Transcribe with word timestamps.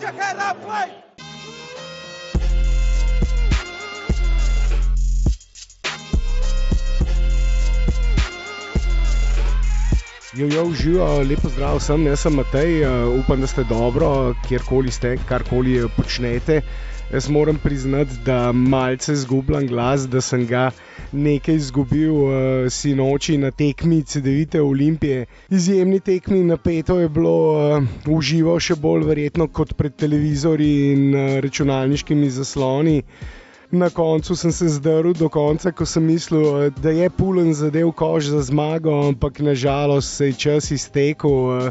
Put 0.00 1.09
play! 10.32 10.40
Jojo, 10.40 10.72
živijo, 10.74 11.18
lepo 11.18 11.48
zdrav 11.48 11.76
vsem, 11.76 12.06
jaz 12.06 12.20
sem 12.20 12.32
Matej, 12.32 12.84
uh, 12.84 13.18
upam, 13.20 13.40
da 13.40 13.46
ste 13.46 13.64
dobro, 13.64 14.34
kjerkoli 14.48 14.90
ste, 14.90 15.16
karkoli 15.28 15.78
eh, 15.78 15.84
počnete. 15.96 16.60
Jaz 17.12 17.28
moram 17.28 17.58
priznati, 17.58 18.10
da 18.24 18.52
malce 18.52 19.14
zgubljam 19.14 19.66
glas, 19.66 20.08
da 20.08 20.20
sem 20.20 20.46
ga 20.46 20.70
nekaj 21.12 21.54
izgubil 21.54 22.14
uh, 22.14 22.32
sinoči 22.70 23.38
na 23.38 23.50
tekmi 23.50 24.02
CD-vite 24.02 24.60
Olimpije. 24.60 25.26
Izjemni 25.48 26.00
tekmi, 26.00 26.44
napeto 26.44 27.00
je 27.00 27.08
bilo, 27.08 27.76
uh, 27.76 27.84
užival 28.06 28.60
še 28.60 28.74
bolj 28.74 29.04
verjetno 29.04 29.48
kot 29.48 29.74
pred 29.74 29.96
televizorji 29.96 30.92
in 30.92 31.14
uh, 31.14 31.38
računalniškimi 31.42 32.30
zasloni. 32.30 33.02
Na 33.70 33.86
koncu 33.90 34.34
sem 34.36 34.50
se 34.52 34.68
zdrl 34.68 35.12
do 35.14 35.28
konca, 35.30 35.70
ko 35.70 35.86
sem 35.86 36.02
mislil, 36.02 36.72
da 36.82 36.90
je 36.90 37.06
pulen 37.10 37.52
zadev 37.54 37.92
koš 37.94 38.32
za 38.32 38.42
zmago, 38.42 38.90
ampak 39.08 39.38
nažalost 39.38 40.16
se 40.16 40.26
je 40.26 40.32
čas 40.32 40.70
iztekel. 40.74 41.70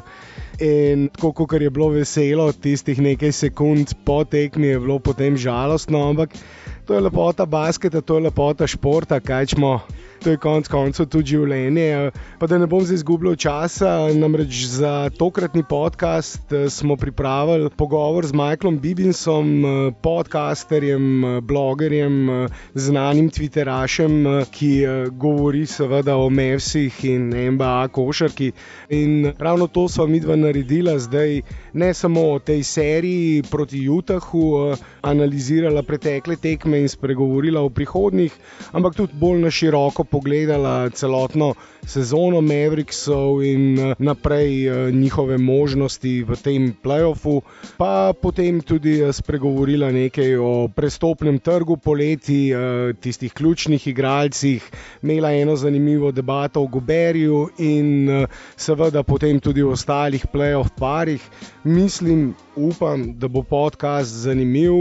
In 0.64 1.10
tako 1.12 1.46
kot 1.46 1.62
je 1.62 1.70
bilo 1.70 1.90
veselo, 1.92 2.52
tistih 2.52 3.02
nekaj 3.04 3.32
sekund 3.32 3.92
po 4.06 4.24
tekmi 4.24 4.68
je 4.68 4.80
bilo 4.80 5.00
potem 5.00 5.38
žalostno, 5.38 6.10
ampak 6.10 6.40
to 6.88 6.96
je 6.96 7.04
lepota 7.04 7.46
basketa, 7.46 8.02
to 8.02 8.16
je 8.16 8.28
lepota 8.32 8.68
športa, 8.68 9.20
kaj 9.20 9.56
smo 9.56 9.82
to 10.20 10.30
je 10.30 10.38
konec 10.38 10.68
koncev 10.68 11.08
tudi 11.08 11.36
življenje. 11.36 12.12
Pa 12.40 12.48
da 12.48 12.58
ne 12.60 12.68
bom 12.68 12.84
zdaj 12.84 13.00
izgubljal 13.00 13.36
časa, 13.40 14.10
namreč 14.16 14.66
za 14.68 15.10
tokratni 15.16 15.64
podcast 15.64 16.54
eh, 16.54 16.70
smo 16.70 16.98
pripravili 17.00 17.70
pogovor 17.78 18.26
z 18.28 18.36
Michaelom 18.36 18.80
Bibinsom, 18.80 19.50
eh, 19.66 19.92
podcasterjem, 20.04 21.06
eh, 21.24 21.40
blogerjem, 21.42 22.48
znanim 22.76 23.30
Twitterašem, 23.32 24.46
ki 24.52 24.72
govori 25.12 25.66
seveda 25.66 26.18
o 26.18 26.30
Mevsih 26.30 27.00
in 27.06 27.30
MBA 27.56 27.88
košarki. 27.88 28.52
In 28.90 29.34
ravno 29.38 29.68
to 29.68 29.88
smo 29.88 30.08
mi 30.08 30.20
dva 30.20 30.36
naredila 30.36 30.98
zdaj, 31.00 31.42
ne 31.74 31.94
samo 31.94 32.26
o 32.32 32.40
tej 32.40 32.64
seriji 32.64 33.44
proti 33.52 33.88
Utahu, 33.90 34.76
analizirala 35.02 35.84
pretekle 35.84 36.36
tekme 36.36 36.82
in 36.82 36.90
spregovorila 36.90 37.62
o 37.62 37.70
prihodnjih, 37.70 38.34
ampak 38.72 38.96
tudi 38.96 39.14
bolj 39.20 39.42
na 39.44 39.52
široko 39.52 40.04
pogledala 40.10 40.90
celotno 40.90 41.54
sezono 41.90 42.42
Mavericksov 42.42 43.42
in 43.42 43.80
eh, 43.80 43.96
naprej 43.98 44.68
eh, 44.68 44.92
njihove 44.92 45.38
možnosti 45.38 46.24
v 46.24 46.38
tem 46.38 46.70
playoffu, 46.84 47.42
pa 47.78 48.14
potem 48.14 48.62
tudi 48.62 49.02
eh, 49.02 49.10
spregovorila 49.14 49.90
nekaj 49.92 50.36
o 50.38 50.68
prestopnem 50.70 51.40
trgu 51.40 51.78
poleti, 51.78 52.54
tistih 53.02 53.34
ključnih 53.34 53.88
igralcih, 53.88 54.64
imela 55.02 55.32
eno 55.34 55.56
zanimivo 55.56 56.12
debato 56.12 56.62
o 56.62 56.68
Goberju 56.68 57.50
in 57.58 58.10
seveda 58.56 59.04
potem 59.04 59.40
tudi 59.40 59.64
o 59.64 59.72
ostalih 59.72 60.26
playoff 60.34 60.70
parih. 60.78 61.24
Mislim, 61.64 62.36
upam, 62.56 63.14
da 63.20 63.28
bo 63.28 63.44
podcast 63.44 64.14
zanimiv, 64.14 64.74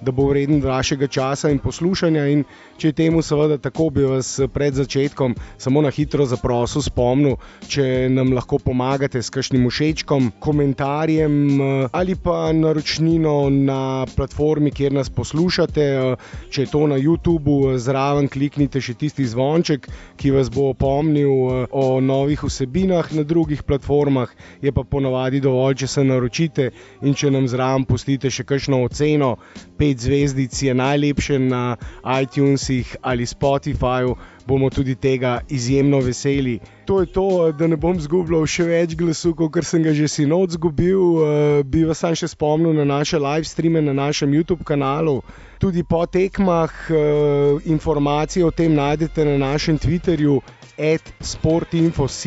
da 0.00 0.12
bo 0.12 0.28
vreden 0.28 0.62
vašega 0.62 1.06
časa 1.06 1.50
in 1.50 1.58
poslušanja. 1.58 2.26
In 2.26 2.44
če 2.78 2.88
je 2.88 2.92
temu 2.92 3.22
seveda 3.22 3.58
tako, 3.58 3.90
bi 3.90 4.04
vas 4.04 4.40
pred 4.54 4.74
začetkom 4.74 5.34
samo 5.58 5.82
na 5.82 5.90
hitro 5.90 6.26
zaprosil, 6.38 6.82
spomnil, 6.86 7.36
če 7.68 8.08
nam 8.12 8.30
lahko 8.32 8.60
pomagate 8.62 9.18
s 9.18 9.30
kakšnim 9.34 9.66
všečkom, 9.68 10.30
komentarjem 10.38 11.34
eh, 11.60 11.88
ali 11.92 12.14
pa 12.14 12.52
naročnino 12.54 13.50
na 13.50 14.06
platformi, 14.14 14.70
kjer 14.70 14.94
nas 14.94 15.10
poslušate. 15.10 15.82
Eh, 15.82 16.16
če 16.50 16.62
je 16.64 16.70
to 16.70 16.86
na 16.86 16.96
YouTubu, 16.96 17.74
eh, 17.74 17.78
zraven 17.82 18.30
kliknite 18.30 18.80
še 18.80 18.94
tisti 18.94 19.26
zvonček, 19.26 19.88
ki 20.16 20.32
vas 20.34 20.50
bo 20.50 20.70
opomnil 20.72 21.66
o 21.70 22.00
novih 22.00 22.44
vsebinah 22.46 23.12
na 23.12 23.26
drugih 23.26 23.62
platformah. 23.62 24.30
Je 24.62 24.72
pa 24.72 24.84
ponavadi 24.84 25.42
dovolj, 25.42 25.82
če 25.82 25.86
se 25.90 26.04
naročite 26.06 26.70
in 27.02 27.14
če 27.14 27.32
nam 27.34 27.48
zraven 27.50 27.84
pustite 27.88 28.30
še 28.30 28.46
kakšno 28.46 28.84
oceno, 28.86 29.36
pet 29.78 29.98
zvezdic 29.98 30.54
je 30.54 30.74
najlepše 30.74 31.38
na 31.42 31.76
iTunesih 32.22 32.96
ali 33.02 33.26
Spotifyju 33.26 34.16
bomo 34.48 34.70
tudi 34.70 34.94
tega 34.94 35.40
izjemno 35.48 36.00
veseli. 36.00 36.58
To 36.86 37.00
je 37.00 37.06
to, 37.12 37.52
da 37.52 37.66
ne 37.66 37.76
bom 37.76 37.98
zgubljal 38.00 38.46
še 38.48 38.64
več 38.64 38.94
glasu, 38.96 39.34
kot 39.36 39.58
sem 39.68 39.84
ga 39.84 39.92
že 39.92 40.08
sinoč 40.08 40.56
zgubil. 40.56 41.00
Uh, 41.00 41.60
bi 41.68 41.84
vas 41.88 42.00
sam 42.00 42.16
še 42.16 42.30
spomnil 42.32 42.72
na 42.78 42.86
naše 42.88 43.20
live 43.20 43.44
streame 43.44 43.82
na 43.84 43.92
našem 43.92 44.32
YouTube 44.32 44.64
kanalu. 44.64 45.20
Tudi 45.60 45.84
po 45.84 46.06
tekmah 46.06 46.72
uh, 46.88 47.60
informacije 47.68 48.46
o 48.46 48.54
tem 48.54 48.72
najdete 48.72 49.26
na 49.28 49.36
našem 49.44 49.76
Twitterju, 49.78 50.40
atsportinfoc. 50.78 52.24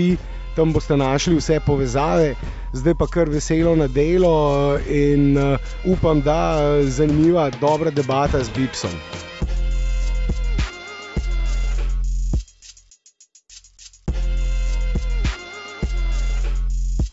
Tam 0.52 0.74
boste 0.76 0.98
našli 1.00 1.38
vse 1.40 1.62
povezave, 1.64 2.34
zdaj 2.76 2.98
pa 3.00 3.08
kar 3.08 3.32
veselo 3.32 3.72
na 3.80 3.88
delo 3.88 4.76
in 4.84 5.40
uh, 5.40 5.56
upam, 5.88 6.20
da 6.22 6.60
je 6.60 6.92
zanimiva, 7.00 7.50
dobra 7.64 7.90
debata 7.90 8.44
z 8.44 8.52
Bibsom. 8.58 8.92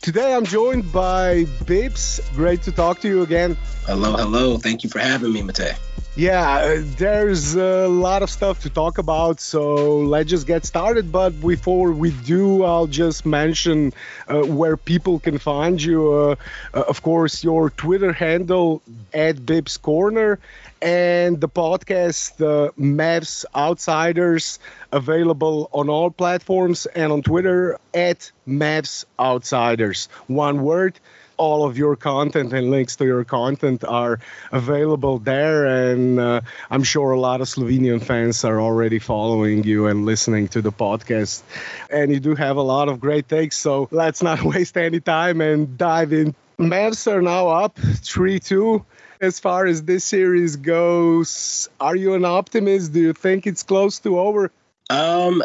Today 0.09 0.35
I'm 0.35 0.47
joined 0.47 0.91
by 0.91 1.45
Bibs. 1.67 2.19
Great 2.35 2.63
to 2.63 2.73
talk 2.73 3.01
to 3.01 3.09
you 3.09 3.21
again. 3.21 3.59
Hello, 3.85 4.17
hello. 4.17 4.57
Thank 4.57 4.83
you 4.83 4.89
for 4.89 5.01
having 5.01 5.35
me, 5.35 5.43
Mate. 5.43 5.75
Yeah, 6.17 6.49
uh, 6.49 6.83
there's 6.97 7.57
a 7.57 7.89
lot 7.89 8.23
of 8.23 8.31
stuff 8.31 8.63
to 8.63 8.71
talk 8.71 8.97
about, 8.97 9.39
so 9.39 9.99
let's 9.99 10.31
just 10.31 10.47
get 10.47 10.65
started. 10.65 11.13
But 11.13 11.39
before 11.39 11.93
we 11.93 12.13
do, 12.13 12.65
I'll 12.65 12.87
just 12.87 13.27
mention 13.27 13.93
uh, 14.27 14.45
where 14.45 14.79
people 14.79 15.21
can 15.21 15.37
find 15.37 15.81
you. 15.81 16.11
Uh, 16.11 16.37
uh 16.73 16.85
of 16.89 17.03
course, 17.03 17.45
your 17.45 17.69
Twitter 17.69 18.15
handle 18.15 18.81
at 19.13 19.45
Bibs 19.45 19.77
Corner 19.77 20.39
and 20.81 21.41
the 21.41 21.49
podcast 21.49 22.41
uh, 22.41 22.71
Mavs 22.79 23.45
Outsiders 23.55 24.59
available 24.93 25.69
on 25.73 25.89
all 25.89 26.11
platforms 26.11 26.87
and 26.87 27.13
on 27.13 27.23
Twitter 27.23 27.79
at 27.93 28.31
Mavs 28.47 29.05
Outsiders. 29.19 30.09
One 30.27 30.63
word. 30.63 30.99
All 31.37 31.65
of 31.65 31.79
your 31.79 31.95
content 31.95 32.53
and 32.53 32.69
links 32.69 32.97
to 32.97 33.05
your 33.05 33.23
content 33.23 33.85
are 33.85 34.19
available 34.51 35.21
there, 35.21 35.67
and 35.67 36.19
uh, 36.19 36.41
I'm 36.69 36.83
sure 36.83 37.13
a 37.13 37.21
lot 37.21 37.41
of 37.41 37.47
Slovenian 37.47 38.03
fans 38.03 38.45
are 38.45 38.61
already 38.61 38.99
following 38.99 39.63
you 39.63 39.87
and 39.87 40.05
listening 40.05 40.49
to 40.49 40.63
the 40.63 40.73
podcast. 40.73 41.43
And 41.91 42.11
you 42.11 42.19
do 42.19 42.35
have 42.35 42.57
a 42.57 42.63
lot 42.63 42.89
of 42.89 42.99
great 42.99 43.29
takes, 43.29 43.57
so 43.57 43.87
let's 43.93 44.21
not 44.21 44.43
waste 44.53 44.77
any 44.77 44.99
time 44.99 45.41
and 45.41 45.79
dive 45.79 46.13
in. 46.13 46.35
Mavs 46.59 47.07
are 47.07 47.23
now 47.23 47.47
up 47.51 47.79
3 47.79 48.41
2 48.41 48.85
as 49.21 49.41
far 49.41 49.67
as 49.67 49.83
this 49.83 50.05
series 50.05 50.57
goes, 50.57 51.69
are 51.81 51.97
you 51.97 52.15
an 52.15 52.25
optimist? 52.25 52.93
Do 52.93 53.01
you 53.01 53.13
think 53.13 53.47
it's 53.47 53.63
close 53.63 53.99
to 54.01 54.19
over? 54.19 54.51
Um, 54.91 55.43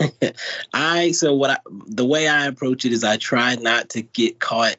I 0.74 1.12
so 1.12 1.34
what 1.34 1.50
I 1.50 1.58
the 1.86 2.04
way 2.04 2.28
I 2.28 2.46
approach 2.46 2.84
it 2.84 2.92
is 2.92 3.04
I 3.04 3.16
try 3.16 3.56
not 3.56 3.90
to 3.90 4.02
get 4.02 4.40
caught 4.40 4.76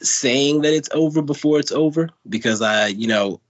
saying 0.00 0.62
that 0.62 0.74
it's 0.74 0.88
over 0.92 1.22
before 1.22 1.58
it's 1.58 1.72
over 1.72 2.10
because 2.28 2.62
I, 2.62 2.88
you 2.88 3.06
know, 3.06 3.40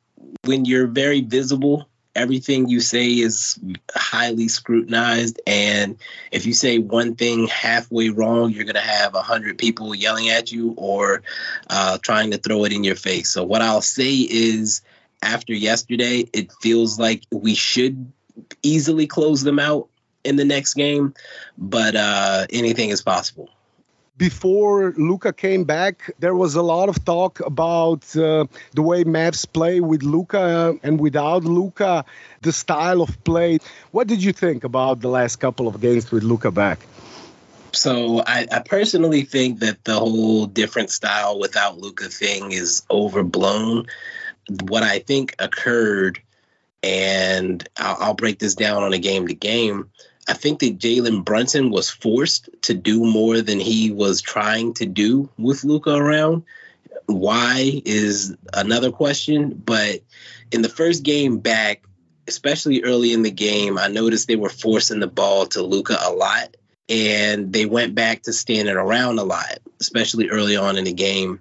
when 0.44 0.64
you're 0.64 0.86
very 0.86 1.20
visible 1.20 1.88
everything 2.14 2.68
you 2.68 2.80
say 2.80 3.08
is 3.08 3.58
highly 3.94 4.48
scrutinized 4.48 5.40
and 5.46 5.96
if 6.30 6.44
you 6.44 6.52
say 6.52 6.78
one 6.78 7.14
thing 7.14 7.46
halfway 7.46 8.10
wrong 8.10 8.50
you're 8.50 8.64
going 8.64 8.74
to 8.74 8.80
have 8.80 9.14
a 9.14 9.22
hundred 9.22 9.56
people 9.56 9.94
yelling 9.94 10.28
at 10.28 10.52
you 10.52 10.74
or 10.76 11.22
uh, 11.70 11.96
trying 11.98 12.30
to 12.30 12.38
throw 12.38 12.64
it 12.64 12.72
in 12.72 12.84
your 12.84 12.96
face. 12.96 13.30
So 13.30 13.44
what 13.44 13.62
i'll 13.62 13.80
say 13.80 14.12
is 14.12 14.82
after 15.22 15.54
yesterday 15.54 16.28
it 16.32 16.52
feels 16.60 16.98
like 16.98 17.22
we 17.30 17.54
should 17.54 18.12
easily 18.62 19.06
close 19.06 19.42
them 19.42 19.58
out 19.58 19.88
in 20.24 20.36
the 20.36 20.44
next 20.44 20.74
game 20.74 21.14
but 21.56 21.96
uh, 21.96 22.46
anything 22.50 22.90
is 22.90 23.02
possible 23.02 23.48
before 24.22 24.94
Luka 24.96 25.32
came 25.32 25.64
back, 25.64 26.14
there 26.20 26.36
was 26.36 26.54
a 26.54 26.62
lot 26.62 26.88
of 26.88 27.04
talk 27.04 27.40
about 27.40 28.04
uh, 28.14 28.46
the 28.72 28.80
way 28.80 29.02
Mavs 29.02 29.52
play 29.52 29.80
with 29.80 30.04
Luka 30.04 30.78
and 30.84 31.00
without 31.00 31.42
Luka, 31.42 32.04
the 32.40 32.52
style 32.52 33.02
of 33.02 33.24
play. 33.24 33.58
What 33.90 34.06
did 34.06 34.22
you 34.22 34.32
think 34.32 34.62
about 34.62 35.00
the 35.00 35.08
last 35.08 35.40
couple 35.40 35.66
of 35.66 35.80
games 35.80 36.12
with 36.12 36.22
Luka 36.22 36.52
back? 36.52 36.78
So 37.72 38.22
I, 38.24 38.46
I, 38.52 38.60
personally 38.60 39.22
think 39.22 39.58
that 39.58 39.82
the 39.82 39.98
whole 39.98 40.46
different 40.46 40.90
style 40.92 41.40
without 41.40 41.78
Luka 41.78 42.08
thing 42.08 42.52
is 42.52 42.82
overblown. 42.88 43.88
What 44.68 44.84
I 44.84 45.00
think 45.00 45.34
occurred, 45.40 46.22
and 46.80 47.66
I'll, 47.76 47.96
I'll 47.98 48.14
break 48.14 48.38
this 48.38 48.54
down 48.54 48.84
on 48.84 48.92
a 48.92 48.98
game 48.98 49.26
to 49.26 49.34
game 49.34 49.90
I 50.28 50.34
think 50.34 50.60
that 50.60 50.78
Jalen 50.78 51.24
Brunson 51.24 51.70
was 51.70 51.90
forced 51.90 52.48
to 52.62 52.74
do 52.74 53.04
more 53.04 53.40
than 53.40 53.58
he 53.58 53.90
was 53.90 54.20
trying 54.20 54.74
to 54.74 54.86
do 54.86 55.28
with 55.36 55.64
Luka 55.64 55.94
around. 55.94 56.44
why 57.06 57.82
is 57.84 58.36
another 58.52 58.92
question. 58.92 59.50
But 59.50 60.02
in 60.52 60.62
the 60.62 60.68
first 60.68 61.02
game 61.02 61.38
back, 61.38 61.82
especially 62.28 62.84
early 62.84 63.12
in 63.12 63.22
the 63.22 63.30
game, 63.30 63.78
I 63.78 63.88
noticed 63.88 64.28
they 64.28 64.36
were 64.36 64.48
forcing 64.48 65.00
the 65.00 65.08
ball 65.08 65.46
to 65.46 65.62
Luka 65.62 65.98
a 66.00 66.12
lot. 66.12 66.56
And 66.88 67.52
they 67.52 67.66
went 67.66 67.94
back 67.94 68.22
to 68.22 68.32
standing 68.32 68.76
around 68.76 69.18
a 69.18 69.24
lot, 69.24 69.58
especially 69.80 70.28
early 70.28 70.56
on 70.56 70.76
in 70.76 70.84
the 70.84 70.92
game. 70.92 71.40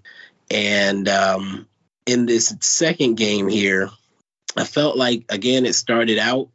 And 0.49 1.07
um, 1.07 1.67
in 2.05 2.25
this 2.25 2.55
second 2.61 3.15
game 3.15 3.47
here, 3.47 3.89
I 4.55 4.63
felt 4.63 4.97
like, 4.97 5.25
again, 5.29 5.65
it 5.65 5.75
started 5.75 6.19
out 6.19 6.49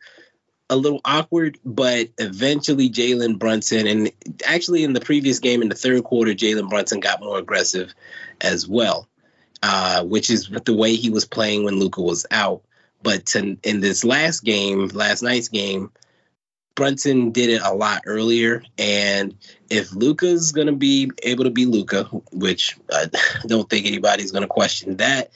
a 0.68 0.76
little 0.76 1.00
awkward, 1.04 1.58
but 1.64 2.08
eventually 2.18 2.90
Jalen 2.90 3.38
Brunson, 3.38 3.86
and 3.86 4.10
actually 4.44 4.84
in 4.84 4.92
the 4.92 5.00
previous 5.00 5.38
game 5.38 5.62
in 5.62 5.68
the 5.68 5.74
third 5.74 6.02
quarter, 6.04 6.32
Jalen 6.32 6.68
Brunson 6.68 7.00
got 7.00 7.20
more 7.20 7.38
aggressive 7.38 7.94
as 8.40 8.66
well, 8.66 9.08
uh, 9.62 10.04
which 10.04 10.30
is 10.30 10.48
the 10.48 10.74
way 10.74 10.94
he 10.94 11.10
was 11.10 11.24
playing 11.24 11.64
when 11.64 11.78
Luka 11.78 12.02
was 12.02 12.26
out. 12.30 12.62
But 13.02 13.26
to, 13.26 13.56
in 13.62 13.80
this 13.80 14.04
last 14.04 14.42
game, 14.42 14.88
last 14.88 15.22
night's 15.22 15.48
game, 15.48 15.92
Brunson 16.74 17.30
did 17.30 17.50
it 17.50 17.62
a 17.62 17.72
lot 17.72 18.02
earlier. 18.06 18.62
And 18.78 19.36
if 19.70 19.92
Luka's 19.94 20.52
going 20.52 20.66
to 20.66 20.72
be 20.72 21.10
able 21.22 21.44
to 21.44 21.50
be 21.50 21.66
Luka, 21.66 22.04
which 22.32 22.76
I 22.92 23.06
don't 23.46 23.68
think 23.68 23.86
anybody's 23.86 24.32
going 24.32 24.42
to 24.42 24.48
question 24.48 24.96
that, 24.96 25.30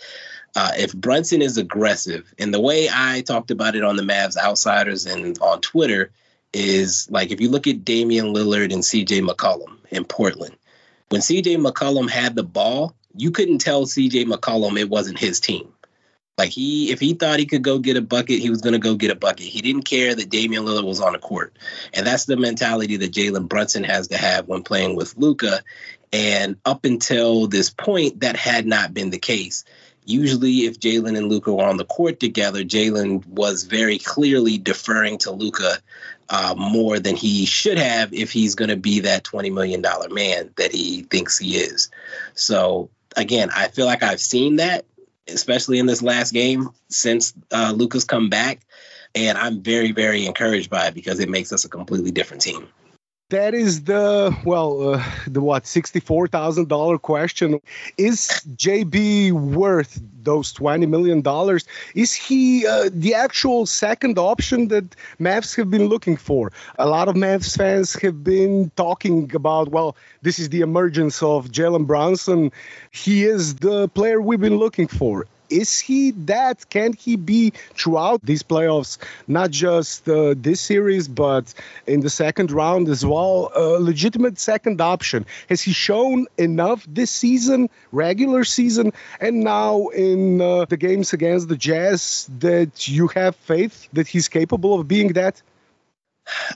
uh, 0.57 0.73
if 0.77 0.95
Brunson 0.95 1.43
is 1.43 1.59
aggressive, 1.59 2.33
and 2.39 2.53
the 2.53 2.61
way 2.61 2.89
I 2.93 3.21
talked 3.23 3.51
about 3.51 3.77
it 3.77 3.85
on 3.85 3.97
the 3.97 4.03
Mavs 4.03 4.37
Outsiders 4.37 5.07
and 5.07 5.39
on 5.41 5.61
Twitter 5.61 6.11
is 6.53 7.09
like 7.11 7.31
if 7.31 7.41
you 7.41 7.51
look 7.51 7.67
at 7.67 7.85
Damian 7.85 8.35
Lillard 8.35 8.73
and 8.73 8.83
CJ 8.83 9.27
McCollum 9.27 9.79
in 9.91 10.05
Portland, 10.05 10.57
when 11.09 11.21
CJ 11.21 11.65
McCollum 11.65 12.11
had 12.11 12.35
the 12.35 12.43
ball, 12.43 12.95
you 13.15 13.31
couldn't 13.31 13.59
tell 13.59 13.87
CJ 13.87 14.27
McCollum 14.27 14.79
it 14.79 14.89
wasn't 14.89 15.19
his 15.19 15.41
team. 15.41 15.73
Like 16.37 16.51
he, 16.51 16.91
if 16.91 17.01
he 17.01 17.15
thought 17.15 17.39
he 17.39 17.45
could 17.45 17.63
go 17.63 17.79
get 17.79 17.99
a 17.99 18.03
bucket, 18.03 18.41
he 18.41 18.49
was 18.49 18.63
going 18.63 18.73
to 18.73 18.79
go 18.79 18.95
get 18.95 19.11
a 19.11 19.15
bucket. 19.15 19.45
He 19.45 19.61
didn't 19.61 19.83
care 19.83 20.15
that 20.15 20.31
Damian 20.31 20.65
Lillard 20.65 20.87
was 20.87 21.01
on 21.01 21.13
the 21.13 21.19
court, 21.19 21.57
and 21.93 22.07
that's 22.07 22.25
the 22.25 22.37
mentality 22.37 22.97
that 22.97 23.13
Jalen 23.13 23.49
Brunson 23.49 23.85
has 23.85 24.09
to 24.09 24.17
have 24.17 24.49
when 24.49 24.63
playing 24.63 24.97
with 24.97 25.17
Luka. 25.17 25.63
And 26.13 26.57
up 26.65 26.85
until 26.85 27.47
this 27.47 27.71
point, 27.71 28.21
that 28.21 28.37
had 28.37 28.67
not 28.67 28.95
been 28.95 29.11
the 29.11 29.19
case 29.19 29.65
usually 30.11 30.67
if 30.67 30.81
Jalen 30.81 31.17
and 31.17 31.29
Luka 31.29 31.53
were 31.53 31.65
on 31.65 31.77
the 31.77 31.85
court 31.85 32.21
together, 32.21 32.63
Jalen 32.65 33.27
was 33.27 33.65
very 33.65 33.99
clearly 33.99 34.59
deferring 34.59 35.19
to 35.19 35.31
Luka 35.31 35.79
uh, 36.29 36.55
more 36.57 36.99
than 36.99 37.17
he 37.17 37.47
should 37.47 37.79
have 37.79 38.13
if 38.13 38.33
he's 38.33 38.55
going 38.55 38.71
to 38.71 38.77
be 38.77 39.01
that 39.01 39.25
$20 39.25 39.53
million 39.53 39.83
man 40.13 40.51
that 40.57 40.73
he 40.73 41.03
thinks 41.03 41.39
he 41.39 41.57
is. 41.57 41.91
So, 42.35 42.91
again, 43.17 43.51
I 43.55 43.69
feel 43.69 43.87
like 43.87 44.03
I've 44.03 44.21
seen 44.21 44.57
that, 44.57 44.85
especially 45.29 45.79
in 45.79 45.87
this 45.87 46.03
last 46.03 46.33
game 46.33 46.71
since 46.89 47.35
uh, 47.53 47.73
Luka's 47.75 48.05
come 48.05 48.29
back. 48.29 48.61
And 49.13 49.37
I'm 49.37 49.63
very, 49.63 49.91
very 49.91 50.25
encouraged 50.27 50.71
by 50.71 50.87
it 50.87 50.95
because 50.95 51.19
it 51.19 51.29
makes 51.29 51.53
us 51.53 51.65
a 51.65 51.69
completely 51.69 52.13
different 52.13 52.43
team 52.43 52.69
that 53.31 53.55
is 53.55 53.85
the 53.85 54.37
well 54.45 54.95
uh, 54.95 55.05
the 55.27 55.41
what 55.41 55.65
$64000 55.65 57.03
question. 57.03 57.61
Is 57.97 58.29
jb 58.57 59.33
worth 59.33 60.01
those 60.23 60.53
$20 60.53 60.89
million 60.89 61.23
is 61.95 62.13
he 62.13 62.67
uh, 62.67 62.91
the 62.93 63.15
actual 63.15 63.67
second 63.67 64.19
option 64.19 64.69
that 64.69 64.85
mavs 65.19 65.57
have 65.57 65.71
been 65.71 65.87
looking 65.87 66.17
for? 66.17 66.53
A 66.79 66.87
lot 66.87 67.09
of 67.09 67.15
mavs 67.15 67.57
fans 67.57 67.95
have 68.03 68.23
been 68.23 68.71
talking 68.77 69.35
about 69.35 69.69
well 69.69 69.97
this 70.23 70.39
is 70.39 70.51
the 70.51 70.61
emergence 70.61 71.23
of 71.23 71.51
jalen 71.51 71.87
brunson. 71.87 72.53
He 72.91 73.25
is 73.25 73.57
the 73.57 73.89
player 73.89 74.21
we've 74.21 74.41
been 74.41 74.59
looking 74.59 74.89
for 74.89 75.27
is 75.51 75.79
he 75.79 76.13
that? 76.13 76.69
Can 76.71 76.93
he 76.93 77.17
be 77.17 77.53
throughout 77.75 78.25
these 78.25 78.43
playoffs, 78.43 78.99
not 79.27 79.51
just 79.51 80.09
uh, 80.09 80.35
this 80.37 80.61
series, 80.61 81.09
but 81.09 81.53
in 81.87 82.01
the 82.01 82.11
second 82.11 82.51
round 82.51 82.89
as 82.89 83.05
well? 83.05 83.51
A 83.55 83.81
legitimate 83.81 84.39
second 84.39 84.81
option. 84.81 85.27
Has 85.49 85.61
he 85.61 85.73
shown 85.73 86.27
enough 86.39 86.87
this 86.89 87.11
season, 87.11 87.69
regular 87.93 88.45
season, 88.45 88.93
and 89.21 89.41
now 89.41 89.89
in 89.89 90.41
uh, 90.41 90.65
the 90.67 90.77
games 90.77 91.13
against 91.13 91.49
the 91.49 91.57
Jazz 91.57 92.29
that 92.39 92.89
you 92.89 93.09
have 93.09 93.37
faith 93.37 93.89
that 93.93 94.07
he's 94.07 94.29
capable 94.29 94.79
of 94.79 94.89
being 94.89 95.15
that? 95.15 95.43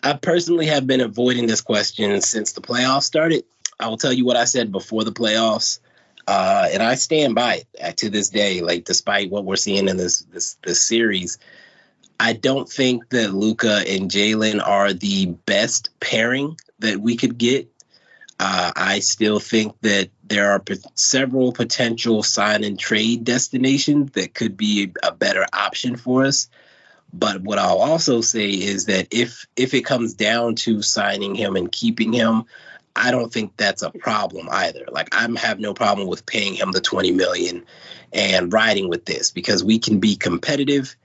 I 0.02 0.12
personally 0.14 0.66
have 0.66 0.86
been 0.86 1.00
avoiding 1.00 1.46
this 1.46 1.60
question 1.60 2.20
since 2.20 2.52
the 2.52 2.60
playoffs 2.60 3.02
started. 3.04 3.44
I 3.78 3.88
will 3.88 3.96
tell 3.96 4.12
you 4.12 4.24
what 4.24 4.36
I 4.36 4.44
said 4.44 4.70
before 4.70 5.04
the 5.04 5.12
playoffs. 5.12 5.80
Uh, 6.26 6.68
and 6.72 6.82
I 6.82 6.94
stand 6.94 7.34
by 7.34 7.64
it 7.74 7.98
to 7.98 8.10
this 8.10 8.30
day. 8.30 8.60
Like, 8.60 8.84
despite 8.84 9.30
what 9.30 9.44
we're 9.44 9.56
seeing 9.56 9.88
in 9.88 9.96
this 9.96 10.20
this 10.20 10.56
this 10.62 10.80
series, 10.80 11.38
I 12.18 12.32
don't 12.32 12.68
think 12.68 13.08
that 13.10 13.34
Luka 13.34 13.82
and 13.86 14.10
Jalen 14.10 14.66
are 14.66 14.92
the 14.92 15.26
best 15.26 15.90
pairing 16.00 16.56
that 16.78 16.98
we 17.00 17.16
could 17.16 17.36
get. 17.38 17.68
Uh, 18.40 18.72
I 18.74 18.98
still 18.98 19.38
think 19.38 19.80
that 19.82 20.10
there 20.24 20.50
are 20.50 20.60
p- 20.60 20.76
several 20.94 21.52
potential 21.52 22.22
sign 22.22 22.64
and 22.64 22.78
trade 22.78 23.24
destinations 23.24 24.12
that 24.12 24.34
could 24.34 24.56
be 24.56 24.92
a 25.02 25.12
better 25.12 25.46
option 25.52 25.96
for 25.96 26.24
us. 26.24 26.48
But 27.12 27.42
what 27.42 27.58
I'll 27.58 27.78
also 27.78 28.22
say 28.22 28.50
is 28.50 28.86
that 28.86 29.08
if 29.12 29.46
if 29.54 29.72
it 29.72 29.84
comes 29.84 30.14
down 30.14 30.56
to 30.56 30.82
signing 30.82 31.36
him 31.36 31.54
and 31.54 31.70
keeping 31.70 32.12
him, 32.12 32.46
I 32.96 33.10
don't 33.10 33.32
think 33.32 33.56
that's 33.56 33.82
a 33.82 33.90
problem 33.90 34.48
either. 34.50 34.86
Like 34.90 35.14
I 35.14 35.28
have 35.40 35.58
no 35.58 35.74
problem 35.74 36.08
with 36.08 36.26
paying 36.26 36.54
him 36.54 36.72
the 36.72 36.80
20 36.80 37.12
million 37.12 37.64
and 38.12 38.52
riding 38.52 38.88
with 38.88 39.04
this 39.04 39.30
because 39.30 39.64
we 39.64 39.78
can 39.78 39.98
be 39.98 40.16
competitive 40.16 40.96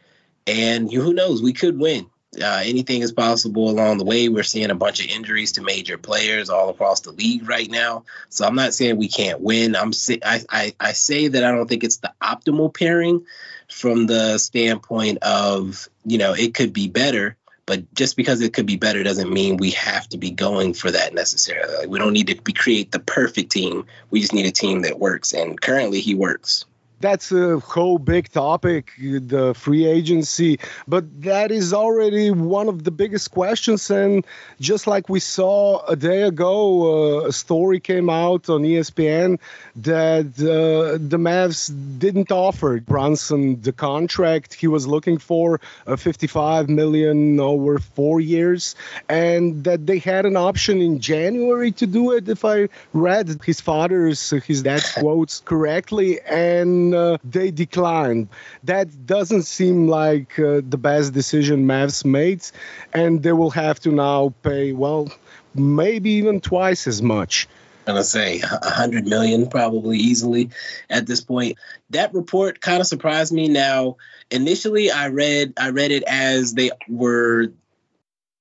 and 0.47 0.91
who 0.91 1.13
knows, 1.13 1.41
we 1.41 1.53
could 1.53 1.79
win. 1.79 2.09
Uh, 2.39 2.61
anything 2.63 3.01
is 3.01 3.11
possible 3.11 3.69
along 3.69 3.97
the 3.97 4.03
way. 4.03 4.29
We're 4.29 4.43
seeing 4.43 4.69
a 4.69 4.75
bunch 4.75 5.03
of 5.03 5.09
injuries 5.09 5.53
to 5.53 5.63
major 5.63 5.97
players 5.97 6.49
all 6.49 6.69
across 6.69 6.99
the 6.99 7.11
league 7.11 7.49
right 7.49 7.69
now. 7.69 8.03
So 8.29 8.45
I'm 8.45 8.55
not 8.55 8.75
saying 8.75 8.97
we 8.97 9.07
can't 9.07 9.41
win. 9.41 9.75
I'm 9.75 9.91
I, 10.23 10.41
I, 10.49 10.75
I 10.79 10.91
say 10.93 11.27
that 11.27 11.43
I 11.43 11.51
don't 11.51 11.67
think 11.67 11.83
it's 11.83 11.97
the 11.97 12.13
optimal 12.21 12.71
pairing 12.71 13.25
from 13.67 14.05
the 14.05 14.37
standpoint 14.37 15.19
of 15.21 15.89
you 16.05 16.17
know 16.17 16.33
it 16.33 16.53
could 16.53 16.73
be 16.73 16.87
better 16.87 17.35
but 17.69 17.93
just 17.93 18.17
because 18.17 18.41
it 18.41 18.51
could 18.51 18.65
be 18.65 18.77
better 18.77 19.03
doesn't 19.03 19.31
mean 19.31 19.57
we 19.57 19.69
have 19.69 20.09
to 20.09 20.17
be 20.17 20.31
going 20.31 20.73
for 20.73 20.89
that 20.89 21.13
necessarily. 21.13 21.75
Like 21.77 21.87
we 21.87 21.99
don't 21.99 22.13
need 22.13 22.25
to 22.25 22.41
be, 22.41 22.51
create 22.51 22.91
the 22.91 22.99
perfect 22.99 23.51
team. 23.51 23.85
We 24.09 24.21
just 24.21 24.33
need 24.33 24.47
a 24.47 24.51
team 24.51 24.81
that 24.81 24.97
works. 24.97 25.33
And 25.33 25.61
currently, 25.61 26.01
he 26.01 26.15
works 26.15 26.65
that's 26.99 27.31
a 27.31 27.59
whole 27.59 27.97
big 27.97 28.29
topic, 28.29 28.91
the 28.99 29.53
free 29.55 29.85
agency. 29.85 30.59
But 30.87 31.21
that 31.23 31.51
is 31.51 31.73
already 31.73 32.31
one 32.31 32.67
of 32.67 32.83
the 32.83 32.91
biggest 32.91 33.31
questions. 33.31 33.89
And 33.89 34.25
just 34.59 34.87
like 34.87 35.09
we 35.09 35.19
saw 35.19 35.85
a 35.85 35.95
day 35.95 36.23
ago, 36.23 37.21
uh, 37.21 37.27
a 37.27 37.31
story 37.31 37.79
came 37.79 38.09
out 38.09 38.49
on 38.49 38.63
ESPN 38.63 39.39
that 39.77 40.25
uh, 40.39 40.97
the 40.99 41.17
Mavs 41.17 41.71
didn't 41.99 42.31
offer 42.31 42.79
Brunson 42.79 43.61
the 43.61 43.71
contract 43.71 44.53
he 44.53 44.67
was 44.67 44.85
looking 44.87 45.17
for, 45.17 45.61
uh, 45.87 45.95
55 45.95 46.69
million 46.69 47.39
over 47.39 47.79
four 47.79 48.19
years, 48.19 48.75
and 49.07 49.63
that 49.63 49.85
they 49.85 49.99
had 49.99 50.25
an 50.25 50.35
option 50.35 50.81
in 50.81 50.99
January 50.99 51.71
to 51.73 51.87
do 51.87 52.11
it. 52.13 52.27
If 52.27 52.43
I 52.43 52.69
read 52.93 53.41
his 53.45 53.61
father's, 53.61 54.29
his 54.29 54.63
dad's 54.63 54.91
quotes 54.91 55.39
correctly, 55.39 56.19
and 56.21 56.88
uh, 56.93 57.17
they 57.23 57.51
declined. 57.51 58.29
That 58.63 59.05
doesn't 59.05 59.43
seem 59.43 59.87
like 59.87 60.37
uh, 60.39 60.61
the 60.67 60.77
best 60.77 61.13
decision 61.13 61.65
Mavs 61.65 62.05
made, 62.05 62.45
and 62.93 63.21
they 63.23 63.31
will 63.31 63.51
have 63.51 63.79
to 63.81 63.91
now 63.91 64.33
pay, 64.43 64.73
well, 64.73 65.11
maybe 65.55 66.11
even 66.11 66.41
twice 66.41 66.87
as 66.87 67.01
much. 67.01 67.47
Gonna 67.85 68.03
say 68.03 68.41
a 68.41 68.69
hundred 68.69 69.07
million 69.07 69.47
probably 69.47 69.97
easily 69.97 70.51
at 70.89 71.07
this 71.07 71.21
point. 71.21 71.57
That 71.89 72.13
report 72.13 72.61
kind 72.61 72.81
of 72.81 72.87
surprised 72.87 73.33
me. 73.33 73.47
Now, 73.47 73.97
initially, 74.29 74.91
I 74.91 75.07
read 75.07 75.53
I 75.57 75.69
read 75.69 75.91
it 75.91 76.03
as 76.03 76.53
they 76.53 76.69
were 76.87 77.51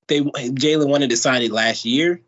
they 0.09 0.21
Jalen 0.21 0.89
wanted 0.89 1.11
to 1.11 1.17
sign 1.17 1.43
it 1.43 1.53
last 1.53 1.85
year, 1.85 2.21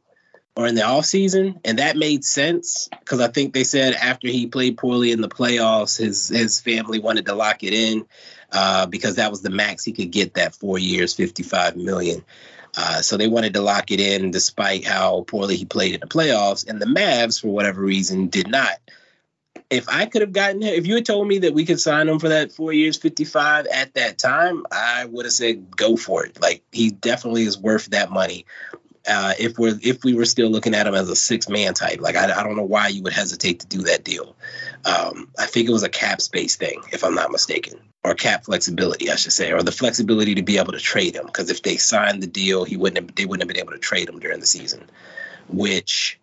or 0.57 0.67
in 0.67 0.75
the 0.75 0.85
off 0.85 1.05
season, 1.05 1.61
and 1.65 1.79
that 1.79 1.97
made 1.97 2.25
sense 2.25 2.89
because 2.99 3.21
I 3.21 3.29
think 3.29 3.55
they 3.55 3.65
said 3.65 3.95
after 3.95 4.29
he 4.29 4.47
played 4.47 4.77
poorly 4.77 5.13
in 5.13 5.21
the 5.21 5.29
playoffs, 5.29 5.99
his 5.99 6.29
his 6.29 6.61
family 6.61 6.99
wanted 6.99 7.27
to 7.27 7.35
lock 7.35 7.63
it 7.63 7.73
in 7.73 8.07
uh, 8.53 8.87
because 8.87 9.17
that 9.17 9.31
was 9.31 9.43
the 9.43 9.51
max 9.51 9.85
he 9.85 9.93
could 9.93 10.11
get 10.11 10.35
that 10.35 10.55
four 10.55 10.79
years, 10.79 11.15
fifty 11.15 11.43
five 11.43 11.77
million. 11.77 12.25
Uh, 12.77 13.01
so 13.01 13.17
they 13.17 13.29
wanted 13.29 13.55
to 13.55 13.61
lock 13.61 13.91
it 13.91 14.01
in 14.01 14.31
despite 14.31 14.85
how 14.85 15.25
poorly 15.27 15.57
he 15.57 15.65
played 15.65 15.95
in 15.95 16.01
the 16.01 16.07
playoffs, 16.07 16.69
and 16.69 16.81
the 16.81 16.87
Mavs, 16.87 17.41
for 17.41 17.49
whatever 17.49 17.81
reason, 17.81 18.29
did 18.29 18.49
not. 18.49 18.79
If 19.69 19.89
I 19.89 20.07
could 20.07 20.23
have 20.23 20.33
gotten 20.33 20.63
him, 20.63 20.75
if 20.75 20.87
you 20.87 20.97
had 20.97 21.07
told 21.07 21.29
me 21.29 21.39
that 21.39 21.55
we 21.55 21.65
could 21.65 21.81
sign 21.81 22.09
him 22.09 22.19
for 22.19 22.29
that 22.29 22.51
four 22.51 22.73
years, 22.73 22.97
55 22.97 23.67
at 23.67 23.95
that 23.95 24.19
time, 24.19 24.65
I 24.71 25.05
would 25.05 25.27
have 25.27 25.33
said 25.33 25.77
go 25.77 25.97
for 25.97 26.27
it. 26.27 26.41
Like 26.41 26.63
he 26.73 26.91
definitely 26.91 27.45
is 27.45 27.59
worth 27.59 27.87
that 27.91 28.11
money 28.11 28.47
uh, 29.07 29.35
if 29.39 29.59
we're 29.59 29.79
if 29.83 30.05
we 30.05 30.15
were 30.15 30.25
still 30.25 30.51
looking 30.51 30.75
at 30.75 30.87
him 30.87 30.95
as 30.95 31.09
a 31.09 31.17
six 31.17 31.49
man 31.49 31.75
type. 31.75 32.01
Like 32.01 32.17
I, 32.17 32.25
I 32.25 32.43
don't 32.43 32.57
know 32.57 32.65
why 32.65 32.89
you 32.89 33.03
would 33.03 33.13
hesitate 33.13 33.61
to 33.61 33.67
do 33.67 33.83
that 33.83 34.05
deal. 34.05 34.37
Um, 34.85 35.29
I 35.39 35.47
think 35.47 35.69
it 35.69 35.73
was 35.73 35.83
a 35.83 35.89
cap 35.89 36.21
space 36.21 36.57
thing, 36.57 36.83
if 36.93 37.05
I'm 37.05 37.15
not 37.15 37.31
mistaken, 37.31 37.81
or 38.05 38.15
cap 38.15 38.45
flexibility, 38.45 39.11
I 39.11 39.17
should 39.17 39.33
say, 39.33 39.53
or 39.53 39.63
the 39.63 39.73
flexibility 39.73 40.35
to 40.37 40.43
be 40.43 40.59
able 40.59 40.73
to 40.73 40.79
trade 40.79 41.15
him. 41.15 41.27
Because 41.27 41.51
if 41.51 41.63
they 41.63 41.77
signed 41.77 42.23
the 42.23 42.27
deal, 42.27 42.65
he 42.65 42.77
wouldn't 42.77 43.09
have, 43.09 43.15
they 43.15 43.27
wouldn't 43.27 43.43
have 43.43 43.55
been 43.55 43.63
able 43.63 43.73
to 43.73 43.79
trade 43.79 44.09
him 44.09 44.19
during 44.19 44.41
the 44.41 44.47
season. 44.47 44.85
Which 45.49 46.19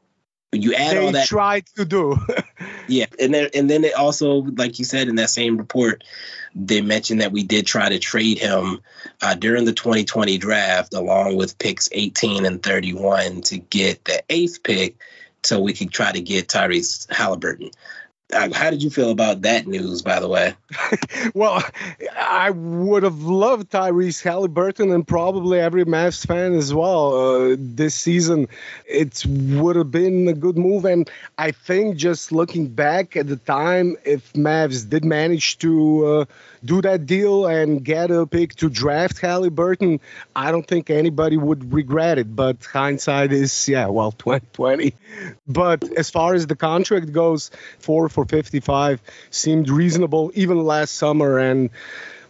you 0.53 0.73
add 0.73 0.95
they 0.95 1.05
all 1.05 1.11
that 1.11 1.27
tried 1.27 1.65
to 1.75 1.85
do. 1.85 2.17
yeah, 2.87 3.05
and 3.19 3.33
then 3.33 3.49
and 3.53 3.69
then 3.69 3.83
it 3.83 3.93
also, 3.93 4.35
like 4.35 4.79
you 4.79 4.85
said 4.85 5.07
in 5.07 5.15
that 5.15 5.29
same 5.29 5.57
report, 5.57 6.03
they 6.59 6.81
mentioned 6.81 7.21
that 7.21 7.31
we 7.31 7.43
did 7.43 7.67
try 7.67 7.89
to 7.89 7.99
trade 7.99 8.39
him 8.39 8.81
uh, 9.21 9.35
during 9.35 9.65
the 9.65 9.73
2020 9.73 10.37
draft, 10.37 10.93
along 10.93 11.35
with 11.35 11.59
picks 11.59 11.89
18 11.91 12.45
and 12.45 12.63
31, 12.63 13.41
to 13.43 13.57
get 13.57 14.03
the 14.05 14.23
eighth 14.29 14.63
pick, 14.63 14.97
so 15.43 15.59
we 15.59 15.73
could 15.73 15.91
try 15.91 16.11
to 16.11 16.21
get 16.21 16.47
Tyrese 16.47 17.11
Halliburton. 17.13 17.69
Uh, 18.33 18.49
how 18.53 18.69
did 18.69 18.83
you 18.83 18.89
feel 18.89 19.09
about 19.09 19.43
that 19.43 19.67
news, 19.67 20.01
by 20.01 20.19
the 20.19 20.27
way? 20.27 20.53
well, 21.33 21.63
I 22.13 22.49
would 22.49 23.03
have 23.03 23.21
loved 23.21 23.71
Tyrese 23.71 24.21
Halliburton 24.21 24.91
and 24.91 25.07
probably 25.07 25.61
every 25.61 25.85
Mavs 25.85 26.27
fan 26.27 26.53
as 26.53 26.73
well 26.73 27.15
uh, 27.15 27.55
this 27.57 27.95
season. 27.95 28.49
It 28.85 29.25
would 29.25 29.77
have 29.77 29.91
been 29.91 30.27
a 30.27 30.33
good 30.33 30.57
move. 30.57 30.83
And 30.83 31.09
I 31.37 31.51
think 31.51 31.95
just 31.95 32.33
looking 32.33 32.67
back 32.67 33.15
at 33.15 33.27
the 33.27 33.37
time, 33.37 33.95
if 34.03 34.33
Mavs 34.33 34.89
did 34.89 35.05
manage 35.05 35.57
to 35.59 36.05
uh, 36.05 36.25
do 36.63 36.81
that 36.81 37.05
deal 37.05 37.45
and 37.45 37.83
get 37.83 38.11
a 38.11 38.25
pick 38.25 38.55
to 38.55 38.69
draft 38.69 39.19
Halliburton, 39.19 39.99
I 40.35 40.51
don't 40.51 40.67
think 40.67 40.89
anybody 40.89 41.37
would 41.37 41.73
regret 41.73 42.17
it. 42.17 42.35
But 42.35 42.63
hindsight 42.65 43.31
is, 43.31 43.67
yeah, 43.67 43.87
well, 43.87 44.11
2020. 44.17 44.95
But 45.47 45.83
as 45.97 46.09
far 46.09 46.33
as 46.33 46.47
the 46.47 46.55
contract 46.55 47.11
goes, 47.11 47.51
four 47.79 48.09
for 48.09 48.25
55 48.25 49.01
seemed 49.29 49.69
reasonable 49.69 50.31
even 50.35 50.63
last 50.63 50.95
summer. 50.95 51.39
And 51.39 51.69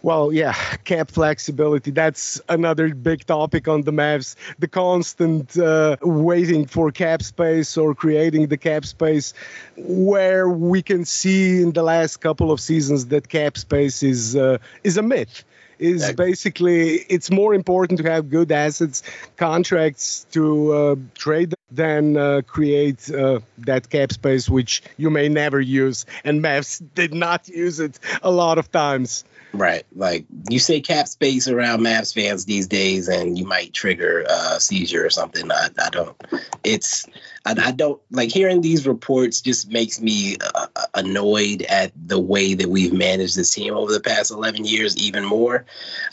well, 0.08 0.32
yeah, 0.32 0.54
cap 0.84 1.10
flexibility. 1.10 1.90
That's 1.90 2.40
another 2.48 2.94
big 2.94 3.26
topic 3.26 3.68
on 3.68 3.82
the 3.82 3.92
Mavs. 3.92 4.36
The 4.58 4.66
constant 4.66 5.58
uh, 5.58 5.98
waiting 6.00 6.64
for 6.66 6.90
cap 6.90 7.22
space 7.22 7.76
or 7.76 7.94
creating 7.94 8.46
the 8.46 8.56
cap 8.56 8.86
space, 8.86 9.34
where 9.76 10.48
we 10.48 10.80
can 10.80 11.04
see 11.04 11.60
in 11.60 11.72
the 11.72 11.82
last 11.82 12.16
couple 12.22 12.50
of 12.50 12.58
seasons 12.58 13.06
that 13.08 13.28
cap 13.28 13.58
space 13.58 14.02
is 14.02 14.34
uh, 14.34 14.56
is 14.82 14.96
a 14.96 15.02
myth. 15.02 15.44
Is 15.78 16.12
basically 16.14 16.96
it's 17.14 17.30
more 17.30 17.52
important 17.54 18.00
to 18.00 18.10
have 18.10 18.30
good 18.30 18.50
assets, 18.50 19.02
contracts 19.36 20.26
to 20.32 20.72
uh, 20.72 20.96
trade 21.14 21.54
than 21.70 22.16
uh, 22.16 22.40
create 22.46 23.10
uh, 23.10 23.40
that 23.58 23.90
cap 23.90 24.10
space, 24.12 24.48
which 24.48 24.82
you 24.96 25.10
may 25.10 25.28
never 25.28 25.60
use. 25.60 26.06
And 26.24 26.42
Mavs 26.42 26.82
did 26.94 27.12
not 27.12 27.46
use 27.48 27.78
it 27.78 28.00
a 28.22 28.30
lot 28.30 28.56
of 28.58 28.72
times. 28.72 29.24
Right. 29.52 29.84
Like 29.94 30.26
you 30.50 30.58
say 30.58 30.80
cap 30.80 31.08
space 31.08 31.48
around 31.48 31.80
Mavs 31.80 32.14
fans 32.14 32.44
these 32.44 32.66
days 32.66 33.08
and 33.08 33.38
you 33.38 33.46
might 33.46 33.72
trigger 33.72 34.24
a 34.28 34.60
seizure 34.60 35.06
or 35.06 35.10
something. 35.10 35.50
I, 35.50 35.68
I 35.82 35.88
don't, 35.88 36.16
it's, 36.64 37.06
I, 37.46 37.54
I, 37.58 37.70
don't 37.70 38.00
like 38.10 38.30
hearing 38.30 38.60
these 38.60 38.86
reports 38.86 39.40
just 39.40 39.70
makes 39.70 40.00
me 40.00 40.36
uh, 40.54 40.66
annoyed 40.94 41.62
at 41.62 41.92
the 41.96 42.18
way 42.18 42.54
that 42.54 42.68
we've 42.68 42.92
managed 42.92 43.36
this 43.36 43.54
team 43.54 43.74
over 43.74 43.90
the 43.90 44.00
past 44.00 44.30
11 44.30 44.66
years, 44.66 44.96
even 44.98 45.24
more. 45.24 45.64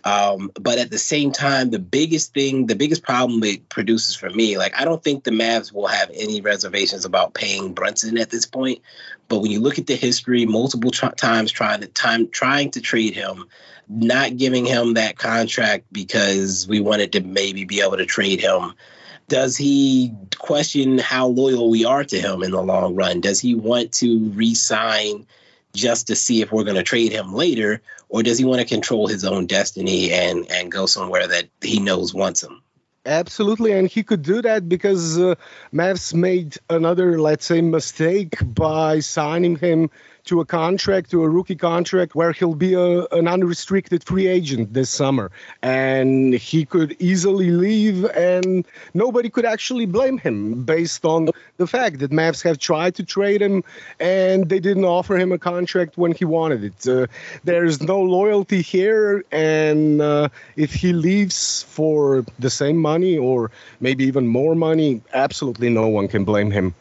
Um, 0.06 0.50
but 0.60 0.80
at 0.80 0.90
the 0.90 0.98
same 0.98 1.32
time, 1.32 1.72
the 1.72 1.80
biggest 1.80 2.34
thing, 2.34 2.68
the 2.68 2.76
biggest 2.76 3.04
problem 3.04 3.44
it 3.44 3.68
produces 3.68 4.16
for 4.16 4.30
me, 4.30 4.58
like 4.58 4.80
I 4.80 4.86
don't 4.86 5.04
think 5.04 5.26
the 5.26 5.32
Mavs 5.32 5.74
will 5.74 5.88
have 5.88 6.10
any 6.14 6.40
reservations 6.40 7.04
about 7.04 7.34
paying 7.34 7.74
Brunson 7.74 8.18
at 8.18 8.30
this 8.30 8.46
point 8.46 8.82
but 9.28 9.40
when 9.40 9.52
you 9.52 9.60
look 9.60 9.80
at 9.80 9.88
the 9.88 9.96
history, 9.96 10.46
multiple 10.46 10.92
tr- 10.92 11.08
times 11.08 11.52
trying 11.52 11.82
to 11.82 11.88
time 11.88 12.30
trying 12.30 12.72
to 12.72 12.82
trade 12.82 13.14
him, 13.14 13.46
not 13.88 14.38
giving 14.38 14.66
him 14.66 14.94
that 14.96 15.18
contract 15.18 15.86
because 15.92 16.68
we 16.68 16.80
wanted 16.80 17.12
to 17.14 17.22
maybe 17.22 17.66
be 17.66 17.82
able 17.82 17.98
to 17.98 18.06
trade 18.06 18.42
him. 18.42 18.74
Does 19.28 19.58
he 19.58 20.14
question 20.38 21.00
how 21.00 21.28
loyal 21.28 21.70
we 21.70 21.84
are 21.86 22.04
to 22.04 22.22
him 22.22 22.44
in 22.44 22.52
the 22.52 22.62
long 22.62 22.94
run? 22.94 23.22
Does 23.22 23.40
he 23.40 23.56
want 23.56 23.92
to 23.94 24.30
re-sign 24.30 25.26
just 25.74 26.08
to 26.08 26.16
see 26.16 26.42
if 26.42 26.52
we're 26.52 26.64
going 26.64 26.76
to 26.76 26.84
trade 26.84 27.12
him 27.12 27.34
later, 27.34 27.82
or 28.08 28.22
does 28.24 28.38
he 28.38 28.46
want 28.46 28.62
to 28.62 28.68
control 28.68 29.08
his 29.08 29.26
own 29.26 29.48
destiny 29.48 30.12
and 30.12 30.50
and 30.52 30.72
go 30.72 30.86
somewhere 30.86 31.28
that 31.28 31.50
he 31.62 31.80
knows 31.80 32.14
wants 32.14 32.44
him? 32.44 32.62
Absolutely, 33.08 33.72
and 33.74 33.88
he 33.88 34.02
could 34.04 34.24
do 34.24 34.42
that 34.42 34.68
because 34.68 35.20
uh, 35.20 35.36
Mavs 35.72 36.14
made 36.14 36.58
another, 36.70 37.20
let's 37.22 37.46
say, 37.46 37.62
mistake 37.62 38.36
by 38.42 39.00
signing 39.00 39.58
him 39.58 39.92
to 40.26 40.42
a 40.42 40.46
contract, 40.46 41.12
to 41.12 41.24
a 41.24 41.30
rookie 41.30 41.56
contract, 41.56 42.16
where 42.16 42.32
he'll 42.32 42.56
be 42.56 42.74
a, 42.74 43.06
an 43.08 43.28
unrestricted 43.28 44.04
free 44.04 44.28
agent 44.28 44.74
this 44.74 44.90
summer. 44.90 45.32
And 45.62 46.34
he 46.34 46.66
could 46.66 46.96
easily 47.00 47.52
leave, 47.52 48.06
and 48.06 48.66
nobody 48.94 49.30
could 49.30 49.46
actually 49.46 49.86
blame 49.86 50.18
him 50.18 50.64
based 50.64 51.06
on 51.06 51.30
the 51.58 51.68
fact 51.68 52.00
that 52.00 52.12
Mavs 52.12 52.44
have 52.44 52.58
tried 52.58 52.96
to 52.96 53.04
trade 53.04 53.42
him 53.42 53.64
and 54.00 54.50
they 54.50 54.60
didn't 54.60 54.86
offer 54.86 55.18
him 55.18 55.32
a 55.32 55.38
contract 55.38 55.98
when 55.98 56.12
he 56.12 56.26
wanted 56.26 56.64
it. 56.64 56.88
Uh, 56.88 57.08
there's 57.44 57.82
no 57.82 58.02
loyalty 58.02 58.62
here, 58.62 59.24
and 59.32 60.02
uh, 60.02 60.30
if 60.56 60.74
he 60.74 60.94
leaves 60.94 61.64
for 61.64 62.26
the 62.40 62.50
same 62.50 62.78
money 62.78 63.18
or 63.18 63.52
maybe 63.80 64.06
even 64.06 64.28
more 64.28 64.56
money, 64.56 65.02
absolutely 65.14 65.70
no 65.70 65.88
one 65.88 66.08
can 66.08 66.26
blame 66.26 66.52
him. 66.52 66.74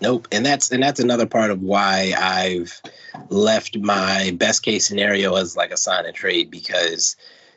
Nope, 0.00 0.28
and 0.32 0.44
that's 0.44 0.70
and 0.70 0.82
that's 0.82 1.00
another 1.00 1.26
part 1.26 1.50
of 1.50 1.62
why 1.62 2.14
I've 2.16 2.80
left 3.28 3.76
my 3.76 4.34
best 4.36 4.62
case 4.62 4.86
scenario 4.86 5.34
as 5.34 5.56
like 5.56 5.72
a 5.72 5.76
sign 5.76 6.06
and 6.06 6.14
trade 6.14 6.50
because 6.50 7.16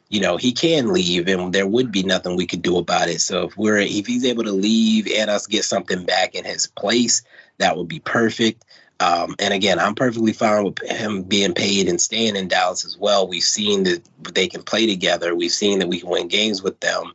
you 0.09 0.19
know 0.19 0.35
he 0.35 0.51
can 0.51 0.91
leave 0.91 1.27
and 1.27 1.53
there 1.53 1.67
would 1.67 1.91
be 1.91 2.03
nothing 2.03 2.35
we 2.35 2.47
could 2.47 2.61
do 2.61 2.77
about 2.77 3.07
it. 3.07 3.21
So 3.21 3.45
if 3.45 3.57
we're 3.57 3.77
if 3.77 4.07
he's 4.07 4.25
able 4.25 4.43
to 4.43 4.51
leave 4.51 5.09
and 5.09 5.29
us 5.29 5.47
get 5.47 5.63
something 5.63 6.03
back 6.05 6.35
in 6.35 6.43
his 6.43 6.67
place, 6.67 7.21
that 7.59 7.77
would 7.77 7.87
be 7.87 7.99
perfect. 7.99 8.65
Um, 9.03 9.35
and 9.37 9.53
again, 9.53 9.79
I'm 9.79 9.95
perfectly 9.95 10.31
fine 10.31 10.63
with 10.63 10.81
him 10.81 11.23
being 11.23 11.53
paid 11.53 11.89
and 11.89 11.99
staying 11.99 12.37
in 12.37 12.47
Dallas 12.47 12.85
as 12.85 12.97
well. 12.97 13.27
We've 13.27 13.43
seen 13.43 13.83
that 13.83 14.01
they 14.33 14.47
can 14.47 14.63
play 14.63 14.87
together. 14.87 15.35
We've 15.35 15.51
seen 15.51 15.79
that 15.79 15.89
we 15.89 15.99
can 15.99 16.09
win 16.09 16.29
games 16.29 16.63
with 16.63 16.79
them. 16.79 17.11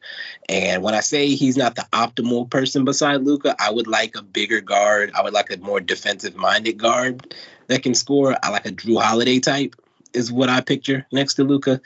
And 0.50 0.83
when 0.83 0.95
I 0.95 1.00
say 1.00 1.28
he's 1.28 1.57
not 1.57 1.76
the 1.76 1.87
optimal 1.95 2.50
person 2.50 2.85
beside 2.85 3.23
Luka, 3.23 3.57
I 3.59 3.71
would 3.71 3.87
like 3.87 4.16
a 4.16 4.23
bigger 4.23 4.61
guard. 4.61 5.12
I 5.14 5.23
would 5.23 5.33
like 5.33 5.50
a 5.50 5.57
more 5.57 5.80
defensive 5.80 6.37
minded 6.37 6.76
guard 6.76 7.35
that 7.68 7.83
can 7.83 7.95
score. 7.95 8.37
I 8.42 8.50
like 8.50 8.66
a 8.66 8.71
Jrue 8.71 9.00
Holiday 9.00 9.40
type 9.40 9.75
is 10.12 10.33
what 10.33 10.49
I 10.49 10.61
picture 10.61 11.07
next 11.12 11.35
to 11.35 11.45
Luka, 11.45 11.80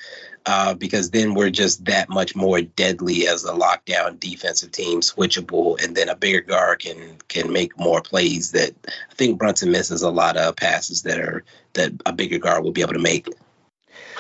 uh, 0.47 0.75
because 0.75 1.11
then 1.11 1.35
we're 1.35 1.51
just 1.51 1.85
that 1.85 2.09
much 2.09 2.35
more 2.35 2.61
deadly 2.61 3.29
as 3.29 3.45
a 3.45 3.53
lockdown 3.53 4.19
defensive 4.19 4.73
team, 4.73 5.01
switchable, 5.01 5.83
and 5.83 5.97
then 5.97 6.09
a 6.09 6.17
bigger 6.17 6.41
guard 6.41 6.81
can 6.81 7.17
can 7.29 7.53
make 7.53 7.79
more 7.79 8.03
plays. 8.03 8.53
That 8.53 8.73
I 8.87 9.15
think 9.15 9.39
Brunson 9.39 9.71
misses 9.71 10.03
a 10.03 10.11
lot 10.11 10.37
of 10.37 10.57
passes 10.57 11.03
that 11.03 11.19
are 11.19 11.45
that 11.75 11.93
a 12.07 12.13
bigger 12.13 12.39
guard 12.39 12.65
will 12.65 12.73
be 12.73 12.83
able 12.83 12.95
to 12.95 12.99
make 12.99 13.29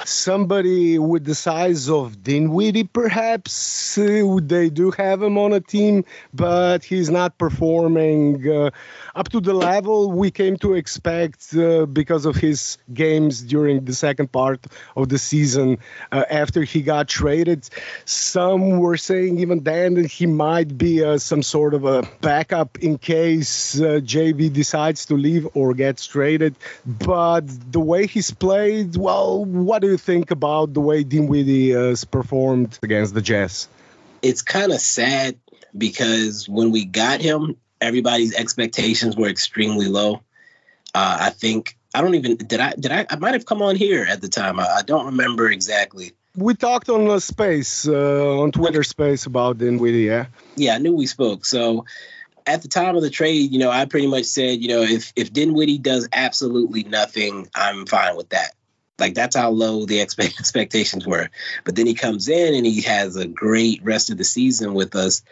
somebody 0.04 0.98
with 0.98 1.24
the 1.24 1.34
size 1.34 1.88
of 1.88 2.22
Dinwiddie, 2.22 2.84
perhaps. 2.84 3.98
Uh, 3.98 4.38
they 4.42 4.70
do 4.70 4.90
have 4.92 5.22
him 5.22 5.38
on 5.38 5.52
a 5.52 5.60
team, 5.60 6.04
but 6.32 6.84
he's 6.84 7.10
not 7.10 7.38
performing 7.38 8.48
uh, 8.48 8.70
up 9.14 9.28
to 9.30 9.40
the 9.40 9.54
level 9.54 10.10
we 10.10 10.30
came 10.30 10.56
to 10.58 10.74
expect 10.74 11.54
uh, 11.54 11.86
because 11.86 12.26
of 12.26 12.36
his 12.36 12.78
games 12.92 13.42
during 13.42 13.84
the 13.84 13.92
second 13.92 14.32
part 14.32 14.66
of 14.96 15.08
the 15.08 15.18
season 15.18 15.78
uh, 16.10 16.24
after 16.30 16.62
he 16.62 16.82
got 16.82 17.08
traded. 17.08 17.68
Some 18.04 18.78
were 18.78 18.96
saying 18.96 19.38
even 19.38 19.62
then 19.62 19.94
that 19.94 20.10
he 20.10 20.26
might 20.26 20.76
be 20.76 21.04
uh, 21.04 21.18
some 21.18 21.42
sort 21.42 21.74
of 21.74 21.84
a 21.84 22.02
backup 22.20 22.78
in 22.78 22.98
case 22.98 23.80
uh, 23.80 24.00
JB 24.02 24.52
decides 24.52 25.06
to 25.06 25.14
leave 25.14 25.46
or 25.54 25.74
gets 25.74 26.06
traded. 26.06 26.56
But 26.86 27.42
the 27.70 27.80
way 27.80 28.06
he's 28.06 28.30
played, 28.30 28.96
well, 28.96 29.44
what 29.44 29.81
do 29.82 29.88
you 29.88 29.98
think 29.98 30.30
about 30.30 30.72
the 30.72 30.80
way 30.80 31.04
Dinwiddie 31.04 31.70
has 31.70 32.04
performed 32.04 32.78
against 32.82 33.14
the 33.14 33.20
Jazz? 33.20 33.68
It's 34.22 34.40
kind 34.42 34.72
of 34.72 34.80
sad 34.80 35.38
because 35.76 36.48
when 36.48 36.70
we 36.70 36.84
got 36.84 37.20
him, 37.20 37.56
everybody's 37.80 38.34
expectations 38.34 39.16
were 39.16 39.28
extremely 39.28 39.88
low. 39.88 40.22
Uh, 40.94 41.18
I 41.20 41.30
think 41.30 41.76
I 41.94 42.00
don't 42.00 42.14
even 42.14 42.36
did 42.36 42.60
I 42.60 42.72
did 42.72 42.92
I 42.92 43.06
I 43.10 43.16
might 43.16 43.34
have 43.34 43.44
come 43.44 43.62
on 43.62 43.76
here 43.76 44.06
at 44.08 44.20
the 44.20 44.28
time. 44.28 44.60
I, 44.60 44.66
I 44.66 44.82
don't 44.82 45.06
remember 45.06 45.50
exactly. 45.50 46.12
We 46.36 46.54
talked 46.54 46.88
on 46.88 47.08
a 47.08 47.20
space 47.20 47.86
uh, 47.86 48.40
on 48.40 48.52
Twitter 48.52 48.82
space 48.82 49.26
about 49.26 49.58
Dinwiddie. 49.58 50.04
Yeah. 50.04 50.26
Yeah, 50.56 50.76
I 50.76 50.78
knew 50.78 50.94
we 50.94 51.06
spoke. 51.06 51.44
So 51.44 51.84
at 52.46 52.62
the 52.62 52.68
time 52.68 52.96
of 52.96 53.02
the 53.02 53.10
trade, 53.10 53.52
you 53.52 53.58
know, 53.58 53.70
I 53.70 53.84
pretty 53.84 54.06
much 54.06 54.24
said, 54.24 54.60
you 54.60 54.68
know, 54.68 54.82
if 54.82 55.12
if 55.16 55.32
Dinwiddie 55.32 55.78
does 55.78 56.08
absolutely 56.12 56.84
nothing, 56.84 57.48
I'm 57.54 57.86
fine 57.86 58.16
with 58.16 58.30
that. 58.30 58.54
Like 58.98 59.14
that's 59.14 59.36
how 59.36 59.50
low 59.50 59.86
the 59.86 60.00
expect- 60.00 60.36
expectations 60.38 61.06
were. 61.06 61.28
But 61.64 61.76
then 61.76 61.86
he 61.86 61.94
comes 61.94 62.28
in 62.28 62.54
and 62.54 62.66
he 62.66 62.82
has 62.82 63.16
a 63.16 63.26
great 63.26 63.82
rest 63.82 64.10
of 64.10 64.18
the 64.18 64.24
season 64.24 64.74
with 64.74 64.94
us. 64.94 65.22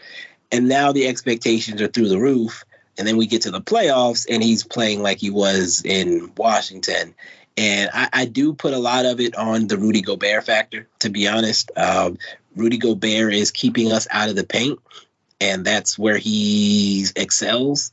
And 0.53 0.69
now 0.69 0.93
the 0.93 1.07
expectations 1.07 1.81
are 1.81 1.89
through 1.89 2.09
the 2.09 2.19
roof. 2.19 2.65
And 2.99 3.07
then 3.07 3.17
we 3.17 3.27
get 3.27 3.43
to 3.43 3.51
the 3.51 3.61
playoffs 3.61 4.27
and 4.29 4.43
he's 4.43 4.65
playing 4.65 5.03
like 5.03 5.19
he 5.19 5.31
was 5.31 5.83
in 5.85 6.33
Washington. 6.37 7.15
And 7.57 7.91
I, 7.93 8.09
I 8.13 8.25
do 8.27 8.55
put 8.55 8.75
a 8.75 8.79
lot 8.79 9.07
of 9.07 9.21
it 9.21 9.37
on 9.37 9.67
the 9.67 9.77
Rudy 9.77 10.01
Gobert 10.01 10.45
factor, 10.45 10.89
to 11.01 11.11
be 11.11 11.29
honest. 11.29 11.71
Um, 11.77 12.19
Rudy 12.57 12.79
Gobert 12.79 13.35
is 13.35 13.51
keeping 13.51 13.93
us 13.93 14.09
out 14.11 14.29
of 14.29 14.37
the 14.37 14.45
paint, 14.45 14.79
and 15.41 15.65
that's 15.65 15.99
where 15.99 16.17
he 16.17 17.07
excels. 17.17 17.93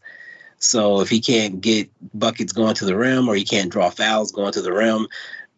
So 0.59 1.01
if 1.01 1.09
he 1.09 1.21
can't 1.21 1.61
get 1.61 1.89
buckets 2.17 2.53
going 2.53 2.75
to 2.75 2.85
the 2.85 2.95
rim 2.95 3.29
or 3.29 3.35
he 3.35 3.43
can't 3.43 3.71
draw 3.71 3.89
fouls 3.89 4.31
going 4.31 4.53
to 4.53 4.61
the 4.61 4.73
rim, 4.73 5.07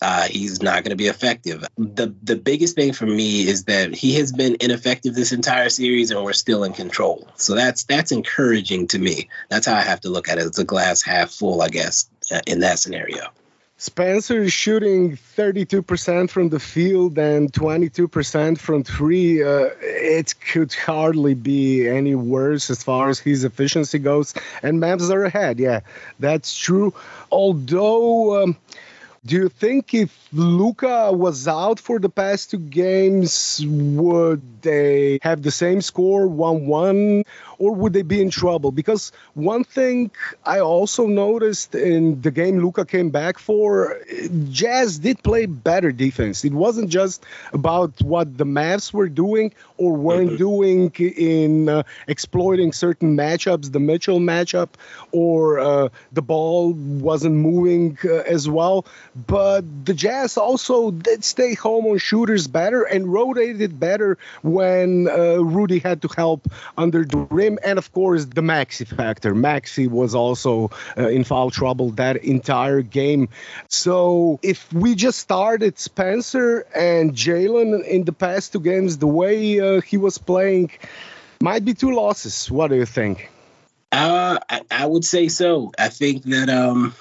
uh, 0.01 0.23
he's 0.23 0.61
not 0.61 0.83
going 0.83 0.91
to 0.91 0.95
be 0.95 1.07
effective. 1.07 1.65
The 1.77 2.13
the 2.23 2.35
biggest 2.35 2.75
thing 2.75 2.93
for 2.93 3.05
me 3.05 3.47
is 3.47 3.65
that 3.65 3.93
he 3.93 4.15
has 4.15 4.31
been 4.31 4.57
ineffective 4.59 5.13
this 5.13 5.31
entire 5.31 5.69
series, 5.69 6.11
and 6.11 6.23
we're 6.23 6.33
still 6.33 6.63
in 6.63 6.73
control. 6.73 7.27
So 7.35 7.55
that's 7.55 7.83
that's 7.83 8.11
encouraging 8.11 8.87
to 8.87 8.99
me. 8.99 9.29
That's 9.49 9.67
how 9.67 9.75
I 9.75 9.81
have 9.81 10.01
to 10.01 10.09
look 10.09 10.29
at 10.29 10.37
it. 10.37 10.45
It's 10.45 10.59
a 10.59 10.63
glass 10.63 11.01
half 11.01 11.31
full, 11.31 11.61
I 11.61 11.69
guess, 11.69 12.09
uh, 12.31 12.39
in 12.47 12.61
that 12.61 12.79
scenario. 12.79 13.27
Spencer 13.81 14.43
is 14.43 14.51
shooting 14.51 15.15
32% 15.37 16.29
from 16.29 16.49
the 16.49 16.59
field 16.59 17.17
and 17.17 17.49
22% 17.53 18.59
from 18.59 18.83
three. 18.83 19.41
Uh, 19.41 19.69
it 19.79 20.35
could 20.51 20.73
hardly 20.73 21.33
be 21.33 21.87
any 21.87 22.13
worse 22.13 22.69
as 22.69 22.83
far 22.83 23.07
as 23.07 23.19
his 23.19 23.45
efficiency 23.45 23.97
goes. 23.97 24.33
And 24.61 24.81
Mavs 24.81 25.09
are 25.09 25.23
ahead. 25.23 25.59
Yeah, 25.59 25.81
that's 26.19 26.57
true. 26.57 26.93
Although. 27.31 28.43
Um, 28.43 28.57
do 29.29 29.35
you 29.35 29.49
think 29.49 29.93
if 29.93 30.27
Luka 30.33 31.11
was 31.13 31.47
out 31.47 31.79
for 31.79 31.99
the 31.99 32.09
past 32.09 32.49
two 32.49 32.57
games, 32.57 33.63
would 33.63 34.41
they 34.63 35.19
have 35.21 35.43
the 35.43 35.51
same 35.51 35.81
score, 35.81 36.25
1 36.27 36.65
1, 36.65 37.23
or 37.59 37.73
would 37.73 37.93
they 37.93 38.01
be 38.01 38.21
in 38.21 38.29
trouble? 38.29 38.71
Because 38.71 39.11
one 39.35 39.63
thing 39.63 40.11
I 40.45 40.59
also 40.59 41.05
noticed 41.05 41.75
in 41.75 42.21
the 42.21 42.31
game 42.31 42.59
Luka 42.59 42.85
came 42.85 43.09
back 43.09 43.37
for, 43.37 43.99
Jazz 44.49 44.99
did 44.99 45.21
play 45.21 45.45
better 45.45 45.91
defense. 45.91 46.43
It 46.43 46.53
wasn't 46.53 46.89
just 46.89 47.23
about 47.53 48.01
what 48.01 48.37
the 48.37 48.45
Mavs 48.45 48.91
were 48.91 49.09
doing 49.09 49.53
or 49.77 49.93
weren't 49.93 50.31
mm-hmm. 50.31 50.37
doing 50.37 50.91
in 50.95 51.69
uh, 51.69 51.83
exploiting 52.07 52.73
certain 52.73 53.15
matchups, 53.15 53.71
the 53.71 53.79
Mitchell 53.79 54.19
matchup, 54.19 54.69
or 55.11 55.59
uh, 55.59 55.89
the 56.11 56.21
ball 56.21 56.73
wasn't 56.73 57.35
moving 57.35 57.97
uh, 58.03 58.23
as 58.25 58.49
well 58.49 58.85
but 59.27 59.61
the 59.85 59.93
Jazz 59.93 60.37
also 60.37 60.91
did 60.91 61.23
stay 61.23 61.53
home 61.53 61.85
on 61.87 61.97
shooters 61.97 62.47
better 62.47 62.83
and 62.83 63.11
rotated 63.11 63.79
better 63.79 64.17
when 64.41 65.07
uh, 65.07 65.37
Rudy 65.37 65.79
had 65.79 66.01
to 66.03 66.09
help 66.15 66.47
under 66.77 67.03
the 67.05 67.17
rim. 67.17 67.48
And 67.63 67.79
of 67.79 67.91
course, 67.91 68.25
the 68.25 68.41
Maxi 68.41 68.85
factor. 68.85 69.33
Maxi 69.33 69.89
was 69.89 70.13
also 70.13 70.69
uh, 70.97 71.07
in 71.07 71.23
foul 71.23 71.49
trouble 71.49 71.91
that 71.91 72.17
entire 72.17 72.81
game. 72.81 73.29
So 73.69 74.39
if 74.43 74.71
we 74.73 74.95
just 74.95 75.19
started 75.19 75.79
Spencer 75.79 76.65
and 76.75 77.13
Jalen 77.13 77.85
in 77.85 78.03
the 78.05 78.13
past 78.13 78.53
two 78.53 78.59
games, 78.59 78.97
the 78.97 79.07
way 79.07 79.59
uh, 79.59 79.81
he 79.81 79.97
was 79.97 80.17
playing, 80.17 80.71
might 81.41 81.65
be 81.65 81.73
two 81.73 81.93
losses. 81.93 82.51
What 82.51 82.69
do 82.69 82.75
you 82.75 82.85
think? 82.85 83.29
Uh, 83.91 84.37
I, 84.49 84.61
I 84.69 84.85
would 84.85 85.05
say 85.05 85.29
so. 85.29 85.71
I 85.79 85.89
think 85.89 86.23
that 86.25 86.49
um, 86.49 86.93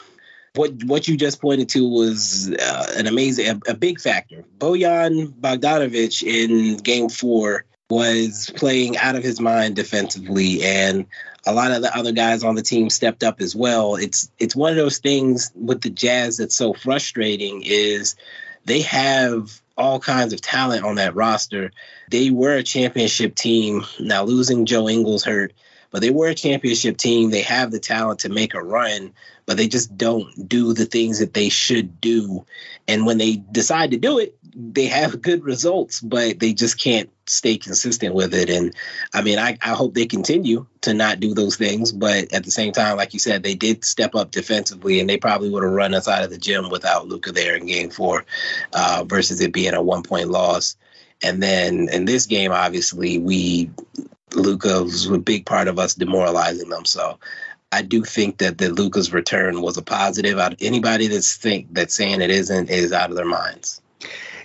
what 0.54 0.72
what 0.84 1.06
you 1.06 1.16
just 1.16 1.40
pointed 1.40 1.68
to 1.70 1.88
was 1.88 2.50
uh, 2.50 2.86
an 2.96 3.06
amazing, 3.06 3.48
a, 3.48 3.72
a, 3.72 3.74
big 3.74 4.00
factor. 4.00 4.44
Bojan 4.58 5.32
Bogdanovic 5.32 6.22
in 6.22 6.78
Game 6.78 7.10
Four 7.10 7.64
was 7.90 8.52
playing 8.54 8.96
out 8.96 9.16
of 9.16 9.22
his 9.22 9.40
mind 9.40 9.76
defensively, 9.76 10.62
and 10.62 11.06
a 11.46 11.52
lot 11.52 11.70
of 11.70 11.82
the 11.82 11.96
other 11.96 12.12
guys 12.12 12.44
on 12.44 12.54
the 12.54 12.62
team 12.62 12.90
stepped 12.90 13.22
up 13.22 13.40
as 13.40 13.56
well. 13.56 13.96
It's 13.96 14.30
it's 14.38 14.54
one 14.54 14.70
of 14.70 14.76
those 14.76 14.98
things 14.98 15.50
with 15.54 15.80
the 15.80 15.90
Jazz 15.90 16.36
that's 16.36 16.56
so 16.56 16.74
frustrating 16.74 17.62
is 17.64 18.16
they 18.64 18.82
have 18.82 19.60
all 19.76 20.00
kinds 20.00 20.32
of 20.32 20.40
talent 20.40 20.84
on 20.84 20.96
that 20.96 21.14
roster. 21.14 21.70
They 22.10 22.30
were 22.30 22.56
a 22.56 22.62
championship 22.62 23.34
team. 23.34 23.84
Now 23.98 24.24
losing 24.24 24.66
Joe 24.66 24.88
Ingles 24.88 25.24
hurt, 25.24 25.54
but 25.90 26.02
they 26.02 26.10
were 26.10 26.28
a 26.28 26.34
championship 26.34 26.96
team. 26.96 27.30
They 27.30 27.42
have 27.42 27.70
the 27.70 27.78
talent 27.78 28.20
to 28.20 28.28
make 28.28 28.54
a 28.54 28.62
run 28.62 29.14
but 29.48 29.56
they 29.56 29.66
just 29.66 29.96
don't 29.96 30.46
do 30.46 30.74
the 30.74 30.84
things 30.84 31.20
that 31.20 31.32
they 31.32 31.48
should 31.48 32.02
do. 32.02 32.44
And 32.86 33.06
when 33.06 33.16
they 33.16 33.36
decide 33.36 33.92
to 33.92 33.96
do 33.96 34.18
it, 34.18 34.36
they 34.54 34.84
have 34.88 35.22
good 35.22 35.42
results, 35.42 36.02
but 36.02 36.38
they 36.38 36.52
just 36.52 36.78
can't 36.78 37.08
stay 37.28 37.56
consistent 37.56 38.14
with 38.14 38.34
it. 38.34 38.50
And 38.50 38.74
I 39.12 39.22
mean, 39.22 39.38
I, 39.38 39.56
I 39.62 39.70
hope 39.70 39.94
they 39.94 40.06
continue 40.06 40.66
to 40.82 40.94
not 40.94 41.20
do 41.20 41.34
those 41.34 41.56
things, 41.56 41.92
but 41.92 42.32
at 42.32 42.44
the 42.44 42.50
same 42.50 42.72
time, 42.72 42.96
like 42.96 43.12
you 43.12 43.18
said, 43.18 43.42
they 43.42 43.54
did 43.54 43.84
step 43.84 44.14
up 44.14 44.30
defensively, 44.30 45.00
and 45.00 45.08
they 45.08 45.18
probably 45.18 45.50
would 45.50 45.62
have 45.62 45.72
run 45.72 45.94
us 45.94 46.08
out 46.08 46.24
of 46.24 46.30
the 46.30 46.38
gym 46.38 46.70
without 46.70 47.08
Luka 47.08 47.32
there 47.32 47.56
in 47.56 47.66
Game 47.66 47.90
Four, 47.90 48.24
uh, 48.72 49.04
versus 49.06 49.40
it 49.40 49.52
being 49.52 49.74
a 49.74 49.82
one 49.82 50.02
point 50.02 50.28
loss. 50.28 50.76
And 51.22 51.42
then 51.42 51.88
in 51.90 52.04
this 52.04 52.26
game, 52.26 52.52
obviously, 52.52 53.18
we 53.18 53.70
Luka 54.34 54.82
was 54.82 55.06
a 55.06 55.18
big 55.18 55.46
part 55.46 55.68
of 55.68 55.78
us 55.78 55.94
demoralizing 55.94 56.68
them. 56.68 56.84
So 56.84 57.18
I 57.72 57.82
do 57.82 58.04
think 58.04 58.38
that 58.38 58.58
the 58.58 58.68
Luka's 58.68 59.12
return 59.12 59.62
was 59.62 59.76
a 59.76 59.82
positive. 59.82 60.38
Anybody 60.60 61.08
that's 61.08 61.36
think 61.36 61.66
that's 61.72 61.94
saying 61.94 62.20
it 62.20 62.30
isn't 62.30 62.70
is 62.70 62.92
out 62.92 63.10
of 63.10 63.16
their 63.16 63.24
minds 63.24 63.80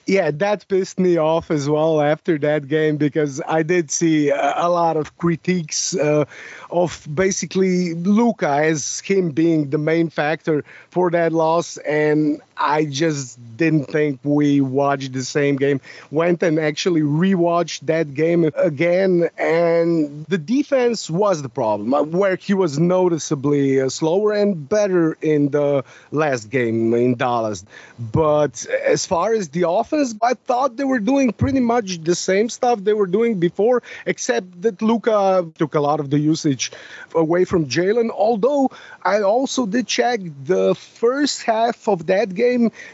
yeah, 0.06 0.32
that 0.32 0.68
pissed 0.68 1.00
me 1.00 1.18
off 1.18 1.50
as 1.50 1.70
well 1.70 2.02
after 2.02 2.38
that 2.40 2.68
game 2.68 2.98
because 2.98 3.42
I 3.48 3.64
did 3.64 3.90
see 3.90 4.30
a, 4.30 4.68
lot 4.68 4.98
of 4.98 5.18
critiques 5.18 5.96
uh, 5.96 6.26
of 6.70 7.08
basically 7.14 7.94
Luka 7.94 8.50
as 8.50 9.00
him 9.00 9.32
being 9.32 9.70
the 9.70 9.78
main 9.78 10.10
factor 10.10 10.66
for 10.90 11.10
that 11.12 11.32
loss, 11.32 11.78
and 11.78 12.42
I 12.58 12.86
just 12.86 13.40
didn't 13.58 13.86
think 13.86 14.20
we 14.24 14.62
watched 14.62 15.14
the 15.14 15.24
same 15.24 15.56
game. 15.56 15.82
Went 16.12 16.44
and 16.44 16.60
actually 16.60 17.02
rewatched 17.02 17.88
that 17.88 18.14
game 18.14 18.46
again, 18.56 19.30
and 19.38 20.26
the 20.26 20.38
defense 20.38 21.10
was 21.10 21.42
the 21.42 21.50
problem, 21.50 21.94
uh, 21.94 22.04
where 22.04 22.36
he 22.36 22.54
was 22.54 22.78
noticeably 22.78 23.82
uh, 23.82 23.90
slower 23.90 24.34
and 24.34 24.68
better 24.68 25.18
in 25.22 25.50
the 25.50 25.84
last 26.12 26.50
game 26.50 26.94
in 26.94 27.16
Dallas. 27.16 27.66
But 28.00 28.66
as 28.86 29.06
far 29.06 29.34
as 29.34 29.50
the 29.50 29.70
offense, 29.70 30.16
I 30.22 30.34
thought 30.34 30.78
they 30.78 30.84
were 30.84 31.00
doing 31.00 31.32
pretty 31.32 31.60
much 31.60 32.04
the 32.04 32.16
same 32.16 32.50
stuff 32.50 32.84
they 32.84 32.94
were 32.94 33.08
doing 33.08 33.40
before, 33.40 33.84
except 34.06 34.62
that 34.62 34.82
Luka 34.82 35.50
took 35.58 35.76
a 35.76 35.80
lot 35.80 36.00
of 36.00 36.10
the 36.10 36.20
usage 36.20 36.72
away 37.16 37.46
from 37.46 37.68
Jalen. 37.68 38.10
Although 38.10 38.72
I 39.04 39.22
also 39.22 39.66
did 39.66 39.88
check 39.88 40.20
the 40.46 40.76
first 40.76 41.44
half 41.44 41.88
of 41.88 42.08
that 42.08 42.34
game, 42.34 42.43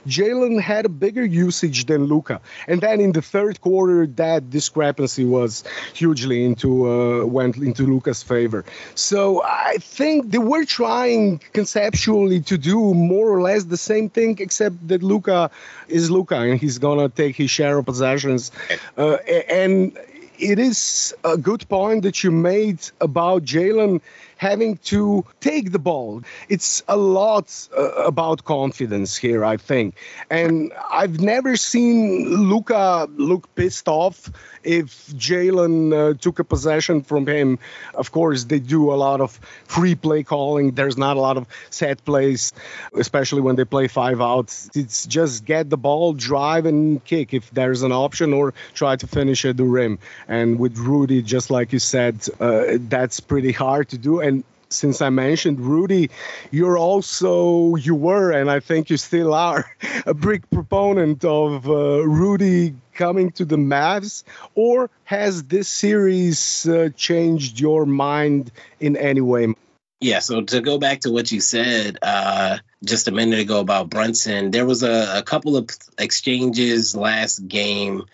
Jalen 0.07 0.61
had 0.61 0.85
a 0.85 0.89
bigger 0.89 1.25
usage 1.25 1.85
than 1.85 2.05
Luka. 2.05 2.41
and 2.67 2.81
then 2.81 3.01
in 3.01 3.11
the 3.11 3.21
third 3.21 3.61
quarter, 3.61 4.07
that 4.07 4.49
discrepancy 4.49 5.25
was 5.25 5.63
hugely 5.93 6.45
into 6.45 6.69
uh, 6.89 7.25
went 7.25 7.57
into 7.57 7.85
Luka's 7.85 8.23
favor. 8.23 8.63
So 8.95 9.43
I 9.43 9.77
think 9.79 10.31
they 10.31 10.37
were 10.37 10.65
trying 10.65 11.41
conceptually 11.53 12.41
to 12.41 12.57
do 12.57 12.93
more 12.93 13.29
or 13.29 13.41
less 13.41 13.63
the 13.65 13.77
same 13.77 14.09
thing, 14.09 14.37
except 14.39 14.87
that 14.87 15.03
Luka 15.03 15.51
is 15.87 16.09
Luka 16.09 16.35
and 16.35 16.59
he's 16.59 16.77
gonna 16.77 17.09
take 17.09 17.35
his 17.35 17.49
share 17.49 17.77
of 17.79 17.85
possessions, 17.85 18.51
uh, 18.97 19.17
and 19.49 19.97
it 20.39 20.57
is 20.57 21.13
a 21.23 21.37
good 21.37 21.67
point 21.67 22.03
that 22.03 22.23
you 22.23 22.31
made 22.31 22.79
about 23.01 23.43
Jalen 23.43 24.01
having 24.39 24.77
to 24.77 25.25
take 25.41 25.73
the 25.73 25.79
ball. 25.79 26.23
It's 26.47 26.81
a 26.87 26.95
lot 26.95 27.53
uh, 27.77 28.05
about 28.05 28.45
confidence 28.45 29.17
here, 29.17 29.43
I 29.43 29.57
think. 29.57 29.95
And 30.29 30.71
I've 30.89 31.19
never 31.19 31.57
seen 31.57 32.25
Luka 32.49 33.09
look 33.17 33.53
pissed 33.55 33.89
off 33.89 34.31
if 34.63 35.07
Jalen 35.07 35.93
uh, 35.93 36.17
took 36.17 36.39
a 36.39 36.45
possession 36.45 37.01
from 37.01 37.27
him. 37.27 37.59
Of 37.93 38.13
course, 38.13 38.45
they 38.45 38.59
do 38.59 38.93
a 38.93 38.95
lot 38.95 39.19
of 39.19 39.31
free 39.65 39.95
play 39.95 40.23
calling. 40.23 40.71
There's 40.71 40.97
not 40.97 41.17
a 41.17 41.19
lot 41.19 41.35
of 41.35 41.45
set 41.69 42.05
plays, 42.05 42.53
especially 42.95 43.41
when 43.41 43.57
they 43.57 43.65
play 43.65 43.89
five 43.89 44.21
outs. 44.21 44.69
It's 44.73 45.05
just 45.05 45.43
get 45.43 45.69
the 45.69 45.77
ball, 45.77 46.13
drive, 46.13 46.65
and 46.65 47.03
kick 47.03 47.33
if 47.33 47.51
there's 47.51 47.83
an 47.83 47.91
option, 47.91 48.31
or 48.31 48.53
try 48.73 48.95
to 48.95 49.07
finish 49.07 49.43
at 49.43 49.57
the 49.57 49.65
rim. 49.65 49.99
And 50.29 50.59
with 50.59 50.77
Rudy, 50.77 51.21
just 51.21 51.49
like 51.51 51.73
you 51.73 51.79
said, 51.79 52.25
uh, 52.39 52.77
that's 52.87 53.19
pretty 53.19 53.51
hard 53.51 53.89
to 53.89 53.97
do. 53.97 54.21
And 54.21 54.28
since 54.69 55.01
I 55.01 55.09
mentioned 55.09 55.59
Rudy, 55.59 56.09
you're 56.51 56.77
also 56.77 57.75
you 57.75 57.95
were, 57.95 58.31
and 58.31 58.49
I 58.49 58.59
think 58.59 58.89
you 58.89 58.97
still 58.97 59.33
are, 59.33 59.65
a 60.05 60.13
big 60.13 60.49
proponent 60.49 61.25
of 61.25 61.67
uh, 61.67 62.07
Rudy 62.07 62.75
coming 62.93 63.31
to 63.31 63.45
the 63.45 63.57
Mavs, 63.57 64.23
or 64.55 64.89
has 65.05 65.43
this 65.43 65.67
series 65.67 66.67
uh, 66.67 66.89
changed 66.95 67.59
your 67.59 67.85
mind 67.85 68.51
in 68.79 68.95
any 68.95 69.21
way? 69.21 69.53
Yeah, 70.01 70.19
so 70.19 70.41
to 70.41 70.61
go 70.61 70.77
back 70.77 71.01
to 71.01 71.11
what 71.11 71.29
you 71.29 71.41
said 71.41 71.97
uh, 72.01 72.59
just 72.83 73.09
a 73.09 73.11
minute 73.11 73.39
ago 73.39 73.59
about 73.59 73.89
Brunson, 73.89 74.51
there 74.51 74.65
was 74.65 74.81
a, 74.83 75.17
a 75.17 75.23
couple 75.23 75.57
of 75.57 75.69
exchanges 75.97 76.95
last 76.95 77.45
game 77.47 78.05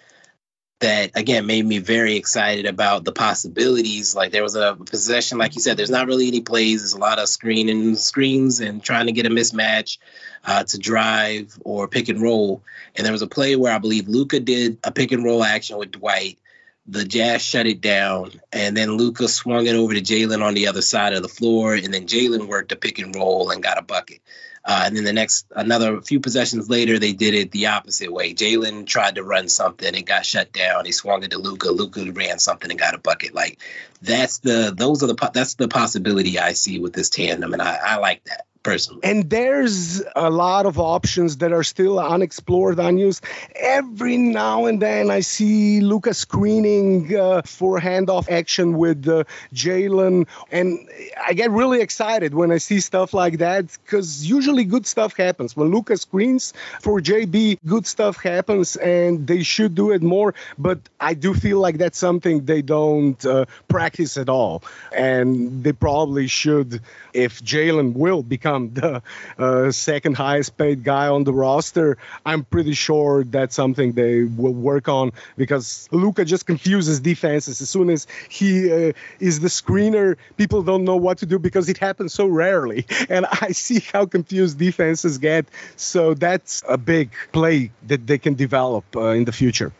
that 0.79 1.11
again 1.15 1.45
made 1.45 1.65
me 1.65 1.77
very 1.77 2.15
excited 2.15 2.65
about 2.65 3.05
the 3.05 3.11
possibilities. 3.11 4.15
Like 4.15 4.31
there 4.31 4.43
was 4.43 4.55
a 4.55 4.75
possession, 4.75 5.37
like 5.37 5.55
you 5.55 5.61
said, 5.61 5.77
there's 5.77 5.89
not 5.89 6.07
really 6.07 6.27
any 6.27 6.41
plays. 6.41 6.81
There's 6.81 6.93
a 6.93 6.99
lot 6.99 7.19
of 7.19 7.29
screening 7.29 7.95
screens 7.95 8.59
and 8.59 8.83
trying 8.83 9.05
to 9.05 9.13
get 9.13 9.25
a 9.25 9.29
mismatch 9.29 9.97
uh, 10.43 10.63
to 10.65 10.77
drive 10.77 11.57
or 11.63 11.87
pick 11.87 12.09
and 12.09 12.21
roll. 12.21 12.61
And 12.95 13.05
there 13.05 13.13
was 13.13 13.21
a 13.21 13.27
play 13.27 13.55
where 13.55 13.73
I 13.73 13.79
believe 13.79 14.07
Luka 14.07 14.39
did 14.39 14.77
a 14.83 14.91
pick 14.91 15.11
and 15.11 15.23
roll 15.23 15.43
action 15.43 15.77
with 15.77 15.91
Dwight. 15.91 16.39
The 16.87 17.03
Jazz 17.03 17.41
shut 17.41 17.65
it 17.65 17.81
down, 17.81 18.39
and 18.53 18.77
then 18.77 18.91
Luka 18.91 19.27
swung 19.27 19.65
it 19.65 19.73
over 19.73 19.95
to 19.95 20.01
Jalen 20.01 20.43
on 20.43 20.53
the 20.53 20.67
other 20.67 20.83
side 20.83 21.13
of 21.13 21.23
the 21.23 21.27
floor, 21.27 21.73
and 21.73 21.91
then 21.91 22.05
Jalen 22.05 22.47
worked 22.47 22.71
a 22.73 22.75
pick 22.75 22.99
and 22.99 23.15
roll 23.15 23.49
and 23.49 23.63
got 23.63 23.79
a 23.79 23.81
bucket. 23.81 24.19
Uh, 24.65 24.83
and 24.85 24.97
then 24.97 25.03
the 25.03 25.13
next, 25.13 25.45
another 25.55 26.01
few 26.01 26.19
possessions 26.19 26.69
later, 26.69 26.97
they 26.97 27.13
did 27.13 27.35
it 27.35 27.51
the 27.51 27.67
opposite 27.67 28.11
way. 28.11 28.33
Jalen 28.33 28.87
tried 28.87 29.15
to 29.15 29.23
run 29.23 29.47
something, 29.47 29.93
it 29.93 30.05
got 30.07 30.25
shut 30.25 30.51
down. 30.51 30.85
He 30.85 30.91
swung 30.91 31.23
it 31.23 31.31
to 31.31 31.37
Luka. 31.37 31.69
Luka 31.69 32.11
ran 32.11 32.39
something 32.39 32.71
and 32.71 32.79
got 32.79 32.95
a 32.95 32.97
bucket. 32.97 33.35
Like 33.35 33.59
that's 34.01 34.39
the 34.39 34.73
those 34.75 35.03
are 35.03 35.07
the 35.07 35.29
that's 35.33 35.53
the 35.53 35.67
possibility 35.67 36.39
I 36.39 36.53
see 36.53 36.79
with 36.79 36.93
this 36.93 37.09
tandem, 37.09 37.53
and 37.53 37.61
I, 37.61 37.77
I 37.81 37.97
like 37.97 38.23
that 38.25 38.47
personally. 38.65 39.01
And 39.03 39.29
there's 39.29 40.01
a 40.15 40.31
lot 40.31 40.65
of 40.65 40.79
options 40.79 41.37
that 41.37 41.53
are 41.53 41.63
still 41.63 41.99
unexplored, 41.99 42.79
unused. 42.79 43.23
Every 43.55 44.17
now 44.17 44.65
and 44.65 44.81
then 44.81 45.11
I 45.11 45.19
see 45.19 45.81
Lucas 45.81 46.17
screening 46.17 47.15
uh, 47.15 47.43
for 47.45 47.79
handoff 47.79 48.27
action 48.27 48.75
with 48.75 49.07
uh, 49.07 49.25
Jalen, 49.53 50.27
and 50.51 50.89
I 51.23 51.33
get 51.33 51.51
really 51.51 51.79
excited 51.81 52.33
when 52.33 52.51
I 52.51 52.57
see 52.57 52.79
stuff 52.79 53.13
like 53.13 53.37
that 53.37 53.65
because 53.85 54.25
usually 54.25 54.63
good 54.63 54.87
stuff 54.87 55.15
happens. 55.15 55.55
When 55.55 55.69
Lucas 55.69 56.01
screens 56.01 56.53
for 56.81 56.99
JB, 56.99 57.59
good 57.67 57.85
stuff 57.85 58.17
happens, 58.17 58.77
and 58.77 59.27
they 59.27 59.43
should 59.43 59.75
do 59.75 59.91
it 59.91 60.01
more. 60.01 60.33
But 60.57 60.79
I 60.99 61.13
do 61.13 61.35
feel 61.35 61.59
like 61.59 61.77
that's 61.77 61.99
something 61.99 62.45
they 62.45 62.63
don't 62.63 63.23
uh, 63.23 63.45
practice 63.67 64.17
at 64.17 64.27
all, 64.27 64.63
and 64.91 65.63
they 65.63 65.73
probably 65.73 66.25
should 66.25 66.81
if 67.13 67.41
Jalen 67.43 67.93
will 67.93 68.23
become 68.23 68.54
become 68.55 68.73
the 68.73 69.01
uh, 69.37 69.71
second 69.71 70.15
highest 70.15 70.57
paid 70.57 70.83
guy 70.83 71.07
on 71.07 71.23
the 71.23 71.33
roster, 71.33 71.97
I'm 72.25 72.43
pretty 72.43 72.73
sure 72.73 73.23
that's 73.23 73.55
something 73.55 73.93
they 73.93 74.23
will 74.23 74.53
work 74.53 74.87
on 74.87 75.11
because 75.37 75.87
Luka 75.91 76.25
just 76.25 76.45
confuses 76.45 76.99
defenses. 76.99 77.61
As 77.61 77.69
soon 77.69 77.89
as 77.89 78.07
he 78.29 78.71
uh, 78.71 78.93
is 79.19 79.39
the 79.39 79.47
screener, 79.47 80.17
people 80.37 80.63
don't 80.63 80.83
know 80.83 80.95
what 80.95 81.19
to 81.19 81.25
do 81.25 81.39
because 81.39 81.69
it 81.69 81.77
happens 81.77 82.13
so 82.13 82.27
rarely. 82.27 82.85
And 83.07 83.25
I 83.25 83.51
see 83.51 83.81
how 83.93 84.05
confused 84.07 84.57
defenses 84.57 85.19
get. 85.19 85.45
So 85.75 86.15
that's 86.15 86.63
a 86.67 86.77
big 86.77 87.11
play 87.31 87.71
that 87.87 88.07
they 88.07 88.17
can 88.17 88.33
develop 88.33 88.83
uh, 88.95 89.09
in 89.09 89.25
the 89.25 89.31
future. 89.31 89.71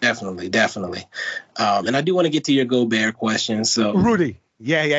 Definitely, 0.00 0.48
definitely. 0.48 1.04
Um, 1.56 1.86
and 1.86 1.96
I 1.96 2.00
do 2.00 2.14
want 2.14 2.24
to 2.24 2.30
get 2.30 2.44
to 2.44 2.52
your 2.52 2.64
Gobert 2.64 3.14
question. 3.16 3.64
So 3.64 3.92
Rudy. 3.92 4.38
Yeah, 4.64 4.84
yeah, 4.84 4.98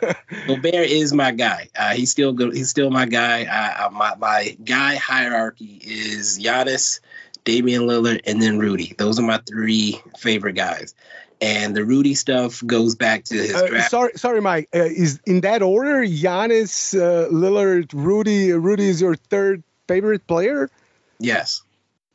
yeah. 0.00 0.14
Gobert 0.46 0.74
is 0.74 1.12
my 1.12 1.32
guy. 1.32 1.68
Uh, 1.76 1.92
he's 1.92 2.10
still 2.10 2.32
good. 2.32 2.54
He's 2.54 2.70
still 2.70 2.90
my 2.90 3.04
guy. 3.04 3.44
I, 3.44 3.84
I, 3.84 3.88
my 3.90 4.14
my 4.16 4.56
guy 4.64 4.96
hierarchy 4.96 5.78
is 5.84 6.38
Giannis, 6.38 7.00
Damian 7.44 7.82
Lillard, 7.82 8.22
and 8.26 8.40
then 8.40 8.58
Rudy. 8.58 8.94
Those 8.96 9.18
are 9.18 9.22
my 9.22 9.38
three 9.46 10.00
favorite 10.18 10.54
guys. 10.54 10.94
And 11.42 11.76
the 11.76 11.84
Rudy 11.84 12.14
stuff 12.14 12.62
goes 12.64 12.94
back 12.94 13.24
to 13.24 13.34
his 13.34 13.54
uh, 13.54 13.66
draft. 13.66 13.90
Sorry, 13.90 14.12
sorry, 14.14 14.40
Mike. 14.40 14.70
Uh, 14.74 14.84
is 14.84 15.20
in 15.26 15.42
that 15.42 15.60
order? 15.60 16.06
Giannis, 16.06 16.94
uh, 16.98 17.28
Lillard, 17.28 17.90
Rudy. 17.92 18.52
Rudy 18.52 18.88
is 18.88 19.00
your 19.02 19.16
third 19.16 19.62
favorite 19.88 20.26
player. 20.26 20.70
Yes. 21.18 21.62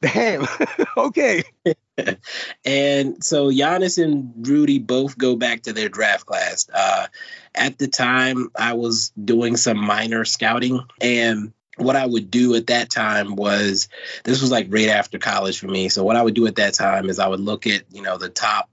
Damn. 0.01 0.47
okay. 0.97 1.43
and 2.65 3.23
so 3.23 3.49
Giannis 3.49 4.01
and 4.03 4.47
Rudy 4.47 4.79
both 4.79 5.17
go 5.17 5.35
back 5.35 5.63
to 5.63 5.73
their 5.73 5.89
draft 5.89 6.25
class. 6.25 6.69
Uh, 6.73 7.07
at 7.55 7.77
the 7.77 7.87
time, 7.87 8.49
I 8.55 8.73
was 8.73 9.11
doing 9.11 9.57
some 9.57 9.77
minor 9.77 10.25
scouting, 10.25 10.81
and 11.01 11.53
what 11.77 11.95
I 11.95 12.05
would 12.05 12.31
do 12.31 12.55
at 12.55 12.67
that 12.67 12.89
time 12.89 13.35
was 13.35 13.87
this 14.23 14.41
was 14.41 14.51
like 14.51 14.67
right 14.69 14.89
after 14.89 15.19
college 15.19 15.59
for 15.59 15.67
me. 15.67 15.89
So 15.89 16.03
what 16.03 16.15
I 16.15 16.23
would 16.23 16.33
do 16.33 16.47
at 16.47 16.55
that 16.55 16.73
time 16.73 17.09
is 17.09 17.19
I 17.19 17.27
would 17.27 17.39
look 17.39 17.67
at 17.67 17.83
you 17.91 18.01
know 18.01 18.17
the 18.17 18.29
top 18.29 18.69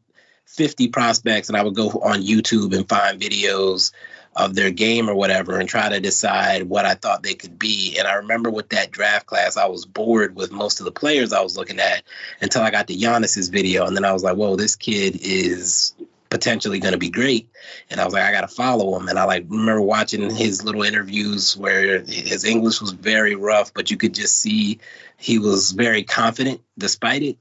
50 0.47 0.89
prospects, 0.89 1.49
and 1.49 1.57
I 1.57 1.63
would 1.63 1.75
go 1.75 1.89
on 1.89 2.23
YouTube 2.23 2.75
and 2.75 2.89
find 2.89 3.21
videos 3.21 3.93
of 4.37 4.55
their 4.55 4.71
game 4.71 5.09
or 5.09 5.15
whatever 5.15 5.59
and 5.59 5.69
try 5.69 5.89
to 5.89 6.01
decide 6.01 6.65
what 6.65 6.85
I 6.85 6.95
thought 6.95 7.23
they 7.23 7.35
could 7.35 7.59
be. 7.59 7.97
And 7.99 8.09
I 8.09 8.15
remember 8.15 8.51
with 8.51 8.71
that 8.71 8.91
draft 8.91 9.27
class, 9.27 9.57
I 9.57 9.67
was 9.67 9.87
bored 9.87 10.35
with 10.35 10.51
most 10.51 10.81
of 10.81 10.87
the 10.87 10.93
players 10.93 11.33
I 11.33 11.43
was 11.43 11.57
looking 11.57 11.79
at 11.79 12.03
until 12.41 12.63
I 12.63 12.71
got 12.71 12.89
to 12.89 12.95
Giannis's 12.95 13.49
video. 13.49 13.87
And 13.87 13.97
then 13.97 14.05
I 14.05 14.13
was 14.13 14.25
like, 14.25 14.37
whoa, 14.37 14.57
this 14.57 14.75
kid 14.75 15.19
is 15.21 15.95
potentially 16.31 16.81
going 16.81 16.93
to 16.93 16.99
be 16.99 17.11
great. 17.11 17.49
And 17.91 18.01
I 18.01 18.05
was 18.05 18.13
like, 18.13 18.25
I 18.25 18.33
got 18.33 18.41
to 18.41 18.49
follow 18.49 18.99
him. 18.99 19.09
And 19.09 19.21
I 19.21 19.25
like 19.25 19.45
remember 19.49 19.81
watching 19.81 20.35
his 20.35 20.65
little 20.65 20.83
interviews 20.83 21.57
where 21.57 22.01
his 22.01 22.45
English 22.45 22.81
was 22.81 22.91
very 22.91 23.37
rough, 23.37 23.73
but 23.73 23.93
you 23.93 23.97
could 23.97 24.15
just 24.15 24.41
see 24.41 24.81
he 25.17 25.39
was 25.39 25.71
very 25.71 26.03
confident 26.03 26.61
despite 26.77 27.23
it. 27.23 27.39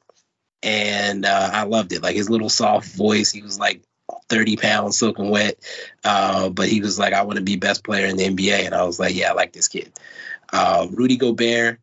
And 0.61 1.25
uh, 1.25 1.49
I 1.51 1.63
loved 1.63 1.91
it. 1.91 2.03
Like 2.03 2.15
his 2.15 2.29
little 2.29 2.49
soft 2.49 2.87
voice, 2.95 3.31
he 3.31 3.41
was 3.41 3.57
like 3.57 3.81
30 4.29 4.57
pounds 4.57 4.97
soaking 4.97 5.29
wet. 5.29 5.57
Uh, 6.03 6.49
but 6.49 6.67
he 6.67 6.81
was 6.81 6.97
like, 6.99 7.13
I 7.13 7.23
want 7.23 7.37
to 7.37 7.43
be 7.43 7.55
best 7.55 7.83
player 7.83 8.05
in 8.05 8.17
the 8.17 8.27
NBA. 8.27 8.65
And 8.65 8.75
I 8.75 8.83
was 8.83 8.99
like, 8.99 9.15
yeah, 9.15 9.31
I 9.31 9.33
like 9.33 9.53
this 9.53 9.67
kid. 9.67 9.91
Uh, 10.51 10.87
Rudy 10.91 11.17
Gobert, 11.17 11.79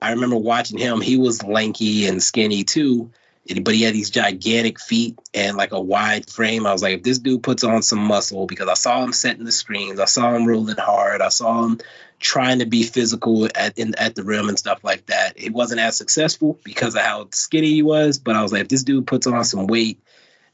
I 0.00 0.12
remember 0.12 0.36
watching 0.36 0.78
him. 0.78 1.00
He 1.00 1.16
was 1.16 1.42
lanky 1.42 2.06
and 2.06 2.22
skinny 2.22 2.64
too, 2.64 3.10
but 3.62 3.74
he 3.74 3.82
had 3.82 3.94
these 3.94 4.10
gigantic 4.10 4.78
feet 4.80 5.18
and 5.34 5.56
like 5.56 5.72
a 5.72 5.80
wide 5.80 6.30
frame. 6.30 6.66
I 6.66 6.72
was 6.72 6.82
like, 6.82 6.98
if 6.98 7.02
this 7.02 7.18
dude 7.18 7.42
puts 7.42 7.64
on 7.64 7.82
some 7.82 7.98
muscle, 7.98 8.46
because 8.46 8.68
I 8.68 8.74
saw 8.74 9.02
him 9.02 9.12
setting 9.12 9.44
the 9.44 9.52
screens, 9.52 9.98
I 9.98 10.04
saw 10.04 10.34
him 10.34 10.46
rolling 10.46 10.76
hard, 10.76 11.20
I 11.20 11.30
saw 11.30 11.64
him 11.64 11.80
trying 12.20 12.58
to 12.58 12.66
be 12.66 12.82
physical 12.82 13.46
at 13.54 13.78
in, 13.78 13.94
at 13.94 14.14
the 14.14 14.22
rim 14.24 14.48
and 14.48 14.58
stuff 14.58 14.84
like 14.84 15.06
that. 15.06 15.34
It 15.36 15.52
wasn't 15.52 15.80
as 15.80 15.96
successful 15.96 16.58
because 16.64 16.94
of 16.94 17.02
how 17.02 17.28
skinny 17.32 17.68
he 17.68 17.82
was, 17.82 18.18
but 18.18 18.36
I 18.36 18.42
was 18.42 18.52
like, 18.52 18.62
if 18.62 18.68
this 18.68 18.84
dude 18.84 19.06
puts 19.06 19.26
on 19.26 19.44
some 19.44 19.66
weight 19.66 20.00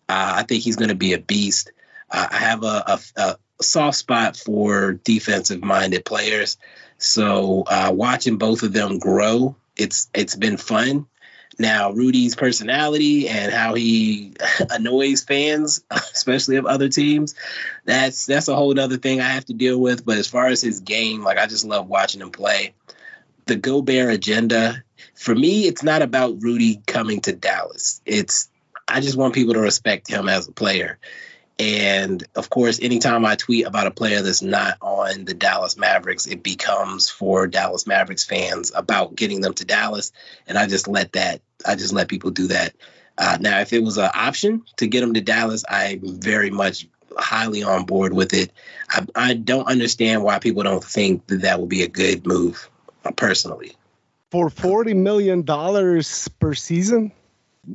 uh, 0.08 0.34
I 0.36 0.42
think 0.42 0.62
he's 0.62 0.76
going 0.76 0.88
to 0.88 0.94
be 0.94 1.12
a 1.12 1.18
beast. 1.18 1.72
Uh, 2.10 2.26
I 2.30 2.36
have 2.38 2.62
a, 2.62 2.84
a, 2.86 3.00
a, 3.16 3.36
soft 3.60 3.96
spot 3.96 4.36
for 4.36 4.92
defensive 4.92 5.62
minded 5.62 6.04
players. 6.04 6.58
So 6.98 7.64
uh, 7.66 7.92
watching 7.94 8.36
both 8.36 8.62
of 8.62 8.72
them 8.72 8.98
grow, 8.98 9.56
it's 9.76 10.08
it's 10.14 10.36
been 10.36 10.56
fun. 10.56 11.06
Now 11.58 11.92
Rudy's 11.92 12.34
personality 12.34 13.28
and 13.28 13.52
how 13.52 13.74
he 13.74 14.34
annoys 14.70 15.22
fans, 15.22 15.84
especially 15.90 16.56
of 16.56 16.66
other 16.66 16.88
teams, 16.88 17.34
that's 17.84 18.26
that's 18.26 18.48
a 18.48 18.56
whole 18.56 18.78
other 18.78 18.96
thing 18.96 19.20
I 19.20 19.28
have 19.28 19.46
to 19.46 19.54
deal 19.54 19.80
with. 19.80 20.04
But 20.04 20.18
as 20.18 20.26
far 20.26 20.48
as 20.48 20.60
his 20.60 20.80
game, 20.80 21.22
like 21.22 21.38
I 21.38 21.46
just 21.46 21.64
love 21.64 21.88
watching 21.88 22.20
him 22.20 22.30
play. 22.30 22.74
The 23.46 23.56
Gobert 23.56 24.12
agenda, 24.12 24.82
for 25.14 25.34
me, 25.34 25.66
it's 25.66 25.82
not 25.82 26.02
about 26.02 26.42
Rudy 26.42 26.80
coming 26.86 27.20
to 27.22 27.32
Dallas. 27.32 28.00
It's 28.06 28.48
I 28.86 29.00
just 29.00 29.16
want 29.16 29.34
people 29.34 29.54
to 29.54 29.60
respect 29.60 30.08
him 30.08 30.28
as 30.28 30.48
a 30.48 30.52
player. 30.52 30.98
And 31.58 32.24
of 32.34 32.50
course, 32.50 32.80
anytime 32.82 33.24
I 33.24 33.36
tweet 33.36 33.66
about 33.66 33.86
a 33.86 33.92
player 33.92 34.22
that's 34.22 34.42
not 34.42 34.76
on 34.80 35.24
the 35.24 35.34
Dallas 35.34 35.76
Mavericks, 35.76 36.26
it 36.26 36.42
becomes 36.42 37.08
for 37.08 37.46
Dallas 37.46 37.86
Mavericks 37.86 38.24
fans 38.24 38.72
about 38.74 39.14
getting 39.14 39.40
them 39.40 39.54
to 39.54 39.64
Dallas. 39.64 40.12
And 40.48 40.58
I 40.58 40.66
just 40.66 40.88
let 40.88 41.12
that, 41.12 41.42
I 41.64 41.76
just 41.76 41.92
let 41.92 42.08
people 42.08 42.30
do 42.30 42.48
that. 42.48 42.74
Uh, 43.16 43.38
now, 43.40 43.60
if 43.60 43.72
it 43.72 43.84
was 43.84 43.98
an 43.98 44.10
option 44.12 44.64
to 44.76 44.88
get 44.88 45.00
them 45.00 45.14
to 45.14 45.20
Dallas, 45.20 45.64
I'm 45.68 46.20
very 46.20 46.50
much 46.50 46.88
highly 47.16 47.62
on 47.62 47.84
board 47.84 48.12
with 48.12 48.34
it. 48.34 48.50
I, 48.90 49.06
I 49.14 49.34
don't 49.34 49.68
understand 49.68 50.24
why 50.24 50.40
people 50.40 50.64
don't 50.64 50.82
think 50.82 51.28
that 51.28 51.42
that 51.42 51.60
would 51.60 51.68
be 51.68 51.82
a 51.82 51.88
good 51.88 52.26
move, 52.26 52.68
uh, 53.04 53.12
personally. 53.12 53.76
For 54.32 54.48
$40 54.48 54.96
million 54.96 55.44
per 55.44 56.54
season? 56.54 57.12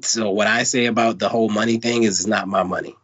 So 0.02 0.30
what 0.32 0.48
I 0.48 0.64
say 0.64 0.86
about 0.86 1.20
the 1.20 1.30
whole 1.30 1.50
money 1.50 1.78
thing 1.78 2.04
is 2.04 2.20
it's 2.20 2.28
not 2.28 2.48
my 2.48 2.64
money. 2.64 2.96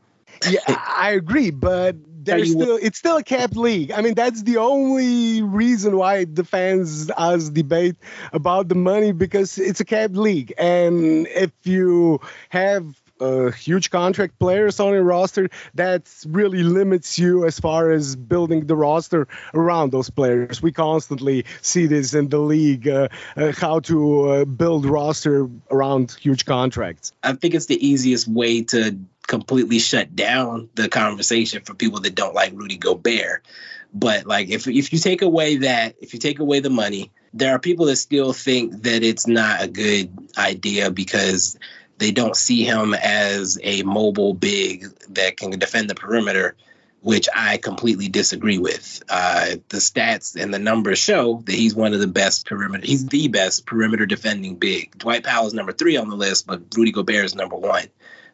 yeah, 0.50 0.60
I 0.68 1.12
agree, 1.12 1.52
but 1.52 1.96
there's 2.26 2.52
still 2.52 2.78
it's 2.82 2.98
still 2.98 3.18
a 3.18 3.24
capped 3.24 3.56
league. 3.56 3.92
I 3.92 4.02
mean, 4.02 4.16
that's 4.16 4.44
the 4.44 4.58
only 4.58 5.42
reason 5.42 5.98
why 5.98 6.26
the 6.26 6.44
fans 6.44 7.10
us 7.12 7.50
debate 7.50 7.96
about 8.34 8.68
the 8.68 8.76
money 8.76 9.12
because 9.12 9.58
it's 9.58 9.80
a 9.80 9.86
capped 9.86 10.16
league, 10.16 10.54
and 10.58 11.28
if 11.28 11.52
you 11.64 12.20
have 12.50 12.86
uh, 13.20 13.52
huge 13.52 13.90
contract 13.90 14.38
players 14.40 14.80
on 14.80 14.94
your 14.94 15.04
roster, 15.04 15.50
that 15.76 16.10
really 16.28 16.64
limits 16.64 17.18
you 17.18 17.46
as 17.46 17.60
far 17.60 17.92
as 17.92 18.16
building 18.16 18.68
the 18.68 18.76
roster 18.76 19.28
around 19.54 19.92
those 19.92 20.10
players. 20.10 20.62
We 20.62 20.72
constantly 20.72 21.46
see 21.62 21.86
this 21.86 22.14
in 22.14 22.30
the 22.30 22.40
league, 22.40 22.88
uh, 22.88 23.10
uh, 23.36 23.52
how 23.54 23.80
to 23.82 24.30
uh, 24.30 24.46
build 24.46 24.86
roster 24.86 25.50
around 25.72 26.12
huge 26.12 26.46
contracts. 26.46 27.12
I 27.24 27.34
think 27.34 27.54
it's 27.54 27.68
the 27.68 27.88
easiest 27.88 28.28
way 28.28 28.64
to 28.64 28.98
completely 29.28 29.80
shut 29.80 30.16
down 30.16 30.70
the 30.76 30.88
conversation 30.88 31.64
for 31.64 31.74
people 31.74 32.02
that 32.02 32.16
don't 32.16 32.36
like 32.36 32.54
Rudy 32.54 32.78
Gobert. 32.78 33.46
But 33.94 34.26
like 34.26 34.50
if 34.50 34.68
if 34.68 34.92
you 34.92 35.00
take 35.00 35.22
away 35.22 35.58
that, 35.58 35.96
if 36.02 36.14
you 36.14 36.20
take 36.20 36.40
away 36.40 36.60
the 36.60 36.70
money, 36.70 37.12
there 37.34 37.54
are 37.54 37.60
people 37.60 37.86
that 37.86 37.96
still 37.96 38.34
think 38.34 38.84
that 38.84 39.04
it's 39.04 39.26
not 39.26 39.62
a 39.64 39.68
good 39.68 40.12
idea 40.38 40.92
because 40.92 41.58
they 41.98 42.12
don't 42.12 42.36
see 42.36 42.64
him 42.64 42.94
as 42.94 43.58
a 43.64 43.84
mobile 43.84 44.34
big 44.34 44.86
that 45.10 45.38
can 45.38 45.52
defend 45.52 45.90
the 45.90 45.96
perimeter, 45.96 46.56
which 47.02 47.30
I 47.34 47.58
completely 47.58 48.10
disagree 48.10 48.58
with. 48.58 49.02
Uh, 49.10 49.58
the 49.70 49.78
stats 49.78 50.42
and 50.42 50.54
the 50.54 50.60
numbers 50.60 51.00
show 51.00 51.42
that 51.46 51.56
he's 51.56 51.76
one 51.76 51.94
of 51.94 52.00
the 52.00 52.08
best 52.08 52.48
perimeter. 52.48 52.86
He's 52.86 53.06
the 53.06 53.28
best 53.28 53.66
perimeter 53.66 54.06
defending 54.06 54.56
big. 54.56 54.98
Dwight 54.98 55.24
Powell 55.24 55.48
is 55.48 55.54
number 55.54 55.72
three 55.72 55.98
on 55.98 56.10
the 56.10 56.16
list, 56.16 56.48
but 56.48 56.64
Rudy 56.76 56.92
Gobert 56.92 57.26
is 57.26 57.36
number 57.36 57.56
one 57.56 57.88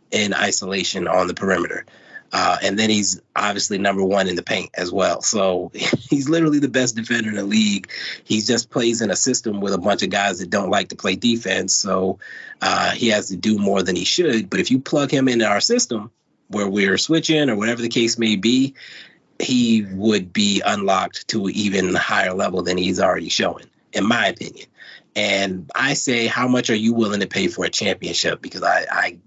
in 0.10 0.34
isolation 0.34 1.08
on 1.08 1.28
the 1.28 1.34
perimeter. 1.34 1.86
Uh, 2.34 2.58
and 2.62 2.80
then 2.80 2.90
he's 2.90 3.22
obviously 3.36 3.78
number 3.78 4.04
one 4.04 4.28
in 4.28 4.36
the 4.36 4.44
paint 4.44 4.70
as 4.76 4.92
well. 4.92 5.22
So 5.22 5.72
he's 5.74 6.30
literally 6.30 6.60
the 6.60 6.70
best 6.70 6.96
defender 6.96 7.30
in 7.30 7.36
the 7.36 7.44
league. 7.44 7.90
He 8.24 8.42
just 8.42 8.70
plays 8.70 9.02
in 9.02 9.12
a 9.12 9.16
system 9.16 9.60
with 9.60 9.74
a 9.74 9.78
bunch 9.78 10.04
of 10.04 10.10
guys 10.10 10.40
that 10.40 10.50
don't 10.50 10.70
like 10.70 10.90
to 10.90 10.96
play 10.96 11.16
defense. 11.16 11.76
So 11.76 12.20
uh, 12.62 12.92
he 12.92 13.10
has 13.10 13.28
to 13.30 13.36
do 13.36 13.58
more 13.58 13.84
than 13.84 13.96
he 13.96 14.06
should. 14.06 14.50
But 14.50 14.60
if 14.60 14.72
you 14.72 14.80
plug 14.80 15.12
him 15.12 15.28
into 15.28 15.46
our 15.46 15.62
system 15.62 16.12
where 16.48 16.70
we're 16.70 16.98
switching 16.98 17.50
or 17.50 17.56
whatever 17.56 17.82
the 17.82 17.90
case 17.90 18.18
may 18.18 18.36
be, 18.36 18.76
he 19.40 19.86
would 19.92 20.32
be 20.32 20.62
unlocked 20.66 21.28
to 21.30 21.48
an 21.48 21.54
even 21.56 21.96
higher 21.96 22.34
level 22.34 22.62
than 22.62 22.78
he's 22.78 23.00
already 23.00 23.30
showing, 23.30 23.66
in 23.92 24.08
my 24.08 24.28
opinion. 24.28 24.68
And 25.16 25.70
I 25.76 25.96
say, 25.96 26.28
how 26.28 26.48
much 26.48 26.70
are 26.70 26.76
you 26.76 26.94
willing 26.94 27.20
to 27.20 27.28
pay 27.28 27.48
for 27.48 27.66
a 27.66 27.70
championship? 27.70 28.42
Because 28.42 28.64
I, 28.64 28.86
I 28.90 29.18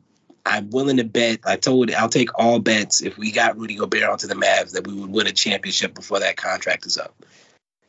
I'm 0.46 0.70
willing 0.70 0.98
to 0.98 1.04
bet. 1.04 1.40
I 1.44 1.56
told 1.56 1.90
I'll 1.92 2.08
take 2.08 2.38
all 2.38 2.58
bets 2.58 3.02
if 3.02 3.16
we 3.16 3.32
got 3.32 3.58
Rudy 3.58 3.76
Gobert 3.76 4.04
onto 4.04 4.26
the 4.26 4.34
Mavs 4.34 4.72
that 4.72 4.86
we 4.86 4.94
would 4.94 5.10
win 5.10 5.26
a 5.26 5.32
championship 5.32 5.94
before 5.94 6.20
that 6.20 6.36
contract 6.36 6.86
is 6.86 6.98
up. 6.98 7.14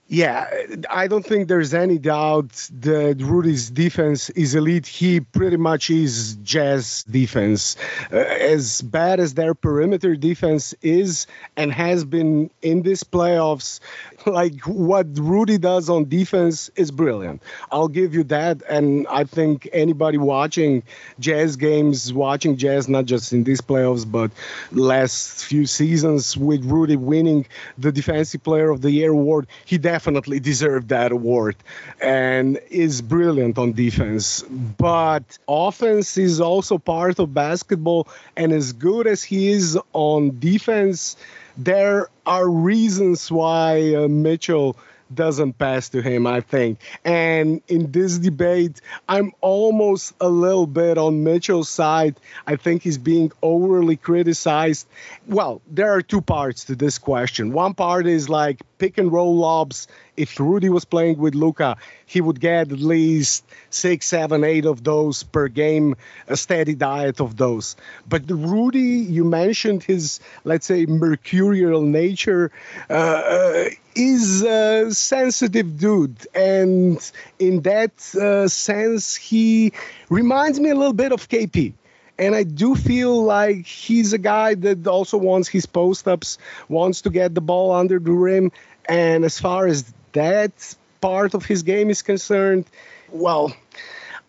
Yeah, 0.08 0.48
I 0.88 1.08
don't 1.08 1.26
think 1.26 1.48
there's 1.48 1.74
any 1.74 1.98
doubt 1.98 2.70
that 2.80 3.18
Rudy's 3.20 3.72
defense 3.72 4.30
is 4.30 4.54
elite. 4.54 4.86
He 4.86 5.20
pretty 5.20 5.58
much 5.58 5.90
is 5.90 6.36
Jazz 6.44 7.04
defense. 7.10 7.76
Uh, 8.14 8.18
as 8.18 8.84
bad 8.84 9.20
as 9.20 9.34
their 9.34 9.56
perimeter 9.56 10.16
defense 10.16 10.76
is 10.84 11.26
and 11.58 11.72
has 11.74 12.06
been 12.06 12.52
in 12.62 12.84
these 12.84 13.04
playoffs, 13.04 13.80
like 14.28 14.62
what 14.62 15.08
Rudy 15.18 15.58
does 15.58 15.90
on 15.90 16.10
defense 16.10 16.70
is 16.76 16.92
brilliant. 16.92 17.42
I'll 17.72 17.88
give 17.88 18.14
you 18.14 18.24
that. 18.26 18.64
And 18.70 19.08
I 19.08 19.24
think 19.24 19.70
anybody 19.72 20.18
watching 20.18 20.84
Jazz 21.20 21.56
games, 21.56 22.12
watching 22.12 22.58
Jazz, 22.58 22.90
not 22.90 23.06
just 23.06 23.34
in 23.34 23.44
these 23.44 23.62
playoffs, 23.62 24.10
but 24.10 24.32
last 24.72 25.46
few 25.46 25.66
seasons 25.66 26.36
with 26.36 26.66
Rudy 26.66 26.96
winning 26.96 27.46
the 27.78 27.92
Defensive 27.92 28.44
Player 28.44 28.70
of 28.70 28.82
the 28.82 28.92
Year 28.92 29.12
award, 29.12 29.48
he 29.66 29.78
definitely 29.78 30.40
deserved 30.40 30.90
that 30.90 31.12
award 31.12 31.56
and 32.02 32.60
is 32.70 33.02
brilliant 33.02 33.58
on 33.58 33.74
defense. 33.74 34.42
But 34.42 35.38
offense 35.48 36.18
is 36.18 36.42
also 36.42 36.78
part 36.78 37.20
of 37.20 37.34
basketball. 37.34 38.08
And 38.36 38.52
as 38.52 38.74
good 38.74 39.08
as 39.08 39.24
he 39.24 39.50
is 39.50 39.78
on 39.94 40.40
defense, 40.40 41.16
there 41.58 42.10
are 42.26 42.48
reasons 42.50 43.32
why 43.32 43.96
uh, 43.96 44.08
Mitchell 44.08 44.78
doesn't 45.14 45.58
pass 45.58 45.90
to 45.90 46.02
him, 46.02 46.26
I 46.26 46.42
think. 46.42 46.80
And 47.04 47.62
in 47.68 47.92
this 47.92 48.18
debate, 48.18 48.82
I'm 49.08 49.34
almost 49.42 50.14
a 50.20 50.30
little 50.30 50.68
bit 50.68 50.98
on 50.98 51.24
Mitchell's 51.24 51.70
side. 51.70 52.20
I 52.48 52.56
think 52.56 52.84
he's 52.84 52.98
being 52.98 53.32
overly 53.42 53.98
criticized. 53.98 54.88
Well, 55.28 55.62
there 55.70 55.92
are 55.94 56.02
two 56.02 56.22
parts 56.22 56.66
to 56.66 56.76
this 56.76 56.98
question. 56.98 57.54
One 57.54 57.74
part 57.74 58.08
is 58.08 58.30
like 58.30 58.62
pick 58.78 58.98
and 58.98 59.12
roll 59.12 59.36
lobs. 59.36 59.88
If 60.18 60.40
Rudy 60.40 60.70
was 60.70 60.86
playing 60.86 61.18
with 61.18 61.36
Luka, 61.36 61.78
he 62.06 62.22
would 62.22 62.40
get 62.40 62.72
at 62.72 62.80
least 62.80 63.46
six, 63.70 64.06
seven, 64.06 64.44
eight 64.44 64.66
of 64.66 64.84
those 64.84 65.24
per 65.24 65.50
game, 65.50 65.96
a 66.28 66.38
steady 66.38 66.74
diet 66.74 67.20
of 67.20 67.36
those. 67.36 67.76
But 68.08 68.24
Rudy, 68.30 68.80
you 68.80 69.26
mentioned 69.26 69.84
his, 69.84 70.20
let's 70.46 70.66
say, 70.66 70.86
mercurial 70.86 71.82
nature. 71.82 72.52
Uh, 72.90 72.94
uh 72.94 73.70
is 73.96 74.44
a 74.44 74.92
sensitive 74.94 75.80
dude, 75.80 76.28
and 76.36 77.00
in 77.40 77.62
that 77.62 77.92
uh, 78.16 78.48
sense, 78.48 79.16
he 79.16 79.72
reminds 80.10 80.60
me 80.60 80.70
a 80.70 80.76
little 80.76 80.94
bit 80.94 81.12
of 81.12 81.28
KP. 81.30 81.74
And 82.18 82.34
I 82.34 82.44
do 82.44 82.76
feel 82.76 83.24
like 83.24 83.66
he's 83.66 84.14
a 84.14 84.18
guy 84.18 84.56
that 84.56 84.88
also 84.88 85.18
wants 85.18 85.50
his 85.50 85.66
post 85.66 86.08
ups, 86.08 86.38
wants 86.70 87.02
to 87.02 87.10
get 87.10 87.36
the 87.36 87.42
ball 87.42 87.74
under 87.74 88.00
the 88.00 88.12
rim. 88.12 88.52
And 88.88 89.26
as 89.26 89.40
far 89.40 89.68
as 89.68 89.94
that 90.14 90.76
part 91.02 91.34
of 91.34 91.46
his 91.46 91.64
game 91.64 91.90
is 91.90 92.02
concerned, 92.02 92.66
well, 93.10 93.54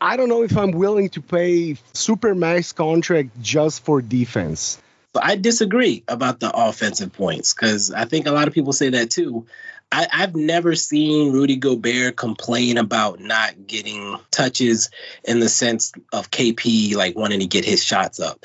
I 0.01 0.17
don't 0.17 0.29
know 0.29 0.43
if 0.43 0.57
I'm 0.57 0.73
willing 0.73 1.11
to 1.11 1.21
pay 1.21 1.77
super 1.93 2.35
max 2.35 2.73
contract 2.73 3.31
just 3.41 3.85
for 3.85 4.03
defense. 4.03 4.83
But 5.17 5.25
I 5.25 5.37
disagree 5.37 6.05
about 6.09 6.41
the 6.41 6.55
offensive 6.55 7.11
points 7.11 7.55
because 7.55 7.91
I 7.91 8.05
think 8.05 8.27
a 8.27 8.33
lot 8.33 8.49
of 8.49 8.53
people 8.53 8.75
say 8.75 8.91
that 8.91 9.09
too. 9.09 9.47
I, 9.91 10.07
have 10.11 10.37
never 10.37 10.75
seen 10.75 11.33
Rudy 11.33 11.57
Gobert 11.57 12.17
complain 12.17 12.77
about 12.77 13.19
not 13.19 13.67
getting 13.67 14.19
touches 14.31 14.91
in 15.25 15.41
the 15.41 15.49
sense 15.49 15.95
of 16.13 16.31
KP 16.31 16.95
like 16.97 17.17
wanting 17.17 17.41
to 17.41 17.47
get 17.47 17.65
his 17.65 17.83
shots 17.83 18.21
up. 18.21 18.45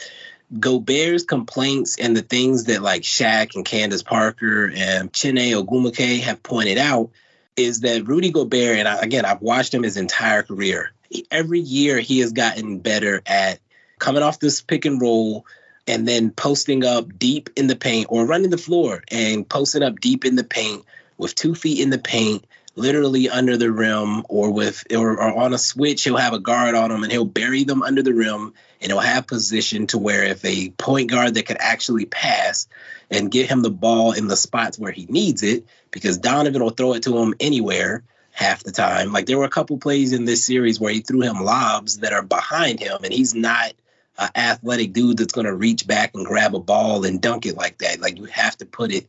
Gobert's 0.58 1.26
complaints 1.26 1.98
and 2.00 2.16
the 2.16 2.22
things 2.22 2.64
that 2.66 2.82
like 2.82 3.02
Shaq 3.02 3.56
and 3.56 3.66
Candace 3.66 4.02
Parker 4.02 4.72
and 4.74 5.12
Chiney 5.12 5.52
Ogwumike 5.52 6.22
have 6.22 6.42
pointed 6.42 6.78
out 6.78 7.10
is 7.58 7.82
that 7.82 8.08
Rudy 8.08 8.32
Gobert, 8.32 8.80
and 8.80 8.88
I, 8.88 9.02
again, 9.02 9.26
I've 9.26 9.42
watched 9.42 9.74
him 9.74 9.84
his 9.84 9.98
entire 9.98 10.44
career. 10.44 10.94
Every 11.30 11.60
year 11.60 12.00
he 12.00 12.20
has 12.20 12.32
gotten 12.32 12.80
better 12.80 13.22
at 13.26 13.60
coming 14.00 14.24
off 14.24 14.40
this 14.40 14.62
pick 14.62 14.86
and 14.86 15.02
roll, 15.02 15.46
and 15.92 16.08
then 16.08 16.32
posting 16.32 16.86
up 16.86 17.20
deep 17.20 17.50
in 17.58 17.68
the 17.68 17.76
paint 17.76 18.08
or 18.10 18.26
running 18.26 18.50
the 18.50 18.58
floor 18.58 19.04
and 19.12 19.48
posting 19.48 19.84
up 19.84 20.00
deep 20.00 20.24
in 20.24 20.38
the 20.38 20.44
paint 20.44 20.86
with 21.18 21.36
two 21.36 21.54
feet 21.54 21.82
in 21.82 21.90
the 21.90 21.98
paint, 21.98 22.48
literally 22.78 23.30
under 23.30 23.58
the 23.58 23.70
rim, 23.70 24.24
or 24.30 24.52
with 24.52 24.86
or, 24.90 25.12
or, 25.22 25.38
on 25.38 25.54
a 25.54 25.58
switch, 25.58 26.06
he'll 26.06 26.16
have 26.16 26.32
a 26.32 26.40
guard 26.40 26.76
on 26.76 26.92
him 26.92 27.04
and 27.04 27.12
he'll 27.12 27.26
bury 27.26 27.66
them 27.66 27.84
under 27.84 28.02
the 28.02 28.14
rim, 28.14 28.54
and 28.80 28.90
he'll 28.90 29.02
have 29.02 29.28
position 29.28 29.86
to 29.88 29.98
where 29.98 30.24
if 30.24 30.46
a 30.46 30.70
point 30.70 31.12
guard 31.12 31.34
that 31.34 31.46
could 31.46 31.58
actually 31.60 32.06
pass 32.06 32.70
and 33.10 33.30
get 33.30 33.50
him 33.50 33.62
the 33.62 33.70
ball 33.70 34.14
in 34.14 34.28
the 34.28 34.38
spots 34.38 34.80
where 34.80 34.94
he 34.94 35.06
needs 35.10 35.44
it, 35.44 35.66
because 35.92 36.20
Donovan 36.20 36.64
will 36.64 36.70
throw 36.70 36.94
it 36.94 37.04
to 37.04 37.18
him 37.18 37.34
anywhere 37.42 38.06
half 38.32 38.64
the 38.64 38.72
time. 38.72 39.12
Like 39.12 39.26
there 39.26 39.38
were 39.38 39.44
a 39.44 39.50
couple 39.50 39.78
plays 39.78 40.14
in 40.14 40.24
this 40.24 40.46
series 40.46 40.80
where 40.80 40.94
he 40.94 41.02
threw 41.02 41.22
him 41.22 41.44
lobs 41.44 41.98
that 41.98 42.14
are 42.14 42.24
behind 42.24 42.80
him, 42.80 43.04
and 43.04 43.12
he's 43.12 43.36
not 43.36 43.74
an 44.18 44.30
athletic 44.36 44.94
dude 44.94 45.18
that's 45.18 45.34
going 45.34 45.48
to 45.48 45.54
reach 45.54 45.88
back 45.88 46.12
and 46.14 46.26
grab 46.26 46.56
a 46.56 46.60
ball 46.60 47.06
and 47.06 47.22
dunk 47.22 47.46
it 47.46 47.56
like 47.56 47.80
that. 47.80 48.00
Like 48.02 48.18
you 48.18 48.26
have 48.26 48.58
to 48.58 48.66
put 48.66 48.92
it 48.92 49.08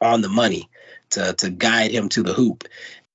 on 0.00 0.20
the 0.22 0.28
money 0.28 0.68
to 1.10 1.32
to 1.34 1.50
guide 1.50 1.90
him 1.90 2.08
to 2.10 2.22
the 2.22 2.32
hoop. 2.32 2.64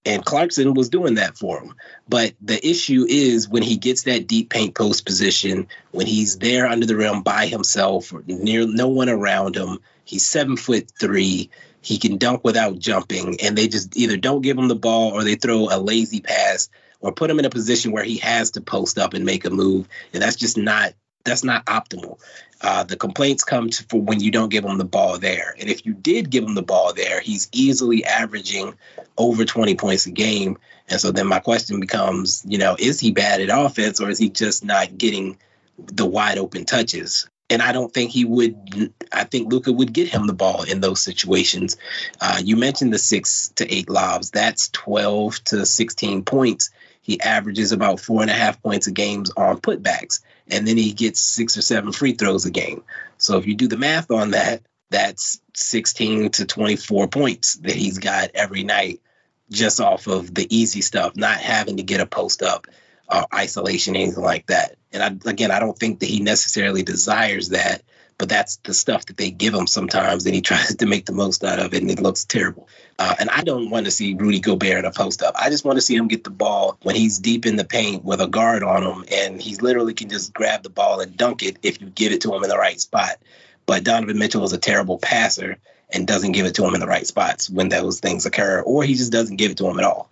And 0.07 0.23
Clarkson 0.23 0.75
was 0.75 0.89
doing 0.89 1.15
that 1.15 1.35
for 1.35 1.59
him. 1.59 1.73
But 2.07 2.33
the 2.39 2.63
issue 2.67 3.07
is 3.09 3.49
when 3.49 3.63
he 3.63 3.75
gets 3.77 4.03
that 4.03 4.27
deep 4.27 4.51
paint 4.51 4.75
post 4.75 5.03
position, 5.03 5.67
when 5.91 6.05
he's 6.05 6.37
there 6.37 6.67
under 6.67 6.85
the 6.85 6.95
rim 6.95 7.23
by 7.23 7.47
himself, 7.47 8.13
or 8.13 8.23
near 8.27 8.67
no 8.67 8.87
one 8.87 9.09
around 9.09 9.55
him, 9.55 9.79
he's 10.03 10.27
seven 10.27 10.57
foot 10.57 10.91
three. 10.99 11.49
He 11.81 11.97
can 11.97 12.17
dunk 12.17 12.43
without 12.43 12.77
jumping, 12.77 13.37
and 13.41 13.57
they 13.57 13.67
just 13.67 13.97
either 13.97 14.17
don't 14.17 14.41
give 14.41 14.57
him 14.57 14.67
the 14.67 14.75
ball 14.75 15.11
or 15.11 15.23
they 15.23 15.35
throw 15.35 15.69
a 15.71 15.79
lazy 15.79 16.19
pass 16.19 16.69
or 16.99 17.11
put 17.11 17.29
him 17.29 17.39
in 17.39 17.45
a 17.45 17.49
position 17.51 17.91
where 17.91 18.03
he 18.03 18.17
has 18.17 18.51
to 18.51 18.61
post 18.61 18.97
up 18.97 19.13
and 19.13 19.25
make 19.25 19.45
a 19.45 19.49
move. 19.49 19.87
And 20.13 20.21
that's 20.21 20.35
just 20.35 20.57
not 20.57 20.93
that's 21.25 21.43
not 21.43 21.65
optimal. 21.65 22.19
Uh, 22.61 22.83
the 22.83 22.95
complaints 22.95 23.43
come 23.43 23.69
to, 23.69 23.83
for 23.89 23.99
when 23.99 24.21
you 24.21 24.31
don't 24.31 24.49
give 24.49 24.63
him 24.63 24.77
the 24.77 24.85
ball 24.85 25.17
there. 25.17 25.55
And 25.59 25.69
if 25.69 25.85
you 25.85 25.93
did 25.93 26.29
give 26.29 26.43
him 26.43 26.55
the 26.55 26.61
ball 26.61 26.93
there, 26.93 27.19
he's 27.19 27.49
easily 27.51 28.05
averaging 28.05 28.75
over 29.17 29.43
20 29.43 29.75
points 29.75 30.05
a 30.05 30.11
game. 30.11 30.57
And 30.87 31.01
so 31.01 31.11
then 31.11 31.27
my 31.27 31.39
question 31.39 31.79
becomes, 31.79 32.43
you 32.47 32.57
know, 32.57 32.77
is 32.79 32.99
he 32.99 33.11
bad 33.11 33.41
at 33.41 33.49
offense 33.51 33.99
or 33.99 34.09
is 34.09 34.19
he 34.19 34.29
just 34.29 34.63
not 34.63 34.97
getting 34.97 35.37
the 35.77 36.05
wide 36.05 36.37
open 36.37 36.65
touches? 36.65 37.27
And 37.49 37.61
I 37.61 37.73
don't 37.73 37.93
think 37.93 38.09
he 38.09 38.25
would. 38.25 38.91
I 39.11 39.23
think 39.23 39.51
Luka 39.51 39.71
would 39.71 39.93
get 39.93 40.09
him 40.09 40.25
the 40.25 40.33
ball 40.33 40.63
in 40.63 40.81
those 40.81 41.03
situations. 41.03 41.77
Uh, 42.19 42.41
you 42.43 42.55
mentioned 42.55 42.91
the 42.91 42.97
six 42.97 43.49
to 43.57 43.71
eight 43.71 43.87
lobs. 43.87 44.31
That's 44.31 44.69
12 44.69 45.43
to 45.45 45.65
16 45.65 46.23
points. 46.23 46.71
He 47.03 47.21
averages 47.21 47.71
about 47.71 47.99
four 47.99 48.23
and 48.23 48.31
a 48.31 48.33
half 48.33 48.63
points 48.63 48.87
a 48.87 48.91
game 48.91 49.25
on 49.37 49.61
putbacks 49.61 50.21
and 50.49 50.67
then 50.67 50.77
he 50.77 50.93
gets 50.93 51.19
six 51.19 51.57
or 51.57 51.61
seven 51.61 51.91
free 51.91 52.13
throws 52.13 52.45
a 52.45 52.51
game. 52.51 52.83
So 53.17 53.37
if 53.37 53.47
you 53.47 53.55
do 53.55 53.67
the 53.67 53.77
math 53.77 54.11
on 54.11 54.31
that, 54.31 54.61
that's 54.89 55.39
16 55.55 56.31
to 56.31 56.45
24 56.45 57.07
points 57.07 57.55
that 57.55 57.75
he's 57.75 57.97
got 57.97 58.31
every 58.35 58.63
night 58.63 59.01
just 59.49 59.79
off 59.79 60.07
of 60.07 60.33
the 60.33 60.47
easy 60.55 60.81
stuff, 60.81 61.15
not 61.15 61.37
having 61.37 61.77
to 61.77 61.83
get 61.83 62.01
a 62.01 62.05
post 62.05 62.41
up 62.41 62.67
or 63.11 63.25
isolation, 63.33 63.95
anything 63.95 64.23
like 64.23 64.47
that. 64.47 64.75
And 64.91 65.03
I, 65.03 65.29
again, 65.29 65.51
I 65.51 65.59
don't 65.59 65.77
think 65.77 65.99
that 65.99 66.09
he 66.09 66.19
necessarily 66.21 66.83
desires 66.83 67.49
that, 67.49 67.83
but 68.17 68.29
that's 68.29 68.57
the 68.57 68.73
stuff 68.73 69.05
that 69.07 69.17
they 69.17 69.31
give 69.31 69.53
him 69.53 69.67
sometimes, 69.67 70.25
and 70.25 70.33
he 70.33 70.41
tries 70.41 70.75
to 70.77 70.85
make 70.85 71.05
the 71.05 71.13
most 71.13 71.43
out 71.43 71.59
of 71.59 71.73
it, 71.73 71.81
and 71.81 71.91
it 71.91 71.99
looks 71.99 72.25
terrible. 72.25 72.67
Uh, 72.97 73.15
and 73.19 73.29
I 73.29 73.41
don't 73.41 73.69
want 73.69 73.85
to 73.85 73.91
see 73.91 74.13
Rudy 74.13 74.39
Gobert 74.39 74.79
in 74.79 74.85
a 74.85 74.91
post 74.91 75.21
up. 75.21 75.35
I 75.37 75.49
just 75.49 75.65
want 75.65 75.77
to 75.77 75.81
see 75.81 75.95
him 75.95 76.07
get 76.07 76.23
the 76.23 76.29
ball 76.29 76.77
when 76.81 76.95
he's 76.95 77.19
deep 77.19 77.45
in 77.45 77.55
the 77.55 77.65
paint 77.65 78.03
with 78.03 78.21
a 78.21 78.27
guard 78.27 78.63
on 78.63 78.83
him, 78.83 79.05
and 79.11 79.41
he 79.41 79.55
literally 79.55 79.93
can 79.93 80.09
just 80.09 80.33
grab 80.33 80.63
the 80.63 80.69
ball 80.69 81.01
and 81.01 81.17
dunk 81.17 81.43
it 81.43 81.57
if 81.63 81.81
you 81.81 81.87
give 81.87 82.13
it 82.13 82.21
to 82.21 82.33
him 82.33 82.43
in 82.43 82.49
the 82.49 82.57
right 82.57 82.79
spot. 82.79 83.17
But 83.65 83.83
Donovan 83.83 84.19
Mitchell 84.19 84.43
is 84.43 84.53
a 84.53 84.57
terrible 84.57 84.97
passer 84.97 85.57
and 85.91 86.07
doesn't 86.07 86.31
give 86.31 86.45
it 86.45 86.55
to 86.55 86.65
him 86.65 86.73
in 86.73 86.79
the 86.79 86.87
right 86.87 87.05
spots 87.05 87.49
when 87.49 87.69
those 87.69 87.99
things 87.99 88.25
occur, 88.25 88.61
or 88.61 88.83
he 88.83 88.95
just 88.95 89.11
doesn't 89.11 89.37
give 89.37 89.51
it 89.51 89.57
to 89.57 89.67
him 89.67 89.79
at 89.79 89.85
all. 89.85 90.09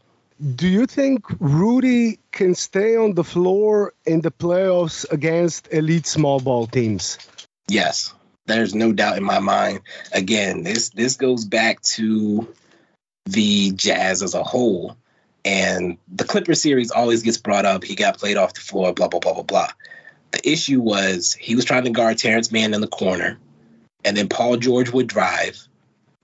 Do 0.55 0.67
you 0.67 0.87
think 0.87 1.23
Rudy 1.39 2.19
can 2.31 2.55
stay 2.55 2.97
on 2.97 3.13
the 3.13 3.23
floor 3.23 3.93
in 4.05 4.21
the 4.21 4.31
playoffs 4.31 5.09
against 5.09 5.71
elite 5.71 6.07
small 6.07 6.39
ball 6.39 6.67
teams? 6.67 7.17
Yes, 7.67 8.13
there's 8.45 8.75
no 8.75 8.91
doubt 8.91 9.17
in 9.17 9.23
my 9.23 9.39
mind. 9.39 9.81
Again, 10.11 10.63
this 10.63 10.89
this 10.89 11.15
goes 11.15 11.45
back 11.45 11.81
to 11.81 12.47
the 13.25 13.71
Jazz 13.71 14.21
as 14.21 14.33
a 14.33 14.43
whole. 14.43 14.97
And 15.45 15.97
the 16.07 16.23
Clipper 16.23 16.55
series 16.55 16.91
always 16.91 17.23
gets 17.23 17.37
brought 17.37 17.65
up. 17.65 17.83
He 17.83 17.95
got 17.95 18.17
played 18.17 18.37
off 18.37 18.53
the 18.53 18.61
floor, 18.61 18.93
blah, 18.93 19.09
blah, 19.09 19.19
blah, 19.19 19.33
blah, 19.33 19.43
blah. 19.43 19.67
The 20.31 20.49
issue 20.49 20.79
was 20.79 21.33
he 21.33 21.55
was 21.55 21.65
trying 21.65 21.83
to 21.83 21.89
guard 21.89 22.17
Terance 22.17 22.51
Mann 22.51 22.73
in 22.73 22.81
the 22.81 22.87
corner, 22.87 23.37
and 24.03 24.15
then 24.15 24.29
Paul 24.29 24.57
George 24.57 24.89
would 24.91 25.07
drive, 25.07 25.67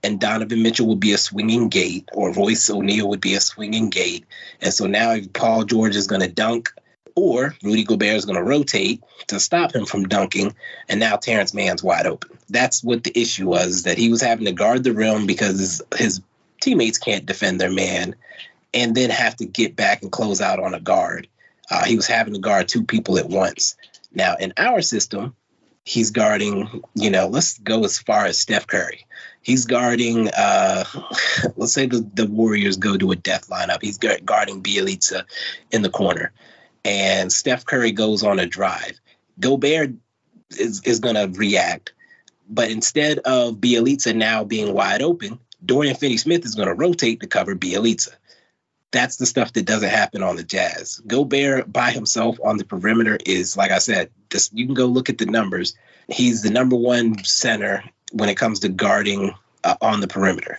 and 0.02 0.18
Donovan 0.18 0.62
Mitchell 0.62 0.86
would 0.88 1.00
be 1.00 1.12
a 1.12 1.18
swinging 1.18 1.68
gate, 1.68 2.08
or 2.12 2.32
Royce 2.32 2.70
O'Neale 2.70 3.08
would 3.08 3.20
be 3.20 3.34
a 3.34 3.40
swinging 3.40 3.90
gate. 3.90 4.24
And 4.60 4.72
so 4.72 4.86
now 4.86 5.16
Paul 5.32 5.64
George 5.64 5.96
is 5.96 6.06
going 6.06 6.22
to 6.22 6.28
dunk, 6.28 6.70
or 7.14 7.54
Rudy 7.62 7.84
Gobert 7.84 8.16
is 8.16 8.24
going 8.24 8.38
to 8.38 8.44
rotate 8.44 9.02
to 9.28 9.40
stop 9.40 9.74
him 9.74 9.86
from 9.86 10.08
dunking, 10.08 10.54
and 10.88 11.00
now 11.00 11.16
Terance 11.16 11.54
Mann's 11.54 11.82
wide 11.82 12.06
open. 12.06 12.38
That's 12.48 12.82
what 12.82 13.04
the 13.04 13.18
issue 13.18 13.46
was 13.46 13.84
that 13.84 13.98
he 13.98 14.10
was 14.10 14.22
having 14.22 14.46
to 14.46 14.52
guard 14.52 14.84
the 14.84 14.92
rim 14.92 15.26
because 15.26 15.82
his, 15.96 16.20
teammates 16.60 16.98
can't 16.98 17.26
defend 17.26 17.60
their 17.60 17.72
man, 17.72 18.14
and 18.72 18.94
then 18.94 19.10
have 19.10 19.36
to 19.36 19.46
get 19.46 19.74
back 19.76 20.02
and 20.02 20.12
close 20.12 20.40
out 20.40 20.60
on 20.60 20.74
a 20.74 20.80
guard. 20.80 21.26
Uh, 21.70 21.84
he 21.84 21.96
was 21.96 22.06
having 22.06 22.34
to 22.34 22.40
guard 22.40 22.68
two 22.68 22.84
people 22.84 23.18
at 23.18 23.28
once. 23.28 23.76
Now, 24.12 24.36
in 24.36 24.52
our 24.56 24.82
system, 24.82 25.34
he's 25.84 26.10
guarding, 26.10 26.82
you 26.94 27.10
know, 27.10 27.28
let's 27.28 27.58
go 27.58 27.84
as 27.84 27.98
far 27.98 28.26
as 28.26 28.38
Steph 28.38 28.66
Curry. 28.66 29.06
He's 29.42 29.64
guarding, 29.66 30.28
uh, 30.28 30.84
let's 31.56 31.72
say 31.72 31.86
the, 31.86 32.08
the 32.14 32.26
Warriors 32.26 32.76
go 32.76 32.96
to 32.96 33.12
a 33.12 33.16
death 33.16 33.48
lineup. 33.48 33.82
He's 33.82 33.98
guarding 33.98 34.62
Bjelica 34.62 35.24
in 35.70 35.82
the 35.82 35.90
corner. 35.90 36.32
And 36.84 37.32
Steph 37.32 37.64
Curry 37.64 37.92
goes 37.92 38.22
on 38.22 38.38
a 38.38 38.46
drive. 38.46 39.00
Gobert 39.38 39.92
is, 40.50 40.82
is 40.84 41.00
going 41.00 41.14
to 41.14 41.38
react. 41.38 41.92
But 42.48 42.70
instead 42.70 43.18
of 43.20 43.56
Bjelica 43.56 44.14
now 44.14 44.44
being 44.44 44.74
wide 44.74 45.02
open, 45.02 45.38
Dorian 45.64 45.94
Finney 45.94 46.16
Smith 46.16 46.44
is 46.44 46.54
going 46.54 46.68
to 46.68 46.74
rotate 46.74 47.20
to 47.20 47.26
cover 47.26 47.54
Bjelica. 47.54 48.08
That's 48.92 49.16
the 49.16 49.26
stuff 49.26 49.52
that 49.52 49.66
doesn't 49.66 49.88
happen 49.88 50.22
on 50.22 50.34
the 50.36 50.42
Jazz. 50.42 51.00
Gobert 51.06 51.72
by 51.72 51.92
himself 51.92 52.38
on 52.42 52.56
the 52.56 52.64
perimeter 52.64 53.18
is, 53.24 53.56
like 53.56 53.70
I 53.70 53.78
said, 53.78 54.10
this, 54.30 54.50
you 54.52 54.66
can 54.66 54.74
go 54.74 54.86
look 54.86 55.08
at 55.08 55.18
the 55.18 55.26
numbers. 55.26 55.74
He's 56.08 56.42
the 56.42 56.50
number 56.50 56.74
one 56.74 57.22
center 57.22 57.84
when 58.12 58.28
it 58.28 58.36
comes 58.36 58.60
to 58.60 58.68
guarding 58.68 59.32
uh, 59.62 59.76
on 59.80 60.00
the 60.00 60.08
perimeter, 60.08 60.58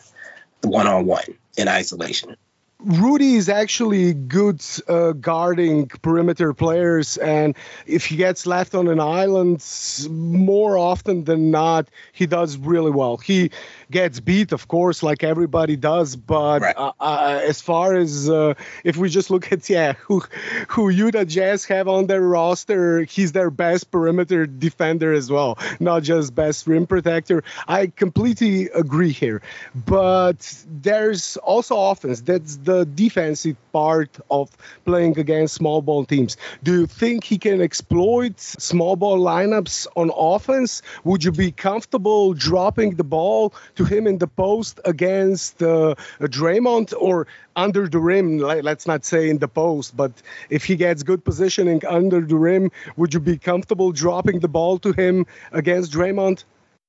one 0.62 0.88
on 0.88 1.06
one 1.06 1.26
in 1.58 1.68
isolation. 1.68 2.38
Rudy 2.84 3.36
is 3.36 3.48
actually 3.48 4.13
good 4.13 4.63
uh, 4.88 5.12
guarding 5.12 5.88
perimeter 5.88 6.54
players, 6.54 7.17
and 7.17 7.56
if 7.86 8.06
he 8.06 8.15
gets 8.15 8.48
left 8.48 8.74
on 8.74 8.88
an 8.88 9.00
island, 9.00 9.63
more 10.10 10.78
often 10.78 11.26
than 11.26 11.52
not, 11.52 11.89
he 12.12 12.26
does 12.26 12.58
really 12.58 12.91
well. 12.91 13.17
He 13.17 13.52
gets 13.92 14.20
beat, 14.20 14.52
of 14.52 14.68
course, 14.68 15.04
like 15.04 15.24
everybody 15.24 15.76
does. 15.76 16.16
But 16.16 16.62
right. 16.62 16.76
uh, 16.78 16.94
uh, 17.00 17.42
as 17.44 17.62
far 17.62 17.96
as 17.96 18.30
uh, 18.30 18.56
if 18.84 18.98
we 18.98 19.10
just 19.10 19.30
look 19.30 19.52
at 19.52 19.70
yeah, 19.70 19.94
who 19.94 20.24
who 20.70 20.90
Utah 20.90 21.24
Jazz 21.24 21.66
have 21.66 21.88
on 21.88 22.08
their 22.08 22.22
roster, 22.22 23.04
he's 23.04 23.34
their 23.34 23.52
best 23.52 23.92
perimeter 23.92 24.46
defender 24.46 25.14
as 25.14 25.30
well, 25.30 25.58
not 25.80 26.04
just 26.04 26.34
best 26.34 26.68
rim 26.68 26.88
protector. 26.88 27.44
I 27.68 27.88
completely 27.88 28.70
agree 28.70 29.12
here. 29.12 29.42
But 29.76 30.66
there's 30.82 31.38
also 31.38 31.78
offense. 31.78 32.22
That's 32.22 32.58
the 32.58 32.86
defensive 32.86 33.58
part 33.72 34.18
of 34.30 34.50
playing 34.86 35.20
against 35.20 35.56
small 35.56 35.82
ball 35.82 36.06
teams. 36.06 36.38
Do 36.64 36.80
you 36.80 36.88
think 36.88 37.24
he 37.24 37.38
can 37.38 37.62
exploit 37.62 38.40
small 38.40 38.96
ball 38.96 39.20
lineups 39.20 39.88
on 39.96 40.12
offense? 40.16 40.82
Would 41.04 41.24
you 41.24 41.32
be 41.32 41.52
comfortable 41.52 42.34
dropping 42.34 42.96
the 42.96 43.04
ball 43.04 43.54
to 43.82 43.96
him 43.96 44.08
in 44.08 44.17
the 44.20 44.28
post 44.28 44.80
against 44.86 45.62
uh, 45.63 45.96
Draymond 46.20 46.94
or 46.98 47.28
under 47.56 47.88
the 47.88 48.00
rim? 48.00 48.38
Let's 48.38 48.86
not 48.86 49.06
say 49.06 49.30
in 49.30 49.39
the 49.39 49.48
post, 49.48 49.98
but 49.98 50.12
if 50.50 50.65
he 50.65 50.76
gets 50.76 51.04
good 51.04 51.24
positioning 51.26 51.82
under 51.86 52.22
the 52.22 52.36
rim, 52.36 52.72
would 52.98 53.13
you 53.13 53.20
be 53.20 53.38
comfortable 53.38 53.91
dropping 53.91 54.39
the 54.39 54.48
ball 54.48 54.78
to 54.80 54.91
him 54.91 55.26
against 55.52 55.91
Draymond? 55.91 56.44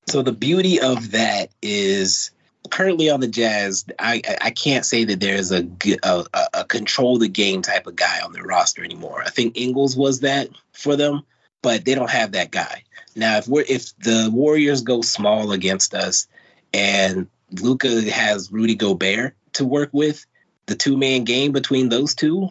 So 0.08 0.22
the 0.22 0.32
beauty 0.32 0.80
of 0.80 1.12
that 1.12 1.50
is 1.62 2.30
currently 2.70 3.08
on 3.10 3.20
the 3.20 3.28
Jazz, 3.28 3.84
I 3.98 4.20
I 4.40 4.50
can't 4.50 4.84
say 4.84 5.04
that 5.04 5.20
there's 5.20 5.50
a, 5.52 5.66
a, 6.02 6.24
a 6.54 6.64
control 6.64 7.18
the 7.18 7.28
game 7.28 7.62
type 7.62 7.86
of 7.86 7.96
guy 7.96 8.20
on 8.24 8.32
their 8.32 8.44
roster 8.44 8.84
anymore. 8.84 9.22
I 9.24 9.30
think 9.30 9.56
Ingles 9.56 9.96
was 9.96 10.20
that 10.20 10.48
for 10.72 10.96
them, 10.96 11.22
but 11.62 11.84
they 11.84 11.94
don't 11.94 12.10
have 12.10 12.32
that 12.32 12.50
guy 12.50 12.84
now. 13.14 13.38
If 13.38 13.48
we're 13.48 13.64
if 13.68 13.96
the 13.98 14.30
Warriors 14.32 14.82
go 14.82 15.02
small 15.02 15.52
against 15.52 15.94
us, 15.94 16.26
and 16.72 17.28
Luka 17.50 18.10
has 18.10 18.50
Rudy 18.50 18.74
Gobert 18.74 19.34
to 19.54 19.64
work 19.64 19.90
with, 19.92 20.24
the 20.66 20.74
two 20.74 20.96
man 20.96 21.24
game 21.24 21.52
between 21.52 21.88
those 21.88 22.14
two, 22.14 22.48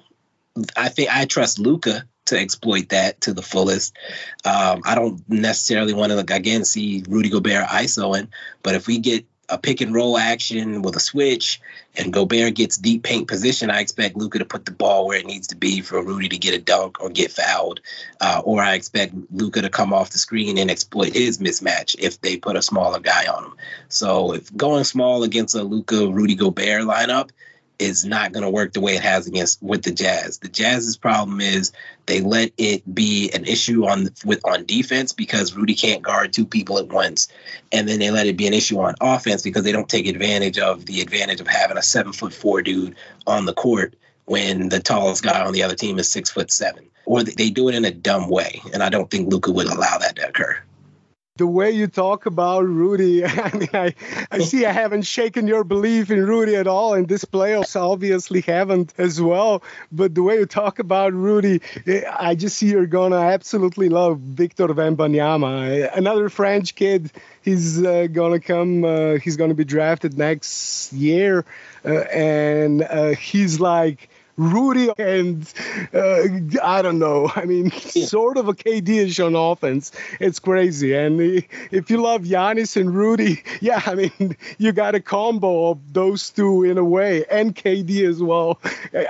I 0.75 0.89
think 0.89 1.09
I 1.11 1.25
trust 1.25 1.59
Luka 1.59 2.03
to 2.25 2.39
exploit 2.39 2.89
that 2.89 3.21
to 3.21 3.33
the 3.33 3.41
fullest. 3.41 3.95
Um, 4.45 4.81
I 4.85 4.95
don't 4.95 5.27
necessarily 5.29 5.93
want 5.93 6.11
to 6.11 6.19
again 6.33 6.65
see 6.65 7.03
Rudy 7.07 7.29
Gobert 7.29 7.67
ISOing, 7.67 8.27
but 8.63 8.75
if 8.75 8.87
we 8.87 8.99
get 8.99 9.25
a 9.51 9.57
pick 9.57 9.81
and 9.81 9.93
roll 9.93 10.17
action 10.17 10.81
with 10.81 10.95
a 10.95 10.99
switch 10.99 11.61
and 11.97 12.13
Gobert 12.13 12.55
gets 12.55 12.77
deep 12.77 13.03
paint 13.03 13.27
position, 13.27 13.69
I 13.69 13.81
expect 13.81 14.15
Luka 14.15 14.39
to 14.39 14.45
put 14.45 14.65
the 14.65 14.71
ball 14.71 15.07
where 15.07 15.19
it 15.19 15.25
needs 15.25 15.47
to 15.47 15.55
be 15.55 15.81
for 15.81 16.01
Rudy 16.01 16.29
to 16.29 16.37
get 16.37 16.53
a 16.53 16.59
dunk 16.59 17.01
or 17.01 17.09
get 17.09 17.31
fouled. 17.31 17.81
Uh, 18.21 18.41
or 18.45 18.61
I 18.61 18.75
expect 18.75 19.13
Luka 19.31 19.61
to 19.61 19.69
come 19.69 19.93
off 19.93 20.11
the 20.11 20.17
screen 20.17 20.57
and 20.57 20.71
exploit 20.71 21.13
his 21.13 21.39
mismatch 21.39 21.95
if 21.99 22.21
they 22.21 22.37
put 22.37 22.55
a 22.55 22.61
smaller 22.61 22.99
guy 22.99 23.27
on 23.27 23.43
him. 23.43 23.53
So 23.89 24.33
if 24.33 24.55
going 24.55 24.85
small 24.85 25.23
against 25.23 25.55
a 25.55 25.63
Luka 25.63 26.07
Rudy 26.07 26.35
Gobert 26.35 26.83
lineup, 26.83 27.31
is 27.81 28.05
not 28.05 28.31
going 28.31 28.43
to 28.43 28.49
work 28.49 28.73
the 28.73 28.79
way 28.79 28.95
it 28.95 29.01
has 29.01 29.27
against 29.27 29.61
with 29.61 29.83
the 29.83 29.91
Jazz. 29.91 30.37
The 30.37 30.47
Jazz's 30.47 30.95
problem 30.95 31.41
is 31.41 31.71
they 32.05 32.21
let 32.21 32.51
it 32.57 32.93
be 32.93 33.31
an 33.33 33.45
issue 33.45 33.85
on 33.85 34.09
with 34.23 34.45
on 34.45 34.65
defense 34.65 35.13
because 35.13 35.55
Rudy 35.55 35.73
can't 35.73 36.03
guard 36.03 36.31
two 36.31 36.45
people 36.45 36.77
at 36.77 36.87
once, 36.87 37.27
and 37.71 37.87
then 37.89 37.99
they 37.99 38.11
let 38.11 38.27
it 38.27 38.37
be 38.37 38.47
an 38.47 38.53
issue 38.53 38.79
on 38.79 38.95
offense 39.01 39.41
because 39.41 39.63
they 39.63 39.71
don't 39.71 39.89
take 39.89 40.07
advantage 40.07 40.59
of 40.59 40.85
the 40.85 41.01
advantage 41.01 41.41
of 41.41 41.47
having 41.47 41.77
a 41.77 41.81
seven 41.81 42.13
foot 42.13 42.33
four 42.33 42.61
dude 42.61 42.95
on 43.25 43.45
the 43.45 43.53
court 43.53 43.95
when 44.25 44.69
the 44.69 44.79
tallest 44.79 45.23
guy 45.23 45.43
on 45.43 45.51
the 45.51 45.63
other 45.63 45.75
team 45.75 45.97
is 45.97 46.09
six 46.09 46.29
foot 46.29 46.51
seven, 46.51 46.85
or 47.05 47.23
they 47.23 47.49
do 47.49 47.67
it 47.67 47.75
in 47.75 47.83
a 47.83 47.91
dumb 47.91 48.29
way, 48.29 48.61
and 48.73 48.83
I 48.83 48.89
don't 48.89 49.09
think 49.09 49.29
Luka 49.29 49.51
would 49.51 49.67
allow 49.67 49.97
that 49.97 50.15
to 50.17 50.29
occur 50.29 50.61
the 51.41 51.47
way 51.47 51.71
you 51.71 51.87
talk 51.87 52.27
about 52.27 52.67
Rudy, 52.67 53.25
I 53.25 53.51
mean, 53.57 53.69
I, 53.73 53.95
I 54.29 54.37
see 54.41 54.63
I 54.63 54.71
haven't 54.71 55.01
shaken 55.01 55.47
your 55.47 55.63
belief 55.63 56.11
in 56.11 56.23
Rudy 56.23 56.55
at 56.55 56.67
all, 56.67 56.93
and 56.93 57.07
this 57.07 57.25
playoffs 57.25 57.75
obviously 57.75 58.41
haven't 58.41 58.93
as 58.99 59.19
well. 59.19 59.63
But 59.91 60.13
the 60.13 60.21
way 60.21 60.37
you 60.37 60.45
talk 60.45 60.77
about 60.77 61.13
Rudy, 61.13 61.63
eh, 61.87 62.03
I 62.07 62.35
just 62.35 62.57
see 62.57 62.67
you're 62.67 62.85
gonna 62.85 63.15
absolutely 63.15 63.89
love 63.89 64.19
Victor 64.19 64.67
Wembanyama, 64.67 65.97
another 65.97 66.29
French 66.29 66.75
kid. 66.75 67.11
He's 67.41 67.83
uh, 67.83 68.05
gonna 68.05 68.39
come. 68.39 68.85
Uh, 68.85 69.15
he's 69.15 69.35
gonna 69.35 69.55
be 69.55 69.65
drafted 69.65 70.19
next 70.19 70.93
year, 70.93 71.43
uh, 71.83 72.01
and 72.13 73.17
he's 73.17 73.59
like 73.59 74.10
Rudy 74.37 74.89
and 74.97 75.51
uh, 75.93 76.23
I 76.63 76.81
don't 76.81 76.99
know. 76.99 77.31
I 77.35 77.45
mean, 77.45 77.71
sort 77.71 78.37
of 78.37 78.47
a 78.47 78.53
KD-ish 78.53 79.19
on 79.19 79.35
offense. 79.35 79.91
It's 80.19 80.39
crazy. 80.39 80.93
And 80.93 81.19
if 81.71 81.89
you 81.89 82.01
love 82.01 82.23
Giannis 82.23 82.79
and 82.79 82.93
Rudy, 82.93 83.43
yeah, 83.61 83.81
I 83.85 83.95
mean, 83.95 84.37
you 84.57 84.71
got 84.71 84.95
a 84.95 84.99
combo 84.99 85.71
of 85.71 85.93
those 85.93 86.29
two 86.29 86.63
in 86.63 86.77
a 86.77 86.83
way, 86.83 87.25
and 87.29 87.55
KD 87.55 88.07
as 88.07 88.21
well. 88.21 88.59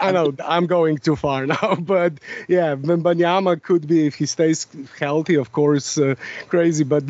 I 0.02 0.12
know 0.12 0.34
I'm 0.44 0.68
going 0.68 0.98
too 0.98 1.16
far 1.16 1.46
now, 1.46 1.76
but 1.80 2.14
yeah, 2.48 2.76
Banyama 2.76 3.62
could 3.62 3.88
be 3.88 4.08
if 4.08 4.16
he 4.16 4.26
stays 4.26 4.68
healthy, 5.00 5.36
of 5.36 5.52
course, 5.52 5.98
uh, 5.98 6.16
crazy. 6.48 6.84
But 6.84 7.04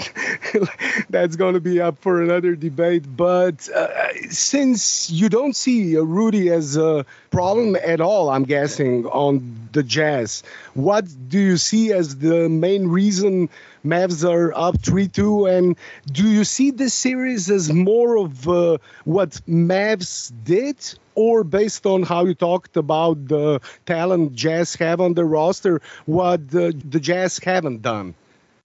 that's 1.10 1.36
going 1.36 1.54
to 1.54 1.62
be 1.62 1.82
up 1.82 2.02
for 2.02 2.22
another 2.22 2.56
debate. 2.56 3.06
But 3.16 3.70
uh, 3.70 3.88
since 4.30 5.10
you 5.10 5.30
don't 5.30 5.56
see 5.56 5.98
Rudy 5.98 6.50
as 6.50 6.78
a 6.78 7.06
problem 7.30 7.76
at 7.76 8.01
at 8.02 8.06
all, 8.06 8.30
I'm 8.32 8.46
guessing, 8.46 9.06
on 9.06 9.70
the 9.74 9.84
Jazz. 9.84 10.42
What 10.74 11.06
do 11.30 11.40
you 11.40 11.58
see 11.58 11.94
as 11.94 12.18
the 12.18 12.50
main 12.50 12.88
reason 12.88 13.50
Mavs 13.86 14.28
are 14.28 14.52
up 14.56 14.82
3 14.82 15.08
2? 15.08 15.46
And 15.46 15.78
do 16.12 16.28
you 16.28 16.44
see 16.44 16.72
this 16.72 16.96
series 16.96 17.52
as 17.52 17.72
more 17.72 18.18
of 18.18 18.48
uh, 18.50 18.80
what 19.06 19.30
Mavs 19.48 20.32
did? 20.44 20.78
Or 21.14 21.44
based 21.44 21.86
on 21.86 22.04
how 22.04 22.26
you 22.26 22.34
talked 22.34 22.76
about 22.76 23.28
the 23.28 23.60
talent 23.86 24.34
Jazz 24.34 24.76
have 24.76 25.00
on 25.00 25.14
the 25.14 25.26
roster, 25.26 25.82
what 26.06 26.50
the, 26.50 26.74
the 26.90 27.00
Jazz 27.00 27.38
haven't 27.38 27.84
done? 27.84 28.16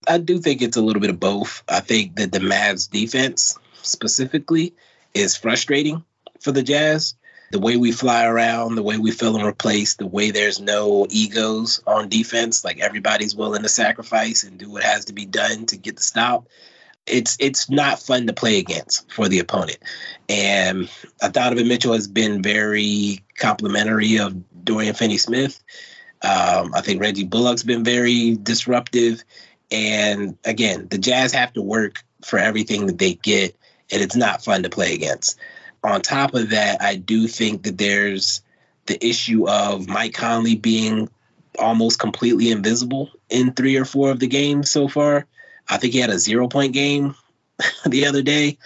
I 0.08 0.18
do 0.18 0.38
think 0.38 0.62
it's 0.62 0.76
a 0.76 0.82
little 0.82 1.00
bit 1.00 1.10
of 1.10 1.20
both. 1.20 1.62
I 1.68 1.80
think 1.80 2.16
that 2.16 2.32
the 2.32 2.38
Mavs 2.38 2.88
defense 2.88 3.58
specifically 3.82 4.74
is 5.12 5.36
frustrating 5.36 6.04
for 6.40 6.52
the 6.52 6.62
Jazz. 6.62 7.14
The 7.50 7.60
way 7.60 7.76
we 7.76 7.92
fly 7.92 8.24
around, 8.26 8.74
the 8.74 8.82
way 8.82 8.98
we 8.98 9.10
fill 9.12 9.36
and 9.36 9.46
replace, 9.46 9.94
the 9.94 10.06
way 10.06 10.30
there's 10.30 10.60
no 10.60 11.06
egos 11.08 11.80
on 11.86 12.08
defense, 12.08 12.64
like 12.64 12.80
everybody's 12.80 13.36
willing 13.36 13.62
to 13.62 13.68
sacrifice 13.68 14.42
and 14.42 14.58
do 14.58 14.70
what 14.70 14.82
has 14.82 15.06
to 15.06 15.12
be 15.12 15.26
done 15.26 15.66
to 15.66 15.76
get 15.76 15.96
the 15.96 16.02
stop. 16.02 16.48
It's 17.06 17.36
it's 17.38 17.70
not 17.70 18.00
fun 18.00 18.26
to 18.26 18.32
play 18.32 18.58
against 18.58 19.12
for 19.12 19.28
the 19.28 19.38
opponent. 19.38 19.78
And 20.28 20.90
Donovan 21.30 21.68
Mitchell 21.68 21.92
has 21.92 22.08
been 22.08 22.42
very 22.42 23.24
complimentary 23.38 24.18
of 24.18 24.64
Dorian 24.64 24.94
Finney 24.94 25.18
Smith. 25.18 25.62
Um, 26.22 26.74
I 26.74 26.80
think 26.80 27.00
Reggie 27.00 27.24
Bullock's 27.24 27.62
been 27.62 27.84
very 27.84 28.36
disruptive. 28.36 29.22
And 29.70 30.36
again, 30.44 30.88
the 30.88 30.98
Jazz 30.98 31.32
have 31.32 31.52
to 31.52 31.62
work 31.62 32.04
for 32.24 32.38
everything 32.38 32.86
that 32.86 32.98
they 32.98 33.14
get, 33.14 33.56
and 33.92 34.02
it's 34.02 34.16
not 34.16 34.42
fun 34.42 34.64
to 34.64 34.70
play 34.70 34.94
against 34.94 35.38
on 35.82 36.02
top 36.02 36.34
of 36.34 36.50
that, 36.50 36.82
I 36.82 36.96
do 36.96 37.28
think 37.28 37.64
that 37.64 37.78
there's 37.78 38.42
the 38.86 39.04
issue 39.04 39.48
of 39.48 39.88
Mike 39.88 40.14
Conley 40.14 40.56
being 40.56 41.08
almost 41.58 41.98
completely 41.98 42.50
invisible 42.50 43.10
in 43.28 43.52
three 43.52 43.76
or 43.76 43.84
four 43.84 44.10
of 44.10 44.20
the 44.20 44.26
games 44.26 44.70
so 44.70 44.88
far. 44.88 45.26
I 45.68 45.78
think 45.78 45.92
he 45.92 46.00
had 46.00 46.10
a 46.10 46.18
zero 46.18 46.48
point 46.48 46.72
game 46.72 47.14
the 47.86 48.06
other 48.06 48.22
day. 48.22 48.58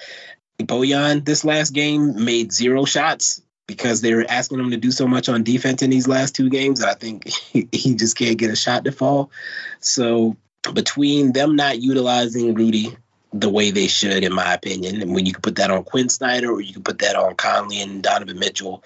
Bojan, 0.59 1.25
this 1.25 1.45
last 1.45 1.71
game, 1.71 2.25
made 2.25 2.53
zero 2.53 2.85
shots 2.85 3.41
because 3.67 4.01
they 4.01 4.15
were 4.15 4.27
asking 4.29 4.59
him 4.59 4.71
to 4.73 4.77
do 4.77 4.91
so 4.91 5.07
much 5.07 5.29
on 5.29 5.45
defense 5.45 5.81
in 5.81 5.91
these 5.91 6.09
last 6.09 6.35
two 6.35 6.51
games. 6.51 6.83
I 6.83 6.95
think 6.95 7.29
he, 7.53 7.69
he 7.73 7.95
just 7.95 8.17
can't 8.17 8.37
get 8.37 8.51
a 8.51 8.57
shot 8.57 8.85
to 8.85 8.93
fall. 8.93 9.31
So 9.79 10.37
between 10.75 11.33
them 11.33 11.57
not 11.57 11.81
utilizing 11.81 12.55
Rudy 12.55 12.95
the 13.33 13.49
way 13.49 13.71
they 13.71 13.87
should, 13.87 14.25
in 14.25 14.33
my 14.33 14.55
opinion. 14.55 15.01
And 15.03 15.15
when 15.15 15.27
you 15.27 15.33
can 15.33 15.43
put 15.43 15.57
that 15.57 15.71
on 15.71 15.85
Quinn 15.85 16.09
Snyder 16.09 16.51
or 16.51 16.61
you 16.61 16.73
can 16.73 16.83
put 16.83 16.99
that 16.99 17.17
on 17.17 17.37
Conley 17.37 17.81
and 17.81 18.03
Donovan 18.03 18.39
Mitchell. 18.39 18.83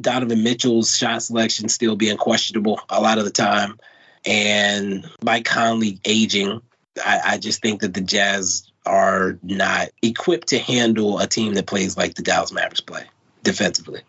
Donovan 0.00 0.42
Mitchell's 0.42 0.96
shot 0.96 1.22
selection 1.22 1.68
still 1.68 1.96
being 1.96 2.16
questionable 2.16 2.80
a 2.88 3.00
lot 3.00 3.18
of 3.18 3.24
the 3.24 3.30
time. 3.30 3.78
And 4.24 5.08
Mike 5.22 5.44
Conley 5.44 5.98
aging, 6.04 6.60
I, 7.04 7.20
I 7.24 7.38
just 7.38 7.62
think 7.62 7.80
that 7.80 7.94
the 7.94 8.00
Jazz 8.00 8.70
are 8.84 9.38
not 9.42 9.88
equipped 10.02 10.48
to 10.48 10.58
handle 10.58 11.18
a 11.18 11.26
team 11.26 11.54
that 11.54 11.66
plays 11.66 11.96
like 11.96 12.14
the 12.14 12.22
Dallas 12.22 12.52
Mavericks 12.52 12.80
play 12.80 13.04
defensively 13.42 14.02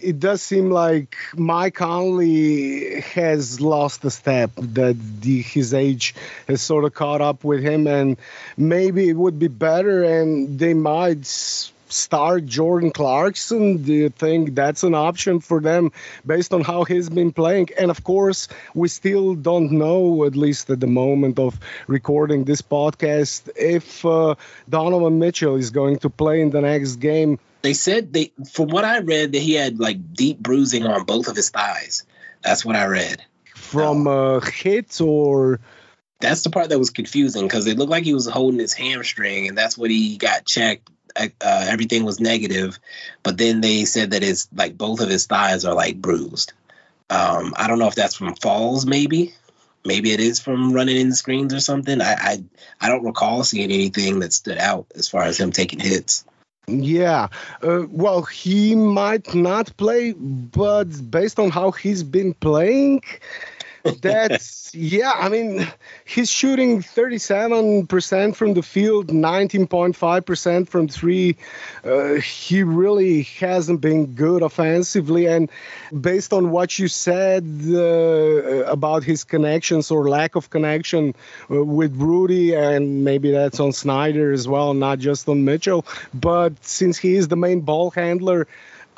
it 0.00 0.20
does 0.20 0.42
seem 0.42 0.70
like 0.70 1.16
Mike 1.36 1.74
Conley 1.74 3.00
has 3.00 3.60
lost 3.60 4.04
a 4.04 4.10
step, 4.10 4.50
that 4.56 4.96
the, 5.20 5.42
his 5.42 5.74
age 5.74 6.14
has 6.46 6.62
sort 6.62 6.84
of 6.84 6.94
caught 6.94 7.20
up 7.20 7.44
with 7.44 7.62
him, 7.62 7.86
and 7.86 8.16
maybe 8.56 9.08
it 9.08 9.16
would 9.16 9.38
be 9.38 9.48
better, 9.48 10.04
and 10.04 10.58
they 10.58 10.74
might 10.74 11.26
start 11.90 12.46
Jordan 12.46 12.90
Clarkson. 12.90 13.78
Do 13.82 13.92
you 13.92 14.08
think 14.10 14.54
that's 14.54 14.82
an 14.82 14.94
option 14.94 15.40
for 15.40 15.60
them 15.60 15.92
based 16.26 16.52
on 16.52 16.62
how 16.62 16.84
he's 16.84 17.08
been 17.08 17.32
playing? 17.32 17.68
And 17.78 17.90
of 17.90 18.04
course, 18.04 18.48
we 18.74 18.88
still 18.88 19.34
don't 19.34 19.72
know, 19.72 20.24
at 20.24 20.36
least 20.36 20.70
at 20.70 20.80
the 20.80 20.86
moment 20.86 21.38
of 21.38 21.58
recording 21.86 22.44
this 22.44 22.62
podcast, 22.62 23.48
if 23.56 24.04
uh, 24.04 24.34
Donovan 24.68 25.18
Mitchell 25.18 25.56
is 25.56 25.70
going 25.70 25.98
to 26.00 26.10
play 26.10 26.40
in 26.40 26.50
the 26.50 26.60
next 26.60 26.96
game 26.96 27.38
they 27.62 27.74
said 27.74 28.12
they 28.12 28.32
from 28.52 28.68
what 28.68 28.84
I 28.84 29.00
read 29.00 29.32
that 29.32 29.38
he 29.38 29.54
had 29.54 29.78
like 29.78 30.14
deep 30.14 30.38
bruising 30.38 30.86
on 30.86 31.04
both 31.04 31.28
of 31.28 31.36
his 31.36 31.50
thighs. 31.50 32.04
That's 32.42 32.64
what 32.64 32.76
I 32.76 32.86
read. 32.86 33.22
From 33.54 34.06
uh, 34.06 34.40
hits 34.40 35.00
or 35.00 35.60
that's 36.20 36.42
the 36.42 36.50
part 36.50 36.70
that 36.70 36.78
was 36.78 36.90
confusing 36.90 37.42
because 37.42 37.66
it 37.66 37.78
looked 37.78 37.90
like 37.90 38.04
he 38.04 38.14
was 38.14 38.26
holding 38.26 38.60
his 38.60 38.74
hamstring 38.74 39.48
and 39.48 39.58
that's 39.58 39.76
what 39.76 39.90
he 39.90 40.16
got 40.16 40.46
checked. 40.46 40.88
Uh, 41.16 41.28
uh, 41.40 41.66
everything 41.68 42.04
was 42.04 42.20
negative, 42.20 42.78
but 43.22 43.38
then 43.38 43.60
they 43.60 43.84
said 43.84 44.12
that 44.12 44.22
his 44.22 44.48
like 44.54 44.76
both 44.76 45.00
of 45.00 45.08
his 45.08 45.26
thighs 45.26 45.64
are 45.64 45.74
like 45.74 46.00
bruised. 46.00 46.52
Um, 47.10 47.54
I 47.56 47.66
don't 47.66 47.78
know 47.78 47.88
if 47.88 47.94
that's 47.94 48.14
from 48.14 48.34
falls, 48.34 48.86
maybe. 48.86 49.34
Maybe 49.84 50.12
it 50.12 50.20
is 50.20 50.40
from 50.40 50.72
running 50.72 50.96
in 50.96 51.12
screens 51.12 51.54
or 51.54 51.60
something. 51.60 52.00
I, 52.02 52.12
I 52.12 52.44
I 52.80 52.88
don't 52.88 53.04
recall 53.04 53.42
seeing 53.42 53.70
anything 53.70 54.20
that 54.20 54.32
stood 54.32 54.58
out 54.58 54.86
as 54.94 55.08
far 55.08 55.22
as 55.22 55.38
him 55.38 55.50
taking 55.50 55.80
hits. 55.80 56.24
Yeah, 56.68 57.28
uh, 57.62 57.86
well, 57.88 58.22
he 58.24 58.74
might 58.74 59.34
not 59.34 59.74
play, 59.78 60.12
but 60.12 61.10
based 61.10 61.38
on 61.38 61.50
how 61.50 61.70
he's 61.70 62.02
been 62.02 62.34
playing, 62.34 63.00
that's 64.02 64.74
yeah. 64.74 65.12
I 65.14 65.28
mean, 65.28 65.66
he's 66.04 66.30
shooting 66.30 66.82
37% 66.82 68.36
from 68.36 68.54
the 68.54 68.62
field, 68.62 69.08
19.5% 69.08 70.68
from 70.68 70.88
three. 70.88 71.36
Uh, 71.84 72.14
he 72.14 72.62
really 72.62 73.22
hasn't 73.22 73.80
been 73.80 74.14
good 74.14 74.42
offensively, 74.42 75.26
and 75.26 75.50
based 75.98 76.32
on 76.32 76.50
what 76.50 76.78
you 76.78 76.88
said 76.88 77.44
uh, 77.68 78.64
about 78.64 79.04
his 79.04 79.24
connections 79.24 79.90
or 79.90 80.08
lack 80.08 80.34
of 80.34 80.50
connection 80.50 81.14
uh, 81.50 81.64
with 81.64 81.96
Rudy, 81.96 82.54
and 82.54 83.04
maybe 83.04 83.30
that's 83.30 83.60
on 83.60 83.72
Snyder 83.72 84.32
as 84.32 84.46
well, 84.46 84.74
not 84.74 84.98
just 84.98 85.28
on 85.28 85.44
Mitchell. 85.44 85.84
But 86.12 86.64
since 86.64 86.98
he 86.98 87.16
is 87.16 87.28
the 87.28 87.36
main 87.36 87.60
ball 87.60 87.90
handler. 87.90 88.46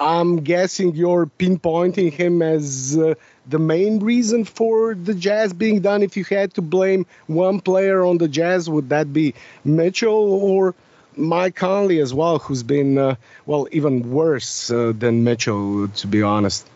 I'm 0.01 0.38
guessing 0.38 0.95
you're 0.95 1.26
pinpointing 1.26 2.11
him 2.11 2.41
as 2.41 2.97
uh, 2.97 3.16
the 3.51 3.59
main 3.59 3.98
reason 3.98 4.44
for 4.44 4.94
the 4.94 5.14
Jazz 5.14 5.53
being 5.53 5.80
done. 5.80 6.03
If 6.03 6.16
you 6.16 6.24
had 6.24 6.55
to 6.55 6.62
blame 6.62 7.07
one 7.26 7.61
player 7.61 8.05
on 8.05 8.18
the 8.18 8.28
Jazz, 8.28 8.70
would 8.70 8.88
that 8.90 9.12
be 9.12 9.34
Mitchell 9.64 10.32
or 10.32 10.74
Mike 11.16 11.57
Conley 11.57 11.98
as 11.98 12.14
well, 12.14 12.38
who's 12.38 12.62
been, 12.62 12.96
uh, 12.96 13.16
well, 13.46 13.68
even 13.72 14.11
worse 14.11 14.70
uh, 14.70 14.92
than 14.96 15.24
Mitchell, 15.24 15.88
to 15.88 16.07
be 16.07 16.22
honest? 16.22 16.66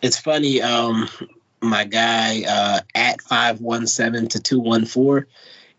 It's 0.00 0.18
funny. 0.18 0.62
Um, 0.62 1.08
my 1.60 1.84
guy 1.84 2.44
uh, 2.48 2.80
at 2.94 3.20
517 3.22 4.28
to 4.30 4.40
214 4.40 5.26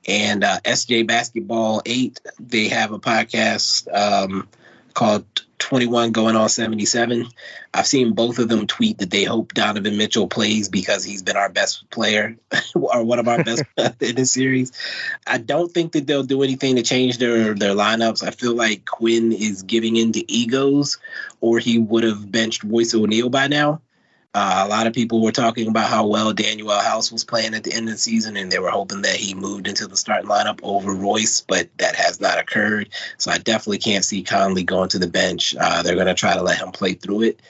and 0.07 0.43
uh, 0.43 0.59
SJ 0.61 1.07
Basketball 1.07 1.81
8, 1.85 2.19
they 2.39 2.67
have 2.69 2.91
a 2.91 2.99
podcast 2.99 3.87
um, 3.93 4.47
called 4.93 5.25
21 5.59 6.11
going 6.11 6.35
on 6.35 6.49
77. 6.49 7.27
I've 7.73 7.87
seen 7.87 8.13
both 8.13 8.39
of 8.39 8.49
them 8.49 8.67
tweet 8.67 8.97
that 8.99 9.09
they 9.09 9.23
hope 9.23 9.53
Donovan 9.53 9.97
Mitchell 9.97 10.27
plays 10.27 10.69
because 10.69 11.03
he's 11.03 11.23
been 11.23 11.37
our 11.37 11.49
best 11.49 11.89
player 11.89 12.35
or 12.75 13.03
one 13.03 13.19
of 13.19 13.27
our 13.27 13.43
best 13.43 13.63
in 13.77 14.15
this 14.15 14.31
series. 14.31 14.71
I 15.25 15.37
don't 15.37 15.71
think 15.71 15.93
that 15.93 16.05
they'll 16.05 16.23
do 16.23 16.43
anything 16.43 16.75
to 16.75 16.83
change 16.83 17.17
their 17.17 17.53
their 17.53 17.73
lineups. 17.73 18.25
I 18.25 18.31
feel 18.31 18.55
like 18.55 18.85
Quinn 18.85 19.31
is 19.31 19.63
giving 19.63 19.95
into 19.95 20.23
egos 20.27 20.97
or 21.41 21.59
he 21.59 21.79
would 21.79 22.03
have 22.03 22.31
benched 22.31 22.63
Royce 22.63 22.93
O'Neale 22.93 23.29
by 23.29 23.47
now. 23.47 23.81
Uh, 24.36 24.63
a 24.65 24.67
lot 24.67 24.88
of 24.88 24.93
people 24.93 25.21
were 25.21 25.31
talking 25.31 25.67
about 25.67 25.89
how 25.89 26.07
well 26.07 26.34
Danuel 26.34 26.81
House 26.81 27.11
was 27.11 27.23
playing 27.23 27.53
at 27.53 27.63
the 27.63 27.71
end 27.71 27.88
of 27.88 27.93
the 27.93 27.99
season, 27.99 28.36
and 28.36 28.51
they 28.51 28.57
were 28.57 28.71
hoping 28.71 29.03
that 29.03 29.15
he 29.15 29.36
moved 29.36 29.67
into 29.67 29.88
the 29.88 29.95
starting 29.95 30.29
lineup 30.29 30.59
over 30.63 30.91
Royce, 30.91 31.41
but 31.41 31.69
that 31.77 31.95
has 31.95 32.19
not 32.19 32.39
occurred. 32.39 32.89
So 33.19 33.29
I 33.29 33.38
definitely 33.38 33.77
can't 33.77 34.03
see 34.03 34.23
Conley 34.23 34.63
going 34.63 34.89
to 34.89 34.99
the 34.99 35.07
bench. 35.07 35.55
Uh, 35.59 35.84
they're 35.84 35.95
going 35.95 36.07
to 36.07 36.15
try 36.15 36.34
to 36.34 36.41
let 36.41 36.57
him 36.57 36.71
play 36.71 36.93
through 36.93 37.23
it. 37.23 37.41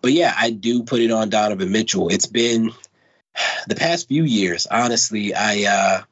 But 0.00 0.12
yeah, 0.12 0.32
I 0.38 0.50
do 0.50 0.84
put 0.84 1.00
it 1.00 1.10
on 1.10 1.28
Donovan 1.28 1.72
Mitchell. 1.72 2.08
It's 2.08 2.26
been 2.26 2.70
the 3.66 3.74
past 3.74 4.06
few 4.06 4.22
years, 4.22 4.68
honestly. 4.70 5.34
I 5.34 5.64
uh, 5.64 6.02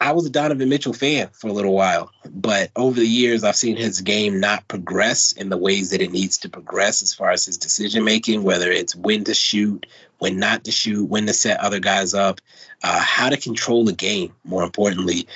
I 0.00 0.12
was 0.12 0.26
a 0.26 0.30
Donovan 0.30 0.68
Mitchell 0.68 0.92
fan 0.92 1.28
for 1.32 1.48
a 1.48 1.52
little 1.52 1.72
while, 1.72 2.10
but 2.28 2.70
over 2.76 3.00
the 3.00 3.06
years, 3.06 3.44
I've 3.44 3.56
seen 3.56 3.76
his 3.76 4.02
game 4.02 4.40
not 4.40 4.68
progress 4.68 5.32
in 5.32 5.48
the 5.48 5.56
ways 5.56 5.90
that 5.90 6.02
it 6.02 6.12
needs 6.12 6.38
to 6.38 6.50
progress 6.50 7.02
as 7.02 7.14
far 7.14 7.30
as 7.30 7.46
his 7.46 7.56
decision 7.56 8.04
making, 8.04 8.42
whether 8.42 8.70
it's 8.70 8.94
when 8.94 9.24
to 9.24 9.34
shoot, 9.34 9.86
when 10.18 10.38
not 10.38 10.64
to 10.64 10.70
shoot, 10.70 11.08
when 11.08 11.26
to 11.26 11.32
set 11.32 11.60
other 11.60 11.80
guys 11.80 12.12
up, 12.12 12.40
uh, 12.82 13.00
how 13.00 13.30
to 13.30 13.38
control 13.38 13.84
the 13.84 13.94
game. 13.94 14.34
More 14.44 14.64
importantly, 14.64 15.28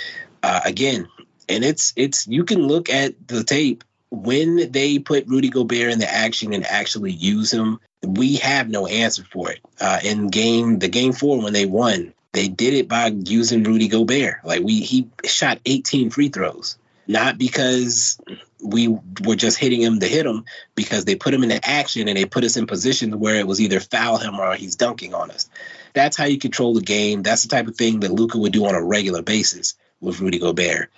uh, 0.43 0.61
again, 0.65 1.09
and 1.49 1.65
it's 1.65 1.95
it's 1.97 2.27
you 2.27 2.45
can 2.45 2.67
look 2.67 2.91
at 2.91 3.15
the 3.29 3.45
tape 3.45 3.83
when 4.11 4.71
they 4.73 4.99
put 4.99 5.27
Rudy 5.27 5.49
Gobert 5.49 5.93
in 5.93 5.99
the 6.01 6.13
action 6.13 6.53
and 6.53 6.67
actually 6.67 7.13
use 7.13 7.53
him. 7.53 7.81
We 8.03 8.37
have 8.37 8.69
no 8.69 8.87
answer 8.87 9.25
for 9.25 9.51
it. 9.51 9.61
Uh, 9.81 10.01
in 10.05 10.29
game 10.29 10.79
the 10.79 10.89
game 10.89 11.13
four 11.13 11.43
when 11.43 11.53
they 11.53 11.67
won, 11.67 12.13
they 12.33 12.49
did 12.49 12.75
it 12.75 12.89
by 12.89 13.07
using 13.07 13.65
Rudy 13.65 13.89
Gobert. 13.89 14.45
Like 14.45 14.63
we 14.63 14.81
he 14.81 15.09
shot 15.25 15.61
18 15.67 16.11
free 16.11 16.29
throws. 16.29 16.77
not 17.11 17.39
because 17.39 18.21
we 18.63 18.87
were 19.25 19.35
just 19.35 19.59
hitting 19.59 19.83
him 19.83 19.99
to 19.99 20.07
hit 20.07 20.25
him, 20.25 20.45
because 20.77 21.05
they 21.05 21.17
put 21.17 21.35
him 21.35 21.43
into 21.43 21.59
action 21.69 22.07
and 22.07 22.17
they 22.17 22.25
put 22.25 22.45
us 22.45 22.57
in 22.57 22.67
positions 22.69 23.17
where 23.17 23.35
it 23.37 23.47
was 23.47 23.61
either 23.61 23.81
foul 23.81 24.17
him 24.19 24.39
or 24.39 24.55
he's 24.55 24.77
dunking 24.77 25.13
on 25.13 25.31
us. 25.31 25.49
That's 25.93 26.17
how 26.17 26.27
you 26.27 26.39
control 26.39 26.75
the 26.75 26.83
game. 26.83 27.23
That's 27.23 27.43
the 27.43 27.49
type 27.49 27.67
of 27.67 27.77
thing 27.77 28.01
that 28.01 28.13
Luka 28.13 28.39
would 28.39 28.53
do 28.53 28.65
on 28.67 28.77
a 28.77 28.83
regular 28.83 29.23
basis 29.23 29.75
with 30.01 30.21
Rudy 30.21 30.39
Gobert. 30.39 30.91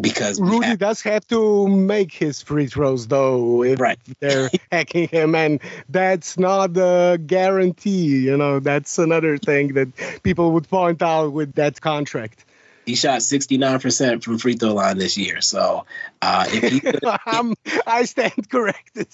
Because 0.00 0.40
Rudy 0.40 0.66
have, 0.66 0.78
does 0.78 1.02
have 1.02 1.26
to 1.28 1.66
make 1.66 2.12
his 2.12 2.40
free 2.40 2.68
throws 2.68 3.08
though 3.08 3.64
if 3.64 3.80
right. 3.80 3.98
they're 4.20 4.48
hacking 4.70 5.08
him, 5.08 5.34
and 5.34 5.60
that's 5.88 6.38
not 6.38 6.76
a 6.76 7.18
guarantee. 7.18 8.18
You 8.18 8.36
know, 8.36 8.60
that's 8.60 8.98
another 8.98 9.38
thing 9.38 9.74
that 9.74 9.88
people 10.22 10.52
would 10.52 10.68
point 10.68 11.02
out 11.02 11.32
with 11.32 11.54
that 11.54 11.80
contract. 11.80 12.44
He 12.88 12.94
shot 12.94 13.20
69% 13.20 14.22
from 14.24 14.38
free 14.38 14.54
throw 14.54 14.72
line 14.72 14.96
this 14.96 15.18
year. 15.18 15.42
So 15.42 15.84
uh, 16.22 16.46
if 16.48 16.72
he 16.72 16.80
could, 16.80 17.00
I 17.86 18.04
stand 18.06 18.48
corrected. 18.50 19.08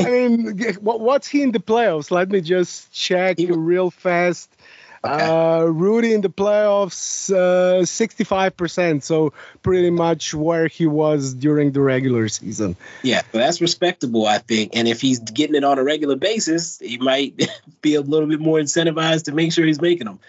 I 0.00 0.10
mean, 0.10 0.58
what's 0.80 1.28
he 1.28 1.42
in 1.42 1.52
the 1.52 1.60
playoffs? 1.60 2.10
Let 2.10 2.30
me 2.30 2.40
just 2.40 2.92
check 2.92 3.38
he, 3.38 3.46
real 3.46 3.92
fast. 3.92 4.50
Okay. 5.04 5.24
Uh, 5.24 5.64
Rudy 5.64 6.14
in 6.14 6.20
the 6.20 6.30
playoffs, 6.30 7.32
uh, 7.32 7.82
65%. 7.82 9.02
So 9.02 9.32
pretty 9.62 9.90
much 9.90 10.32
where 10.32 10.68
he 10.68 10.86
was 10.86 11.34
during 11.34 11.72
the 11.72 11.80
regular 11.80 12.28
season. 12.28 12.76
Yeah, 13.02 13.22
well, 13.32 13.44
that's 13.44 13.60
respectable, 13.60 14.26
I 14.26 14.38
think. 14.38 14.72
And 14.74 14.86
if 14.86 15.00
he's 15.00 15.18
getting 15.18 15.56
it 15.56 15.64
on 15.64 15.78
a 15.78 15.84
regular 15.84 16.16
basis, 16.16 16.78
he 16.78 16.98
might 16.98 17.50
be 17.82 17.96
a 17.96 18.00
little 18.00 18.28
bit 18.28 18.40
more 18.40 18.58
incentivized 18.58 19.24
to 19.24 19.32
make 19.32 19.52
sure 19.52 19.66
he's 19.66 19.80
making 19.80 20.06
them. 20.06 20.20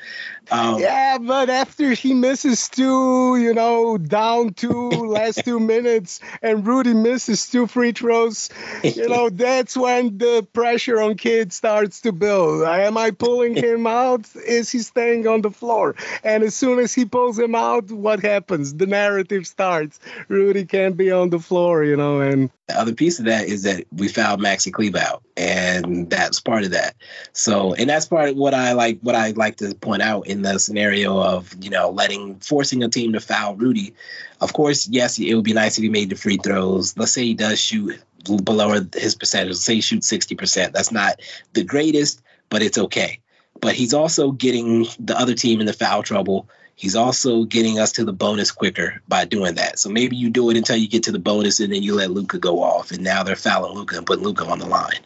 Um, 0.52 0.80
yeah, 0.80 1.18
but 1.20 1.50
after 1.50 1.92
he 1.92 2.14
misses 2.14 2.68
two, 2.68 3.38
you 3.38 3.54
know, 3.54 3.98
down 3.98 4.54
two 4.54 4.90
last 4.90 5.46
two 5.46 5.60
minutes, 5.60 6.20
and 6.42 6.68
Rudy 6.68 6.94
misses 6.94 7.50
two 7.50 7.68
free 7.68 7.94
throws, 7.94 8.50
you 8.84 9.08
know, 9.08 9.30
that's 9.32 9.78
when 9.78 10.18
the 10.18 10.46
pressure 10.52 11.02
on 11.02 11.16
kids 11.16 11.56
starts 11.56 12.02
to 12.02 12.12
build. 12.12 12.64
Am 12.64 12.98
I 12.98 13.12
pulling 13.12 13.56
him 13.56 13.88
out? 13.88 14.28
Is 14.36 14.63
he 14.72 14.80
staying 14.80 15.28
on 15.28 15.42
the 15.42 15.52
floor? 15.52 15.96
And 16.24 16.44
as 16.44 16.56
soon 16.56 16.80
as 16.80 16.94
he 16.94 17.06
pulls 17.06 17.38
him 17.40 17.56
out, 17.56 17.92
what 17.92 18.22
happens? 18.22 18.74
The 18.76 18.86
narrative 18.86 19.48
starts. 19.48 20.00
Rudy 20.28 20.66
can't 20.66 20.98
be 20.98 21.12
on 21.12 21.30
the 21.30 21.40
floor, 21.40 21.84
you 21.84 21.96
know, 21.96 22.22
and 22.22 22.50
the 22.68 22.80
other 22.80 22.94
piece 22.94 23.20
of 23.20 23.26
that 23.26 23.48
is 23.48 23.64
that 23.64 23.86
we 23.92 24.08
found 24.08 24.42
Maxi 24.42 24.72
Kleber 24.72 25.00
out, 25.00 25.24
and 25.36 26.10
that's 26.10 26.40
part 26.40 26.64
of 26.64 26.72
that. 26.72 26.96
So, 27.34 27.74
and 27.74 27.90
that's 27.90 28.06
part 28.06 28.30
of 28.30 28.38
what 28.38 28.54
I 28.54 28.72
like. 28.72 29.00
What 29.02 29.16
I 29.16 29.32
like 29.32 29.58
to 29.58 29.76
point 29.76 30.02
out 30.02 30.28
in 30.28 30.44
the 30.44 30.58
scenario 30.60 31.22
of 31.22 31.54
you 31.62 31.70
know 31.70 31.90
letting 31.90 32.40
forcing 32.40 32.84
a 32.84 32.90
team 32.90 33.14
to 33.14 33.20
foul 33.20 33.56
Rudy. 33.56 33.96
Of 34.40 34.54
course, 34.54 34.88
yes, 34.88 35.20
it 35.20 35.34
would 35.34 35.44
be 35.44 35.54
nice 35.54 35.78
if 35.78 35.84
he 35.84 35.90
made 35.90 36.10
the 36.10 36.16
free 36.16 36.38
throws. 36.38 36.98
Let's 36.98 37.12
say 37.12 37.24
he 37.24 37.34
does 37.34 37.60
shoot 37.60 38.02
below 38.44 38.80
his 38.94 39.16
percentage. 39.16 39.50
Let's 39.50 39.62
say 39.64 39.76
he 39.76 39.82
shoots 39.82 40.08
sixty 40.08 40.36
percent. 40.36 40.74
That's 40.74 40.92
not 40.92 41.20
the 41.52 41.66
greatest, 41.66 42.22
but 42.50 42.62
it's 42.62 42.78
okay. 42.78 43.20
But 43.64 43.76
he's 43.76 43.94
also 43.94 44.32
getting 44.32 44.86
the 45.00 45.18
other 45.18 45.34
team 45.34 45.60
in 45.60 45.66
the 45.66 45.74
foul 45.74 46.04
trouble 46.04 46.48
He's 46.76 46.96
also 46.96 47.44
getting 47.44 47.80
us 47.80 47.94
to 47.94 48.06
the 48.06 48.14
bonus 48.14 48.52
quicker 48.52 49.02
by 49.08 49.26
doing 49.26 49.56
that. 49.56 49.78
So 49.78 49.90
maybe 49.90 50.16
you 50.16 50.30
do 50.30 50.50
it 50.50 50.58
until 50.58 50.76
you 50.76 50.88
get 50.88 51.04
to 51.04 51.12
the 51.12 51.20
bonus 51.20 51.60
and 51.60 51.72
then 51.72 51.84
you 51.84 51.96
let 51.96 52.12
Luka 52.12 52.40
go 52.40 52.64
off. 52.64 52.92
And 52.92 53.04
now 53.04 53.24
they're 53.24 53.36
fouling 53.36 53.74
Luka 53.74 53.98
and 53.98 54.06
putting 54.06 54.24
Luka 54.24 54.46
on 54.46 54.60
the 54.60 54.66
line. 54.66 55.00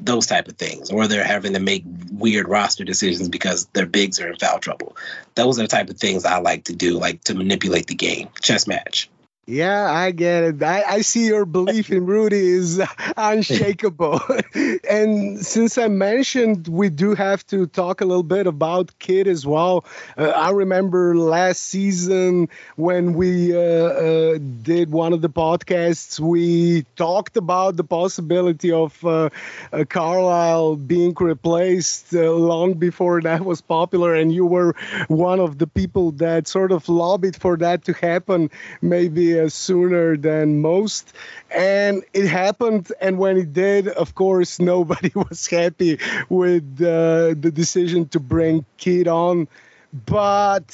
Those 0.00 0.26
type 0.26 0.48
of 0.48 0.56
things. 0.56 0.90
Or 0.90 1.06
they're 1.06 1.24
having 1.24 1.52
to 1.52 1.60
make 1.60 1.84
weird 2.10 2.48
roster 2.48 2.84
decisions 2.84 3.28
because 3.28 3.66
their 3.66 3.86
bigs 3.86 4.18
are 4.18 4.28
in 4.28 4.36
foul 4.36 4.60
trouble. 4.60 4.96
Those 5.34 5.58
are 5.58 5.62
the 5.62 5.68
type 5.68 5.90
of 5.90 5.98
things 5.98 6.24
I 6.24 6.38
like 6.38 6.64
to 6.64 6.74
do, 6.74 6.98
like 6.98 7.22
to 7.24 7.34
manipulate 7.34 7.86
the 7.86 7.94
game. 7.94 8.28
Chess 8.40 8.66
match. 8.66 9.10
Yeah, 9.50 9.90
I 9.92 10.12
get 10.12 10.44
it. 10.44 10.62
I, 10.62 10.84
I 10.84 11.00
see 11.00 11.26
your 11.26 11.44
belief 11.44 11.90
in 11.90 12.06
Rudy 12.06 12.38
is 12.38 12.80
unshakable. 13.16 14.20
and 14.88 15.44
since 15.44 15.76
I 15.76 15.88
mentioned 15.88 16.68
we 16.68 16.88
do 16.88 17.16
have 17.16 17.44
to 17.48 17.66
talk 17.66 18.00
a 18.00 18.04
little 18.04 18.22
bit 18.22 18.46
about 18.46 18.96
Kidd 19.00 19.26
as 19.26 19.44
well. 19.44 19.84
Uh, 20.16 20.28
I 20.28 20.50
remember 20.50 21.16
last 21.16 21.62
season 21.62 22.48
when 22.76 23.14
we 23.14 23.52
uh, 23.52 23.58
uh, 23.60 24.38
did 24.62 24.92
one 24.92 25.12
of 25.12 25.20
the 25.20 25.28
podcasts, 25.28 26.20
we 26.20 26.82
talked 26.94 27.36
about 27.36 27.76
the 27.76 27.82
possibility 27.82 28.70
of 28.70 29.04
uh, 29.04 29.30
uh, 29.72 29.84
Carlisle 29.88 30.76
being 30.76 31.12
replaced 31.18 32.14
uh, 32.14 32.30
long 32.30 32.74
before 32.74 33.20
that 33.22 33.44
was 33.44 33.60
popular. 33.60 34.14
And 34.14 34.32
you 34.32 34.46
were 34.46 34.76
one 35.08 35.40
of 35.40 35.58
the 35.58 35.66
people 35.66 36.12
that 36.12 36.46
sort 36.46 36.70
of 36.70 36.88
lobbied 36.88 37.34
for 37.34 37.56
that 37.56 37.84
to 37.86 37.94
happen 37.94 38.48
maybe 38.80 39.39
sooner 39.48 40.16
than 40.16 40.60
most. 40.60 41.12
And 41.50 42.02
it 42.12 42.26
happened. 42.26 42.92
And 43.00 43.18
when 43.18 43.36
it 43.36 43.52
did, 43.52 43.88
of 43.88 44.14
course, 44.14 44.60
nobody 44.72 45.12
was 45.14 45.46
happy 45.46 45.98
with 46.28 46.80
uh, 46.80 47.34
the 47.38 47.50
decision 47.52 48.08
to 48.08 48.20
bring 48.20 48.64
Kidd 48.76 49.08
on. 49.08 49.48
But 49.92 50.70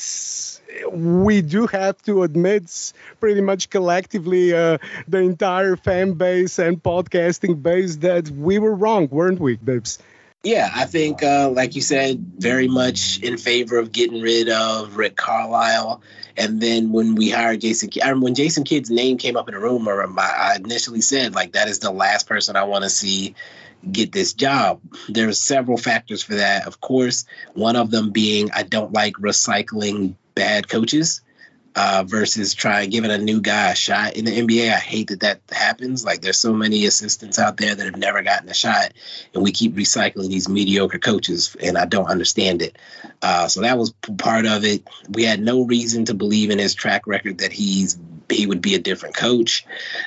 we 0.93 1.41
do 1.41 1.67
have 1.69 2.03
to 2.03 2.23
admit, 2.23 2.93
pretty 3.19 3.41
much 3.41 3.71
collectively, 3.71 4.53
uh, 4.53 4.77
the 5.09 5.19
entire 5.19 5.77
fan 5.77 6.13
base 6.13 6.59
and 6.59 6.83
podcasting 6.83 7.63
base, 7.63 7.97
that 7.97 8.29
we 8.29 8.59
were 8.59 8.75
wrong, 8.75 9.09
weren't 9.11 9.41
we, 9.41 9.57
Bibbs? 9.57 9.99
Yeah, 10.47 10.71
I 10.73 10.85
think, 10.85 11.25
uh, 11.25 11.51
like 11.51 11.75
you 11.75 11.83
said, 11.83 12.25
very 12.39 12.69
much 12.69 13.19
in 13.19 13.37
favor 13.37 13.81
of 13.81 13.91
getting 13.91 14.23
rid 14.23 14.49
of 14.49 14.97
Rick 14.97 15.17
Carlisle. 15.17 16.03
And 16.37 16.61
then 16.61 16.93
when 16.93 17.17
we 17.17 17.31
hired 17.31 17.63
Jason, 17.63 17.91
I 18.01 18.11
remember 18.11 18.27
when 18.27 18.37
Jason 18.37 18.63
Kidd's 18.63 18.89
name 18.89 19.19
came 19.19 19.37
up 19.37 19.49
in 19.49 19.57
a 19.57 19.59
rumor, 19.59 20.07
I 20.17 20.55
initially 20.55 21.01
said, 21.01 21.35
like, 21.35 21.55
that 21.55 21.67
is 21.67 21.81
the 21.81 21.91
last 21.91 22.29
person 22.29 22.55
I 22.55 22.63
want 22.63 22.85
to 22.85 22.91
see 22.91 23.35
get 23.91 24.13
this 24.13 24.35
job. 24.35 24.81
There's 25.09 25.41
several 25.41 25.79
factors 25.79 26.23
for 26.23 26.37
that. 26.37 26.69
Of 26.69 26.81
course, 26.81 27.25
one 27.55 27.75
of 27.75 27.91
them 27.91 28.11
being 28.11 28.53
I 28.53 28.63
don't 28.63 28.93
like 28.93 29.15
recycling 29.15 30.15
bad 30.37 30.69
coaches 30.69 31.23
uh, 31.77 32.05
versus 32.07 32.55
trying 32.55 32.89
giving 32.89 33.11
a 33.11 33.19
new 33.19 33.43
guy 33.43 33.73
a 33.73 33.75
shot 33.77 34.17
in 34.17 34.25
the 34.25 34.31
NBA. 34.33 34.73
I 34.73 34.79
hate 34.79 35.09
that 35.09 35.21
that 35.21 35.41
happens. 35.51 36.05
Like 36.05 36.23
there's 36.23 36.39
so 36.39 36.55
many 36.55 36.87
assistants 36.87 37.39
out 37.39 37.59
there 37.59 37.75
that 37.75 37.85
have 37.85 37.99
never 37.99 38.23
gotten 38.23 38.49
a 38.49 38.55
shot, 38.55 38.95
and 39.35 39.43
we 39.45 39.53
keep 39.53 39.75
recycling 39.75 40.31
these 40.31 40.49
mediocre 40.49 40.99
coaches, 40.99 41.55
and 41.63 41.77
I 41.77 41.85
don't 41.85 42.07
understand 42.07 42.63
it. 42.63 42.79
Uh, 43.21 43.47
so 43.49 43.61
that 43.61 43.77
was 43.77 43.93
part 44.17 44.47
of 44.47 44.65
it. 44.65 44.89
We 45.11 45.25
had 45.25 45.41
no 45.41 45.65
reason 45.65 46.07
to 46.07 46.15
believe 46.15 46.51
in 46.51 46.59
his 46.59 46.75
track 46.75 47.07
record 47.07 47.39
that 47.39 47.53
he's 47.53 47.99
he 48.31 48.47
would 48.47 48.61
be 48.61 48.75
a 48.75 48.79
different 48.79 49.15
coach. 49.15 49.65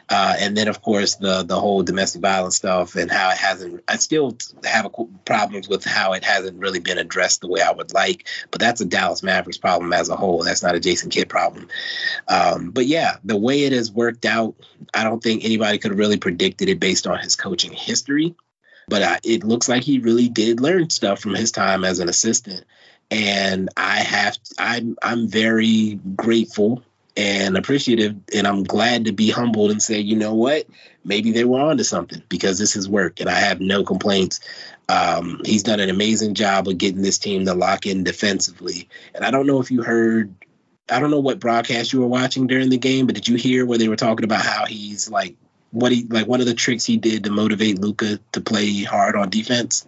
Uh, 0.10 0.36
and 0.40 0.56
then, 0.56 0.68
of 0.68 0.82
course, 0.82 1.16
the 1.16 1.44
the 1.44 1.60
whole 1.60 1.84
domestic 1.84 2.22
violence 2.22 2.58
stuff 2.58 2.96
and 2.96 3.12
how 3.12 3.30
it 3.30 3.38
hasn't. 3.38 3.84
I 3.88 3.98
still 3.98 4.38
have 4.64 4.86
a, 4.86 4.90
problems 5.26 5.68
with 5.68 5.84
how 5.84 6.14
it 6.14 6.24
hasn't 6.24 6.60
really 6.60 6.80
been 6.80 6.98
addressed 6.98 7.42
the 7.42 7.48
way 7.48 7.62
I 7.62 7.72
would 7.72 7.94
like. 7.94 8.28
But 8.52 8.60
that's 8.60 8.82
a 8.82 8.86
Dallas 8.86 9.24
Mavericks 9.24 9.58
problem 9.58 9.94
as 9.94 10.10
a 10.10 10.16
whole. 10.16 10.44
That's 10.44 10.64
not 10.64 10.76
a 10.76 10.80
Jason 10.80 11.10
Kidd 11.10 11.30
problem. 11.30 11.68
Um, 12.28 12.72
but 12.72 12.86
yeah, 12.86 13.18
the 13.24 13.38
way 13.38 13.64
it 13.64 13.72
has 13.72 13.92
worked 13.92 14.26
out, 14.26 14.56
I 14.94 15.04
don't 15.04 15.22
think 15.22 15.46
anybody 15.46 15.78
could 15.78 15.92
have 15.92 16.00
really 16.00 16.18
predicted 16.18 16.70
it 16.70 16.80
based 16.80 17.08
on 17.08 17.20
his 17.20 17.36
coaching 17.36 17.72
history. 17.72 18.36
But 18.88 19.02
uh, 19.04 19.18
it 19.24 19.44
looks 19.44 19.70
like 19.70 19.84
he 19.84 20.00
really 20.00 20.30
did 20.30 20.60
learn 20.60 20.90
stuff 20.90 21.20
from 21.20 21.36
his 21.36 21.52
time 21.52 21.86
as 21.86 22.00
an 22.00 22.10
assistant 22.10 22.66
and 23.12 23.70
I 23.76 24.00
have 24.00 24.38
I'm 24.58 24.96
I'm 25.02 25.28
very 25.28 26.00
grateful 26.16 26.84
and 27.20 27.58
appreciative 27.58 28.16
and 28.34 28.48
i'm 28.48 28.64
glad 28.64 29.06
to 29.06 29.12
be 29.12 29.30
humbled 29.30 29.72
and 29.72 29.82
say 29.82 30.00
you 30.00 30.16
know 30.16 30.34
what? 30.34 30.66
Maybe 31.04 31.32
they 31.32 31.44
were 31.44 31.60
onto 31.60 31.84
something 31.84 32.24
because 32.30 32.58
this 32.58 32.76
is 32.76 32.88
work 32.88 33.20
and 33.20 33.30
i 33.30 33.36
have 33.36 33.60
no 33.60 33.84
complaints. 33.84 34.40
Um, 34.88 35.42
he's 35.46 35.62
done 35.62 35.80
an 35.80 35.92
amazing 35.92 36.34
job 36.34 36.68
of 36.68 36.80
getting 36.80 37.04
this 37.04 37.20
team 37.20 37.46
to 37.46 37.54
lock 37.54 37.86
in 37.86 38.04
defensively. 38.04 38.88
And 39.14 39.26
i 39.26 39.32
don't 39.32 39.48
know 39.48 39.60
if 39.60 39.70
you 39.70 39.84
heard 39.84 40.34
i 40.90 41.00
don't 41.00 41.12
know 41.12 41.20
what 41.20 41.40
broadcast 41.40 41.92
you 41.92 42.00
were 42.00 42.08
watching 42.08 42.48
during 42.48 42.70
the 42.70 42.78
game 42.78 43.06
but 43.06 43.16
did 43.16 43.28
you 43.28 43.36
hear 43.36 43.66
where 43.66 43.78
they 43.78 43.90
were 43.90 43.98
talking 43.98 44.24
about 44.24 44.46
how 44.46 44.66
he's 44.66 45.12
like 45.12 45.36
what 45.72 45.92
he 45.92 46.06
like 46.06 46.26
one 46.26 46.40
of 46.40 46.48
the 46.48 46.54
tricks 46.54 46.86
he 46.86 46.98
did 46.98 47.26
to 47.26 47.32
motivate 47.32 47.80
Luka 47.80 48.20
to 48.32 48.42
play 48.42 48.84
hard 48.84 49.16
on 49.16 49.30
defense 49.30 49.86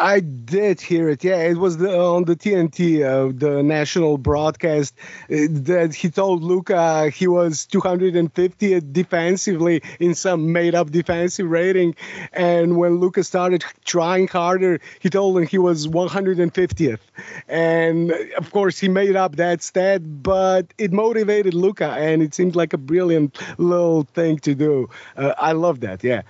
I 0.00 0.20
did 0.20 0.80
hear 0.80 1.08
it. 1.08 1.24
Yeah, 1.24 1.38
it 1.38 1.56
was 1.56 1.76
the, 1.76 1.98
on 1.98 2.22
the 2.22 2.36
TNT, 2.36 3.02
uh, 3.02 3.32
the 3.36 3.64
national 3.64 4.16
broadcast, 4.16 4.94
uh, 5.24 5.48
that 5.50 5.92
he 5.92 6.08
told 6.08 6.44
Luka 6.44 7.10
he 7.10 7.26
was 7.26 7.66
250th 7.66 8.92
defensively 8.92 9.82
in 9.98 10.14
some 10.14 10.52
made-up 10.52 10.92
defensive 10.92 11.50
rating, 11.50 11.96
and 12.32 12.76
when 12.76 13.00
Luka 13.00 13.24
started 13.24 13.64
trying 13.84 14.28
harder, 14.28 14.78
he 15.00 15.10
told 15.10 15.36
him 15.36 15.44
he 15.48 15.58
was 15.58 15.88
150th, 15.88 17.00
and 17.48 18.12
of 18.36 18.52
course 18.52 18.78
he 18.78 18.88
made 18.88 19.16
up 19.16 19.34
that 19.36 19.62
stat, 19.64 20.22
but 20.22 20.72
it 20.78 20.92
motivated 20.92 21.54
Luka, 21.54 21.90
and 21.90 22.22
it 22.22 22.34
seemed 22.34 22.54
like 22.54 22.72
a 22.72 22.78
brilliant 22.78 23.36
little 23.58 24.04
thing 24.04 24.38
to 24.38 24.54
do. 24.54 24.88
Uh, 25.16 25.34
I 25.36 25.52
love 25.52 25.80
that. 25.80 26.04
Yeah 26.04 26.22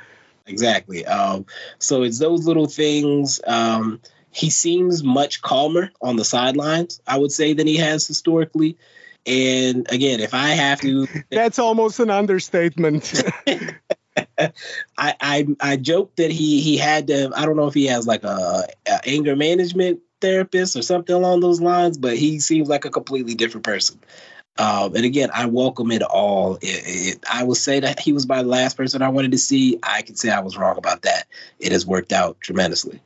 exactly. 0.48 1.06
Um, 1.06 1.46
so 1.78 2.02
it's 2.02 2.18
those 2.18 2.46
little 2.46 2.66
things. 2.66 3.40
Um, 3.46 4.00
he 4.30 4.50
seems 4.50 5.02
much 5.02 5.42
calmer 5.42 5.90
on 6.00 6.16
the 6.16 6.24
sidelines, 6.24 7.00
I 7.06 7.18
would 7.18 7.32
say, 7.32 7.54
than 7.54 7.66
he 7.66 7.76
has 7.76 8.06
historically. 8.06 8.76
And 9.26 9.90
again, 9.90 10.20
if 10.20 10.34
I 10.34 10.50
have 10.50 10.80
to, 10.80 11.06
that's 11.30 11.58
almost 11.58 12.00
an 12.00 12.10
understatement. 12.10 13.22
I, 14.38 14.52
I 14.98 15.46
I 15.60 15.76
joke 15.76 16.16
that 16.16 16.30
he 16.30 16.60
he 16.60 16.76
had 16.76 17.08
to. 17.08 17.30
I 17.34 17.44
don't 17.44 17.56
know 17.56 17.66
if 17.66 17.74
he 17.74 17.86
has 17.86 18.06
like 18.06 18.24
a, 18.24 18.66
a, 18.86 19.08
anger 19.08 19.36
management 19.36 20.00
therapist 20.20 20.76
or 20.76 20.82
something 20.82 21.14
along 21.14 21.40
those 21.40 21.60
lines, 21.60 21.98
but 21.98 22.16
he 22.16 22.40
seems 22.40 22.68
like 22.68 22.84
a 22.84 22.90
completely 22.90 23.34
different 23.34 23.64
person. 23.64 24.00
Um, 24.58 24.96
and 24.96 25.04
again, 25.04 25.30
I 25.32 25.46
welcome 25.46 25.92
it 25.92 26.02
all. 26.02 26.56
It, 26.56 26.64
it, 26.64 27.24
I 27.30 27.44
will 27.44 27.54
say 27.54 27.80
that 27.80 28.00
he 28.00 28.12
was 28.12 28.28
my 28.28 28.42
last 28.42 28.76
person 28.76 29.02
I 29.02 29.08
wanted 29.08 29.30
to 29.30 29.38
see. 29.38 29.78
I 29.82 30.02
can 30.02 30.16
say 30.16 30.30
I 30.30 30.40
was 30.40 30.56
wrong 30.56 30.76
about 30.76 31.02
that. 31.02 31.26
It 31.60 31.70
has 31.72 31.86
worked 31.86 32.12
out 32.12 32.40
tremendously. 32.40 33.00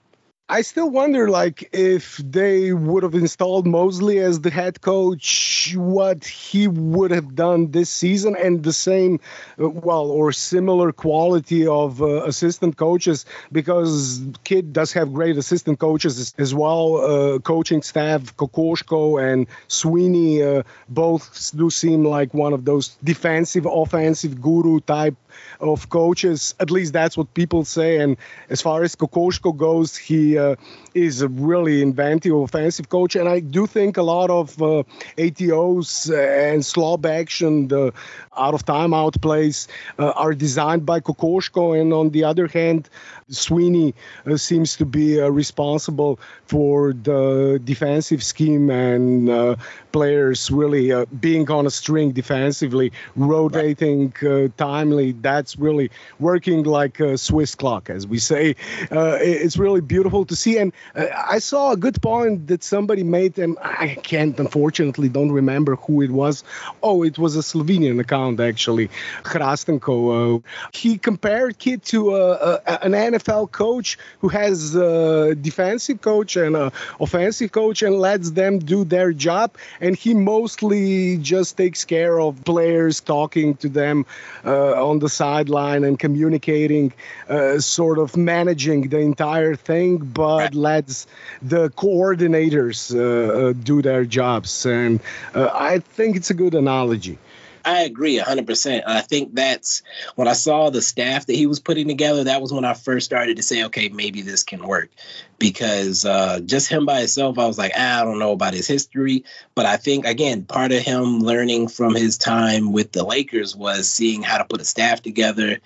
I 0.52 0.60
still 0.60 0.90
wonder, 0.90 1.30
like, 1.30 1.70
if 1.72 2.18
they 2.18 2.74
would 2.74 3.04
have 3.04 3.14
installed 3.14 3.66
Mosley 3.66 4.18
as 4.18 4.42
the 4.42 4.50
head 4.50 4.82
coach, 4.82 5.74
what 5.74 6.26
he 6.26 6.68
would 6.68 7.10
have 7.10 7.34
done 7.34 7.70
this 7.70 7.88
season, 7.88 8.36
and 8.36 8.62
the 8.62 8.74
same, 8.74 9.20
uh, 9.58 9.70
well, 9.70 10.10
or 10.10 10.30
similar 10.30 10.92
quality 10.92 11.66
of 11.66 12.02
uh, 12.02 12.24
assistant 12.24 12.76
coaches, 12.76 13.24
because 13.50 14.20
Kidd 14.44 14.74
does 14.74 14.92
have 14.92 15.14
great 15.14 15.38
assistant 15.38 15.78
coaches 15.78 16.18
as, 16.18 16.34
as 16.36 16.54
well. 16.54 16.96
Uh, 16.96 17.38
coaching 17.38 17.80
staff, 17.80 18.36
Kokoškov 18.36 19.32
and 19.32 19.46
Sweeney, 19.68 20.42
uh, 20.42 20.64
both 20.86 21.50
do 21.56 21.70
seem 21.70 22.04
like 22.04 22.34
one 22.34 22.52
of 22.52 22.66
those 22.66 22.88
defensive, 23.02 23.64
offensive 23.64 24.42
guru 24.42 24.80
type 24.80 25.16
of 25.60 25.88
coaches. 25.88 26.54
At 26.60 26.70
least 26.70 26.92
that's 26.92 27.16
what 27.16 27.32
people 27.32 27.64
say. 27.64 28.00
And 28.00 28.18
as 28.50 28.60
far 28.60 28.82
as 28.82 28.94
Kokoškov 28.96 29.56
goes, 29.56 29.96
he 29.96 30.36
uh, 30.42 30.56
is 30.94 31.22
a 31.22 31.28
really 31.28 31.82
inventive 31.82 32.34
offensive 32.34 32.88
coach. 32.88 33.16
And 33.16 33.28
I 33.28 33.40
do 33.40 33.66
think 33.66 33.96
a 33.96 34.02
lot 34.02 34.30
of 34.30 34.60
uh, 34.62 34.82
ATOs 35.16 36.10
and 36.12 36.64
slob 36.64 37.06
action, 37.06 37.68
the 37.68 37.92
out 38.36 38.54
of 38.54 38.64
timeout 38.64 39.20
plays, 39.20 39.68
uh, 39.98 40.10
are 40.10 40.34
designed 40.34 40.84
by 40.86 41.00
Kokoškov. 41.00 41.80
And 41.80 41.92
on 41.92 42.10
the 42.10 42.24
other 42.24 42.46
hand, 42.46 42.88
Sweeney 43.28 43.94
uh, 44.26 44.36
seems 44.36 44.76
to 44.76 44.84
be 44.84 45.20
uh, 45.20 45.28
responsible 45.28 46.18
for 46.46 46.92
the 46.92 47.60
defensive 47.62 48.22
scheme 48.22 48.70
and 48.70 49.28
uh, 49.28 49.56
players 49.92 50.50
really 50.50 50.92
uh, 50.92 51.04
being 51.20 51.50
on 51.50 51.66
a 51.66 51.70
string 51.70 52.12
defensively, 52.12 52.92
rotating 53.16 54.12
uh, 54.22 54.48
timely. 54.56 55.12
That's 55.12 55.56
really 55.58 55.90
working 56.18 56.64
like 56.64 57.00
a 57.00 57.18
Swiss 57.18 57.54
clock, 57.54 57.90
as 57.90 58.06
we 58.06 58.18
say. 58.18 58.56
Uh, 58.90 59.18
it's 59.20 59.56
really 59.56 59.80
beautiful 59.80 60.24
to 60.26 60.36
see. 60.36 60.58
And 60.58 60.72
I 60.94 61.38
saw 61.38 61.72
a 61.72 61.76
good 61.76 62.00
point 62.02 62.46
that 62.48 62.64
somebody 62.64 63.02
made, 63.02 63.38
and 63.38 63.58
I 63.60 63.98
can't, 64.02 64.38
unfortunately, 64.38 65.08
don't 65.08 65.32
remember 65.32 65.76
who 65.76 66.02
it 66.02 66.10
was. 66.10 66.44
Oh, 66.82 67.02
it 67.02 67.18
was 67.18 67.36
a 67.36 67.40
Slovenian 67.40 68.00
account, 68.00 68.40
actually, 68.40 68.90
Hrastenko. 69.24 70.42
he 70.72 70.98
compared 70.98 71.58
Kidd 71.58 71.82
to 71.84 72.16
an 72.16 72.92
NFL 72.92 73.50
coach 73.52 73.98
who 74.20 74.28
has 74.28 74.74
a 74.74 75.34
defensive 75.34 76.00
coach 76.00 76.36
and 76.36 76.56
an 76.56 76.72
offensive 77.00 77.52
coach 77.52 77.82
and 77.82 77.96
lets 77.96 78.30
them 78.30 78.58
do 78.58 78.84
their 78.84 79.12
job. 79.12 79.56
And 79.82 79.96
he 79.96 80.14
mostly 80.14 81.18
just 81.18 81.56
takes 81.56 81.84
care 81.84 82.18
of 82.20 82.44
players, 82.44 83.00
talking 83.00 83.56
to 83.56 83.68
them 83.68 84.06
uh, 84.44 84.88
on 84.88 85.00
the 85.00 85.08
sideline 85.08 85.82
and 85.82 85.98
communicating, 85.98 86.92
uh, 87.28 87.58
sort 87.58 87.98
of 87.98 88.16
managing 88.16 88.88
the 88.88 89.00
entire 89.00 89.56
thing, 89.56 89.98
but 89.98 90.54
lets 90.54 91.08
the 91.42 91.68
coordinators 91.70 92.94
uh, 92.94 93.02
uh 93.02 93.52
do 93.52 93.82
their 93.82 94.04
jobs. 94.04 94.64
And 94.64 95.00
uh, 95.34 95.50
I 95.52 95.80
think 95.80 96.16
it's 96.16 96.30
a 96.30 96.34
good 96.34 96.54
analogy. 96.54 97.18
I 97.64 97.82
agree 97.82 98.18
100%. 98.18 98.82
I 98.86 99.00
think 99.00 99.34
that's 99.34 99.82
when 100.14 100.28
I 100.28 100.32
saw 100.32 100.70
the 100.70 100.82
staff 100.82 101.26
that 101.26 101.34
he 101.34 101.46
was 101.46 101.60
putting 101.60 101.88
together, 101.88 102.24
that 102.24 102.42
was 102.42 102.52
when 102.52 102.64
I 102.64 102.74
first 102.74 103.06
started 103.06 103.36
to 103.36 103.42
say, 103.42 103.64
okay, 103.64 103.88
maybe 103.88 104.22
this 104.22 104.42
can 104.42 104.66
work. 104.66 104.90
Because 105.38 106.04
uh, 106.04 106.40
just 106.40 106.68
him 106.68 106.86
by 106.86 107.00
himself, 107.00 107.38
I 107.38 107.46
was 107.46 107.58
like, 107.58 107.72
ah, 107.76 108.00
I 108.00 108.04
don't 108.04 108.18
know 108.18 108.32
about 108.32 108.54
his 108.54 108.66
history. 108.66 109.24
But 109.54 109.66
I 109.66 109.76
think, 109.76 110.06
again, 110.06 110.44
part 110.44 110.72
of 110.72 110.82
him 110.82 111.20
learning 111.20 111.68
from 111.68 111.94
his 111.94 112.18
time 112.18 112.72
with 112.72 112.92
the 112.92 113.04
Lakers 113.04 113.56
was 113.56 113.90
seeing 113.90 114.22
how 114.22 114.38
to 114.38 114.44
put 114.44 114.60
a 114.60 114.64
staff 114.64 115.02
together. 115.02 115.58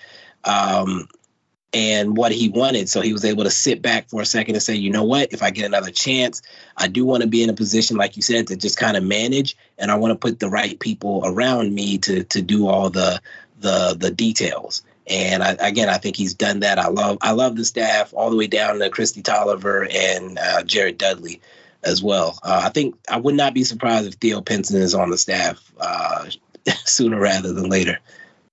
Um, 0.45 1.09
and 1.73 2.17
what 2.17 2.33
he 2.33 2.49
wanted. 2.49 2.89
So 2.89 3.01
he 3.01 3.13
was 3.13 3.25
able 3.25 3.45
to 3.45 3.51
sit 3.51 3.83
back 3.83 4.09
for 4.09 4.23
a 4.23 4.27
second 4.27 4.55
and 4.55 4.63
say, 4.63 4.75
you 4.75 4.91
know 4.91 5.05
what, 5.05 5.33
if 5.33 5.43
I 5.43 5.51
get 5.51 5.67
another 5.67 5.91
chance, 5.91 6.43
I 6.77 6.89
do 6.89 7.05
want 7.05 7.23
to 7.23 7.29
be 7.29 7.43
in 7.43 7.51
a 7.51 7.55
position, 7.55 7.97
like 7.97 8.17
you 8.17 8.23
said, 8.23 8.47
to 8.49 8.57
just 8.57 8.79
kind 8.79 8.97
of 8.97 9.05
manage, 9.05 9.57
and 9.79 9.91
I 9.91 9.97
want 9.97 10.13
to 10.13 10.19
put 10.19 10.41
the 10.41 10.49
right 10.49 10.79
people 10.79 11.23
around 11.25 11.75
me 11.75 11.99
to 11.99 12.25
to 12.25 12.43
do 12.43 12.69
all 12.69 12.91
the 12.91 13.21
the 13.61 13.97
the 13.99 14.11
details. 14.11 14.83
And 15.09 15.43
I, 15.43 15.53
again, 15.61 15.89
I 15.89 15.99
think 15.99 16.17
he's 16.17 16.35
done 16.35 16.61
that. 16.61 16.79
I 16.79 16.89
love 16.89 17.19
I 17.21 17.33
love 17.33 17.57
the 17.57 17.65
staff 17.65 18.13
all 18.15 18.31
the 18.31 18.37
way 18.37 18.47
down 18.47 18.79
to 18.79 18.91
Kristi 18.91 19.23
Toliver 19.23 19.87
and 19.93 20.39
uh, 20.39 20.63
Jared 20.65 20.99
Dudley 20.99 21.41
as 21.83 22.03
well. 22.03 22.39
Uh, 22.43 22.63
I 22.65 22.71
think 22.71 22.97
I 23.09 23.19
would 23.19 23.35
not 23.35 23.55
be 23.55 23.65
surprised 23.65 24.09
if 24.09 24.15
Theo 24.15 24.41
Pinson 24.41 24.81
is 24.81 24.95
on 24.95 25.11
the 25.11 25.19
staff 25.19 25.73
uh, 25.79 26.27
sooner 26.85 27.19
rather 27.19 27.53
than 27.53 27.69
later. 27.69 27.99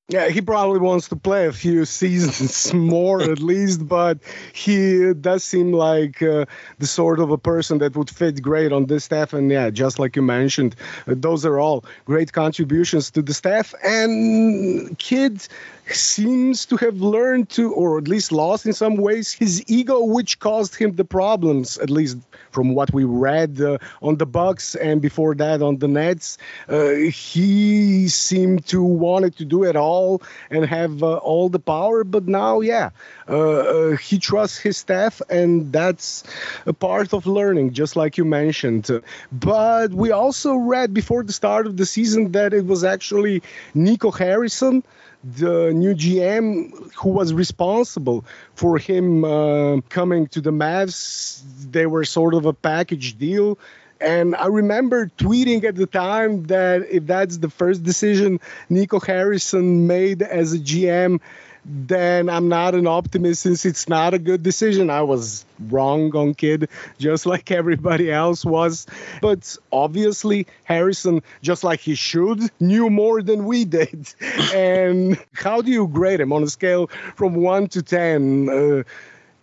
Yeah, 0.10 0.28
he 0.28 0.41
probably 0.41 0.80
wants 0.80 1.08
to 1.10 1.16
play 1.16 1.47
a 1.47 1.54
few 1.54 1.86
seasons 1.99 2.74
more 2.74 3.22
at 3.22 3.39
least, 3.39 3.88
but 3.88 4.20
he 4.51 5.14
does 5.14 5.43
seem 5.45 5.72
like 5.72 6.22
uh, 6.22 6.45
the 6.78 6.88
sort 6.88 7.20
of 7.20 7.32
a 7.32 7.38
person 7.38 7.78
that 7.78 7.95
would 7.95 8.10
fit 8.10 8.41
great 8.41 8.74
on 8.74 8.86
this 8.86 9.06
staff. 9.06 9.32
And 9.34 9.49
yeah, 9.49 9.70
just 9.70 9.99
like 9.99 10.16
you 10.18 10.22
mentioned, 10.22 10.76
uh, 11.08 11.16
those 11.16 11.45
are 11.45 11.58
all 11.58 11.86
great 12.06 12.34
contributions 12.34 13.12
to 13.12 13.22
the 13.22 13.34
staff. 13.34 13.74
And 13.82 14.99
Kidd 14.99 15.47
seems 15.91 16.65
to 16.67 16.77
have 16.77 17.01
learned 17.01 17.49
to, 17.49 17.73
or 17.73 17.97
at 17.97 18.07
least 18.07 18.31
lost 18.31 18.65
in 18.65 18.73
some 18.73 18.95
ways, 18.95 19.31
his 19.31 19.63
ego, 19.67 20.03
which 20.03 20.39
caused 20.39 20.75
him 20.75 20.95
the 20.95 21.03
problems, 21.03 21.77
at 21.77 21.89
least 21.89 22.17
from 22.51 22.73
what 22.75 22.93
we 22.93 23.03
read 23.03 23.59
uh, 23.59 23.77
on 24.01 24.17
the 24.17 24.25
Bucks 24.25 24.75
and 24.75 25.01
before 25.01 25.36
that 25.36 25.61
on 25.61 25.77
the 25.77 25.88
Nets. 25.88 26.38
Uh, 26.69 26.91
he 26.91 28.07
seemed 28.07 28.65
to 28.67 28.81
wanted 28.81 29.38
to 29.38 29.45
do 29.45 29.63
it 29.63 29.75
all 29.75 30.21
and 30.49 30.65
have 30.65 31.03
uh, 31.03 31.17
all 31.17 31.49
the 31.49 31.59
power, 31.59 32.03
but 32.03 32.27
now, 32.27 32.61
yeah, 32.61 32.91
uh, 33.27 33.34
uh, 33.34 33.97
he 33.97 34.19
trusts 34.19 34.57
his 34.57 34.77
staff, 34.77 35.21
and 35.29 35.73
that's 35.73 36.23
a 36.65 36.73
part 36.73 37.13
of 37.13 37.25
learning, 37.25 37.73
just 37.73 37.95
like 37.95 38.17
you 38.17 38.25
mentioned. 38.25 38.89
But 39.31 39.91
we 39.91 40.11
also 40.11 40.55
read 40.55 40.93
before 40.93 41.23
the 41.23 41.34
start 41.34 41.67
of 41.67 41.77
the 41.77 41.86
season 41.86 42.31
that 42.34 42.53
it 42.53 42.65
was 42.65 42.84
actually 42.84 43.43
Nico 43.73 44.11
Harrison 44.11 44.84
the 45.24 45.71
new 45.74 45.95
GM 45.95 46.93
who 46.93 47.09
was 47.09 47.34
responsible 47.34 48.26
for 48.55 48.78
him 48.78 49.24
uh, 49.24 49.82
coming 49.89 50.28
to 50.28 50.41
the 50.41 50.51
Mavs. 50.51 51.41
They 51.71 51.86
were 51.86 52.03
sort 52.03 52.34
of 52.34 52.45
a 52.45 52.53
package 52.53 53.17
deal. 53.17 53.57
And 54.01 54.36
I 54.36 54.47
remember 54.47 55.07
tweeting 55.17 55.63
at 55.63 55.76
the 55.76 55.86
time 55.86 56.43
that 56.47 56.86
if 56.89 57.07
that's 57.07 57.38
the 57.38 57.49
first 57.49 57.84
decision 57.84 58.41
Nico 58.69 58.99
Harrison 58.99 59.88
made 59.88 60.21
as 60.21 60.51
a 60.51 60.59
GM, 60.59 61.21
then 61.66 62.30
I'm 62.30 62.49
not 62.49 62.76
an 62.76 62.88
optimist 62.88 63.41
since 63.41 63.66
it's 63.66 63.88
not 63.88 64.14
a 64.14 64.20
good 64.20 64.43
decision. 64.43 64.89
I 64.89 65.01
was 65.01 65.45
wrong 65.70 66.16
on 66.16 66.34
Kidd, 66.34 66.70
just 66.99 67.26
like 67.26 67.51
everybody 67.51 68.11
else 68.11 68.43
was. 68.43 68.86
But 69.22 69.55
obviously, 69.72 70.47
Harrison, 70.64 71.22
just 71.41 71.64
like 71.64 71.80
he 71.80 71.95
should, 71.95 72.39
knew 72.59 72.89
more 72.89 73.22
than 73.22 73.45
we 73.45 73.66
did. 73.66 74.14
and 74.53 75.18
how 75.34 75.61
do 75.61 75.72
you 75.72 75.88
grade 75.88 76.20
him 76.20 76.34
on 76.34 76.43
a 76.43 76.49
scale 76.49 76.88
from 77.16 77.36
one 77.36 77.68
to 77.68 77.82
10? 77.82 78.49
Uh, 78.49 78.84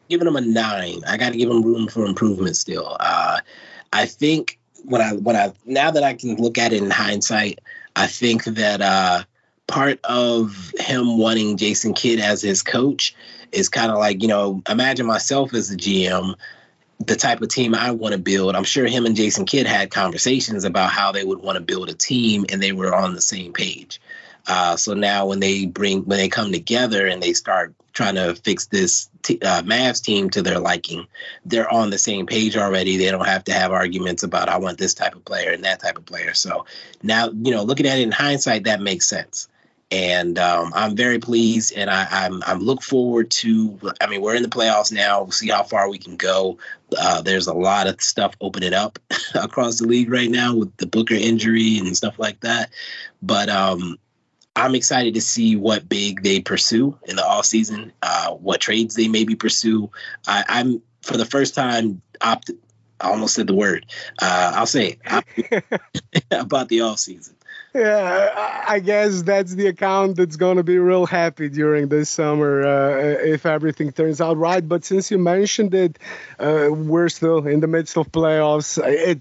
giving 0.09 0.27
him 0.27 0.37
a 0.37 0.41
nine. 0.41 1.03
I 1.07 1.17
got 1.17 1.33
to 1.33 1.39
give 1.39 1.49
him 1.49 1.63
room 1.63 1.89
for 1.89 2.05
improvement 2.05 2.57
still. 2.57 2.97
Uh, 3.01 3.41
I 3.93 4.07
think 4.07 4.59
when 4.85 5.01
I 5.01 5.15
when 5.15 5.37
I 5.37 5.53
now 5.65 5.91
that 5.91 6.03
I 6.03 6.15
can 6.15 6.37
look 6.37 6.59
at 6.59 6.73
it 6.73 6.83
in 6.83 6.91
hindsight, 6.91 7.61
I 7.97 8.07
think 8.07 8.45
that 8.45 8.81
uh, 8.81 9.25
part 9.71 10.01
of 10.05 10.75
him 10.79 11.17
wanting 11.17 11.57
Jason 11.57 11.95
Kidd 11.95 12.19
as 12.19 12.43
his 12.43 12.63
coach 12.63 13.15
is 13.53 13.69
kind 13.69 13.91
of 13.91 13.99
like, 13.99 14.21
you 14.21 14.29
know, 14.29 14.63
imagine 14.69 15.07
myself 15.07 15.55
as 15.55 15.71
a 15.71 15.77
GM, 15.77 16.35
the 16.99 17.17
type 17.17 17.41
of 17.41 17.49
team 17.49 17.75
I 17.75 17.93
want 17.93 18.13
to 18.13 18.21
build. 18.21 18.57
I'm 18.57 18.65
sure 18.65 18.87
him 18.87 19.07
and 19.07 19.15
Jason 19.15 19.47
Kidd 19.47 19.67
had 19.67 19.91
conversations 19.91 20.65
about 20.65 20.91
how 20.91 21.13
they 21.13 21.25
would 21.25 21.39
want 21.39 21.57
to 21.57 21.63
build 21.63 21.89
a 21.89 21.95
team 21.95 22.45
and 22.49 22.61
they 22.61 22.73
were 22.73 22.95
on 22.95 23.15
the 23.15 23.21
same 23.21 23.53
page. 23.53 24.01
Uh, 24.47 24.77
so 24.77 24.95
now 24.95 25.27
when 25.27 25.39
they 25.39 25.67
bring 25.67 26.01
when 26.05 26.19
they 26.19 26.29
come 26.29 26.51
together 26.51 27.07
and 27.07 27.23
they 27.23 27.33
start 27.33 27.75
trying 27.93 28.15
to 28.17 28.35
fix 28.35 28.67
this 28.67 29.09
t- 29.23 29.39
uh, 29.43 29.63
Mavs 29.63 30.03
team 30.03 30.31
to 30.31 30.43
their 30.43 30.59
liking, 30.59 31.07
they're 31.45 31.73
on 31.73 31.91
the 31.91 31.99
same 31.99 32.27
page 32.27 32.57
already. 32.57 32.97
They 32.97 33.11
don't 33.11 33.27
have 33.27 33.45
to 33.45 33.53
have 33.53 33.71
arguments 33.71 34.23
about 34.23 34.49
I 34.49 34.57
want 34.57 34.79
this 34.79 34.95
type 34.95 35.15
of 35.15 35.25
player 35.25 35.53
and 35.53 35.65
that 35.65 35.81
type 35.81 35.99
of 35.99 36.07
player. 36.07 36.35
So 36.35 36.67
now 37.03 37.29
you 37.29 37.53
know, 37.53 37.63
looking 37.63 37.87
at 37.87 37.99
it 37.99 38.03
in 38.03 38.13
hindsight, 38.13 38.65
that 38.65 38.81
makes 38.81 39.07
sense. 39.07 39.49
And 39.91 40.39
um, 40.39 40.73
I'm 40.75 40.95
very 40.95 41.19
pleased. 41.19 41.73
And 41.75 41.91
I, 41.91 42.07
I'm 42.11 42.43
I'm 42.45 42.61
look 42.61 42.83
forward 42.83 43.31
to. 43.33 43.79
I 44.01 44.07
mean, 44.07 44.21
we're 44.21 44.37
in 44.37 44.43
the 44.43 44.49
playoffs 44.49 44.93
now. 44.93 45.23
We'll 45.23 45.33
see 45.33 45.49
how 45.49 45.63
far 45.63 45.89
we 45.89 45.99
can 45.99 46.17
go. 46.17 46.59
Uh, 46.97 47.23
there's 47.23 47.47
a 47.47 47.55
lot 47.55 47.87
of 47.87 48.01
stuff 48.01 48.35
opening 48.41 48.75
up 48.75 48.99
across 49.35 49.79
the 49.79 49.87
league 49.87 50.11
right 50.11 50.31
now 50.31 50.55
with 50.55 50.77
the 50.77 50.87
Booker 50.87 51.15
injury 51.15 51.79
and 51.79 51.97
stuff 51.97 52.19
like 52.19 52.41
that. 52.41 52.71
But 53.23 53.49
um, 53.49 53.99
I'm 54.57 54.75
excited 54.75 55.15
to 55.15 55.21
see 55.21 55.57
what 55.57 55.89
big 55.89 56.23
they 56.23 56.41
pursue 56.41 56.97
in 57.05 57.17
the 57.17 57.27
off 57.27 57.47
season, 57.47 57.93
uh, 58.03 58.31
what 58.31 58.61
trades 58.61 58.95
they 58.95 59.09
maybe 59.09 59.35
pursue. 59.35 59.91
I, 60.27 60.45
I'm 60.49 60.83
for 61.03 61.17
the 61.17 61.27
first 61.27 61.55
time 61.55 62.03
opt. 62.21 62.51
I 63.03 63.09
almost 63.09 63.35
said 63.35 63.47
the 63.47 63.55
word. 63.55 63.87
Uh, 64.21 64.53
I'll 64.55 64.67
say 64.67 64.99
it 65.03 65.65
about 66.31 66.69
the 66.69 66.83
off 66.83 66.99
season 66.99 67.35
yeah, 67.75 68.65
I 68.67 68.81
guess 68.81 69.23
that's 69.23 69.55
the 69.55 69.69
account 69.69 70.17
that's 70.17 70.37
going 70.37 70.57
to 70.57 70.63
be 70.63 70.79
real 70.79 71.07
happy 71.07 71.49
during 71.49 71.89
this 71.89 72.11
summer 72.11 72.63
uh, 72.63 72.99
if 73.23 73.47
everything 73.47 73.93
turns 73.93 74.21
out 74.21 74.37
right. 74.37 74.67
But 74.67 74.85
since 74.85 75.11
you 75.11 75.19
mentioned 75.19 75.75
it, 75.75 75.99
uh, 76.39 76.69
we're 76.71 77.09
still 77.09 77.47
in 77.47 77.61
the 77.61 77.69
midst 77.69 77.97
of 77.97 78.11
playoffs. 78.11 78.79
It, 78.85 79.21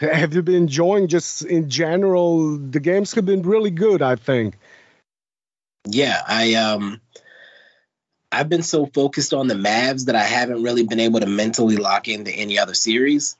have 0.00 0.34
you 0.34 0.42
been 0.42 0.54
enjoying 0.56 1.08
just 1.08 1.42
in 1.42 1.70
general? 1.70 2.58
The 2.58 2.80
games 2.80 3.14
have 3.14 3.24
been 3.24 3.42
really 3.42 3.70
good, 3.70 4.02
I 4.02 4.16
think. 4.16 4.58
Yeah, 5.86 6.20
I 6.26 6.54
um. 6.54 7.00
I've 8.34 8.48
been 8.48 8.62
so 8.62 8.86
focused 8.86 9.34
on 9.34 9.46
the 9.46 9.54
Mavs 9.54 10.06
that 10.06 10.16
I 10.16 10.22
haven't 10.22 10.62
really 10.62 10.84
been 10.84 11.00
able 11.00 11.20
to 11.20 11.26
mentally 11.26 11.76
lock 11.76 12.08
into 12.08 12.30
any 12.30 12.58
other 12.58 12.72
series. 12.72 13.36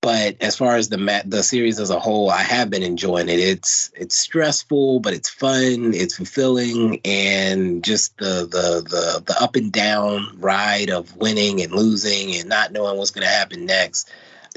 But 0.00 0.36
as 0.40 0.56
far 0.56 0.76
as 0.76 0.88
the 0.88 1.22
the 1.26 1.42
series 1.42 1.80
as 1.80 1.90
a 1.90 1.98
whole, 1.98 2.30
I 2.30 2.42
have 2.42 2.70
been 2.70 2.84
enjoying 2.84 3.28
it. 3.28 3.40
It's 3.40 3.90
it's 3.96 4.16
stressful, 4.16 5.00
but 5.00 5.12
it's 5.12 5.28
fun. 5.28 5.92
It's 5.92 6.16
fulfilling, 6.16 7.00
and 7.04 7.82
just 7.82 8.16
the 8.18 8.46
the 8.48 8.82
the 8.88 9.22
the 9.26 9.42
up 9.42 9.56
and 9.56 9.72
down 9.72 10.38
ride 10.38 10.90
of 10.90 11.16
winning 11.16 11.60
and 11.62 11.72
losing 11.72 12.36
and 12.36 12.48
not 12.48 12.70
knowing 12.72 12.96
what's 12.96 13.10
going 13.10 13.26
to 13.26 13.32
happen 13.32 13.66
next. 13.66 14.08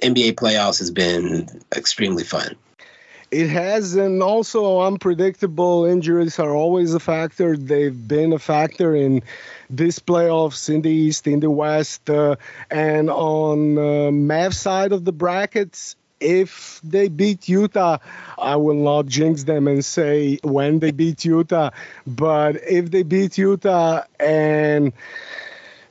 NBA 0.04 0.34
playoffs 0.34 0.80
has 0.80 0.92
been 0.92 1.48
extremely 1.76 2.24
fun. 2.24 2.56
It 3.32 3.48
has, 3.48 3.96
and 3.96 4.22
also 4.22 4.82
unpredictable 4.82 5.86
injuries 5.86 6.38
are 6.38 6.54
always 6.54 6.94
a 6.94 7.00
factor. 7.00 7.56
They've 7.56 7.96
been 8.08 8.34
a 8.34 8.40
factor 8.40 8.94
in 8.94 9.24
this 9.70 10.00
playoffs 10.00 10.68
in 10.68 10.82
the 10.82 10.90
East, 10.90 11.28
in 11.28 11.40
the 11.40 11.50
West, 11.50 12.10
uh, 12.10 12.36
and 12.70 13.10
on 13.10 13.78
uh, 13.78 14.12
Mavs 14.12 14.56
side 14.56 14.92
of 14.92 15.06
the 15.06 15.14
brackets. 15.14 15.96
If 16.20 16.82
they 16.84 17.08
beat 17.08 17.48
Utah, 17.48 18.00
I 18.38 18.58
will 18.58 18.76
not 18.76 19.06
jinx 19.06 19.46
them 19.46 19.68
and 19.68 19.84
say 19.84 20.38
when 20.44 20.80
they 20.80 20.92
beat 20.92 21.24
Utah, 21.24 21.72
but 22.06 22.58
if 22.68 22.92
they 22.92 23.04
beat 23.04 23.38
Utah 23.38 24.04
and 24.20 24.92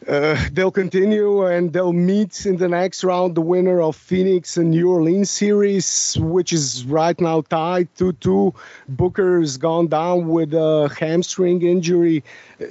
uh, 0.09 0.49
they'll 0.53 0.71
continue 0.71 1.45
and 1.47 1.73
they'll 1.73 1.93
meet 1.93 2.47
in 2.47 2.57
the 2.57 2.69
next 2.69 3.05
round 3.05 3.35
the 3.35 3.41
winner 3.41 3.83
of 3.83 3.97
Phoenix 3.97 4.57
and 4.57 4.71
New 4.71 4.91
Orleans 4.91 5.29
series, 5.29 6.17
which 6.19 6.55
is 6.55 6.85
right 6.87 7.21
now 7.21 7.43
tied 7.43 7.89
2 7.97 8.15
2. 8.15 8.55
Booker's 8.89 9.59
gone 9.59 9.89
down 9.89 10.29
with 10.29 10.55
a 10.55 10.89
hamstring 10.99 11.61
injury. 11.63 12.25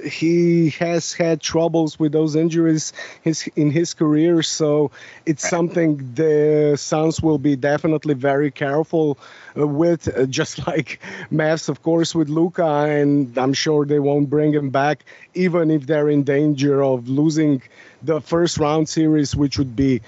He 0.04 0.70
has 0.70 1.12
had 1.12 1.40
troubles 1.40 1.98
with 1.98 2.12
those 2.12 2.34
injuries 2.34 2.92
his, 3.22 3.48
in 3.54 3.70
his 3.70 3.94
career, 3.94 4.42
so 4.42 4.90
it's 5.24 5.48
something 5.48 6.14
the 6.14 6.76
Suns 6.76 7.20
will 7.20 7.38
be 7.38 7.54
definitely 7.54 8.14
very 8.14 8.50
careful 8.50 9.18
uh, 9.56 9.66
with, 9.66 10.08
uh, 10.08 10.26
just 10.26 10.66
like 10.66 11.00
Mavs, 11.32 11.68
of 11.68 11.82
course, 11.82 12.14
with 12.14 12.28
Luka, 12.28 12.64
and 12.64 13.36
I'm 13.38 13.52
sure 13.52 13.84
they 13.86 13.98
won't 14.00 14.30
bring 14.30 14.52
him 14.52 14.70
back, 14.70 15.04
even 15.34 15.70
if 15.70 15.86
they're 15.86 16.08
in 16.08 16.24
danger 16.24 16.82
of 16.82 17.08
losing 17.08 17.19
the 18.02 18.20
first 18.20 18.58
round 18.58 18.88
series, 18.88 19.36
which 19.36 19.58
would 19.58 19.76
be 19.76 20.00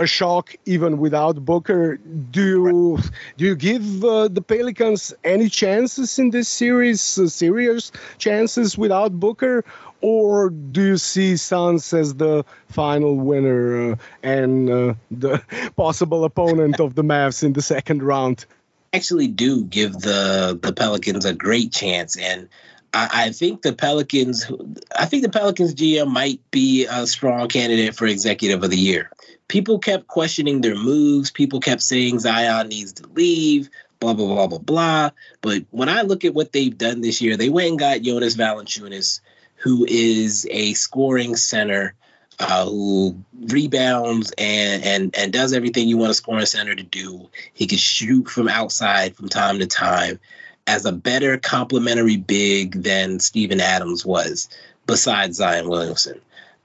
a 0.00 0.06
shock 0.06 0.54
even 0.64 0.98
without 0.98 1.44
Booker. 1.44 1.98
Do 1.98 2.42
you 2.42 2.98
do 3.36 3.44
you 3.44 3.54
give 3.54 4.04
uh, 4.04 4.28
the 4.28 4.40
Pelicans 4.40 5.14
any 5.22 5.48
chances 5.48 6.18
in 6.18 6.30
this 6.30 6.48
series, 6.48 7.18
uh, 7.18 7.28
serious 7.28 7.92
chances 8.18 8.78
without 8.78 9.12
Booker, 9.12 9.64
or 10.00 10.48
do 10.48 10.82
you 10.82 10.96
see 10.96 11.36
Suns 11.36 11.92
as 11.92 12.14
the 12.14 12.44
final 12.68 13.14
winner 13.16 13.92
uh, 13.92 13.96
and 14.22 14.70
uh, 14.70 14.94
the 15.10 15.42
possible 15.76 16.24
opponent 16.24 16.80
of 16.80 16.94
the 16.94 17.04
Mavs 17.04 17.44
in 17.44 17.52
the 17.52 17.62
second 17.62 18.02
round? 18.02 18.46
Actually, 18.92 19.28
do 19.28 19.64
give 19.64 19.92
the 19.92 20.58
the 20.60 20.72
Pelicans 20.72 21.24
a 21.24 21.34
great 21.34 21.72
chance 21.72 22.16
and. 22.16 22.48
I, 22.92 23.08
I 23.12 23.30
think 23.30 23.62
the 23.62 23.72
Pelicans, 23.72 24.50
I 24.96 25.06
think 25.06 25.22
the 25.22 25.30
Pelicans 25.30 25.74
GM 25.74 26.08
might 26.08 26.40
be 26.50 26.86
a 26.86 27.06
strong 27.06 27.48
candidate 27.48 27.94
for 27.94 28.06
executive 28.06 28.62
of 28.62 28.70
the 28.70 28.76
year. 28.76 29.10
People 29.48 29.78
kept 29.78 30.06
questioning 30.06 30.60
their 30.60 30.76
moves. 30.76 31.30
People 31.30 31.60
kept 31.60 31.82
saying 31.82 32.20
Zion 32.20 32.68
needs 32.68 32.94
to 32.94 33.08
leave, 33.08 33.68
blah, 33.98 34.14
blah, 34.14 34.26
blah, 34.26 34.46
blah, 34.46 34.58
blah. 34.58 35.10
But 35.40 35.64
when 35.70 35.88
I 35.88 36.02
look 36.02 36.24
at 36.24 36.34
what 36.34 36.52
they've 36.52 36.76
done 36.76 37.00
this 37.00 37.20
year, 37.20 37.36
they 37.36 37.48
went 37.48 37.70
and 37.70 37.78
got 37.78 38.02
Jonas 38.02 38.36
Valanciunas, 38.36 39.20
who 39.56 39.84
is 39.88 40.46
a 40.50 40.74
scoring 40.74 41.36
center 41.36 41.94
uh, 42.38 42.64
who 42.64 43.22
rebounds 43.38 44.32
and, 44.38 44.82
and, 44.82 45.18
and 45.18 45.32
does 45.32 45.52
everything 45.52 45.88
you 45.88 45.98
want 45.98 46.10
a 46.10 46.14
scoring 46.14 46.46
center 46.46 46.74
to 46.74 46.82
do. 46.82 47.28
He 47.52 47.66
can 47.66 47.78
shoot 47.78 48.28
from 48.28 48.48
outside 48.48 49.14
from 49.14 49.28
time 49.28 49.58
to 49.58 49.66
time 49.66 50.18
as 50.66 50.84
a 50.84 50.92
better 50.92 51.38
complementary 51.38 52.16
big 52.16 52.82
than 52.82 53.18
Steven 53.20 53.60
Adams 53.60 54.04
was, 54.04 54.48
besides 54.86 55.36
Zion 55.36 55.68
Williamson. 55.68 56.20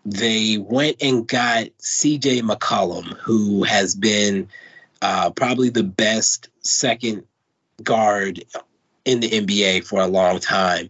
They 0.05 0.57
went 0.57 0.97
and 1.01 1.27
got 1.27 1.65
CJ 1.81 2.41
McCollum, 2.41 3.17
who 3.17 3.63
has 3.63 3.95
been 3.95 4.49
uh, 5.01 5.31
probably 5.31 5.69
the 5.69 5.83
best 5.83 6.49
second 6.61 7.23
guard 7.83 8.43
in 9.03 9.19
the 9.19 9.29
NBA 9.29 9.85
for 9.85 10.01
a 10.01 10.07
long 10.07 10.39
time. 10.39 10.89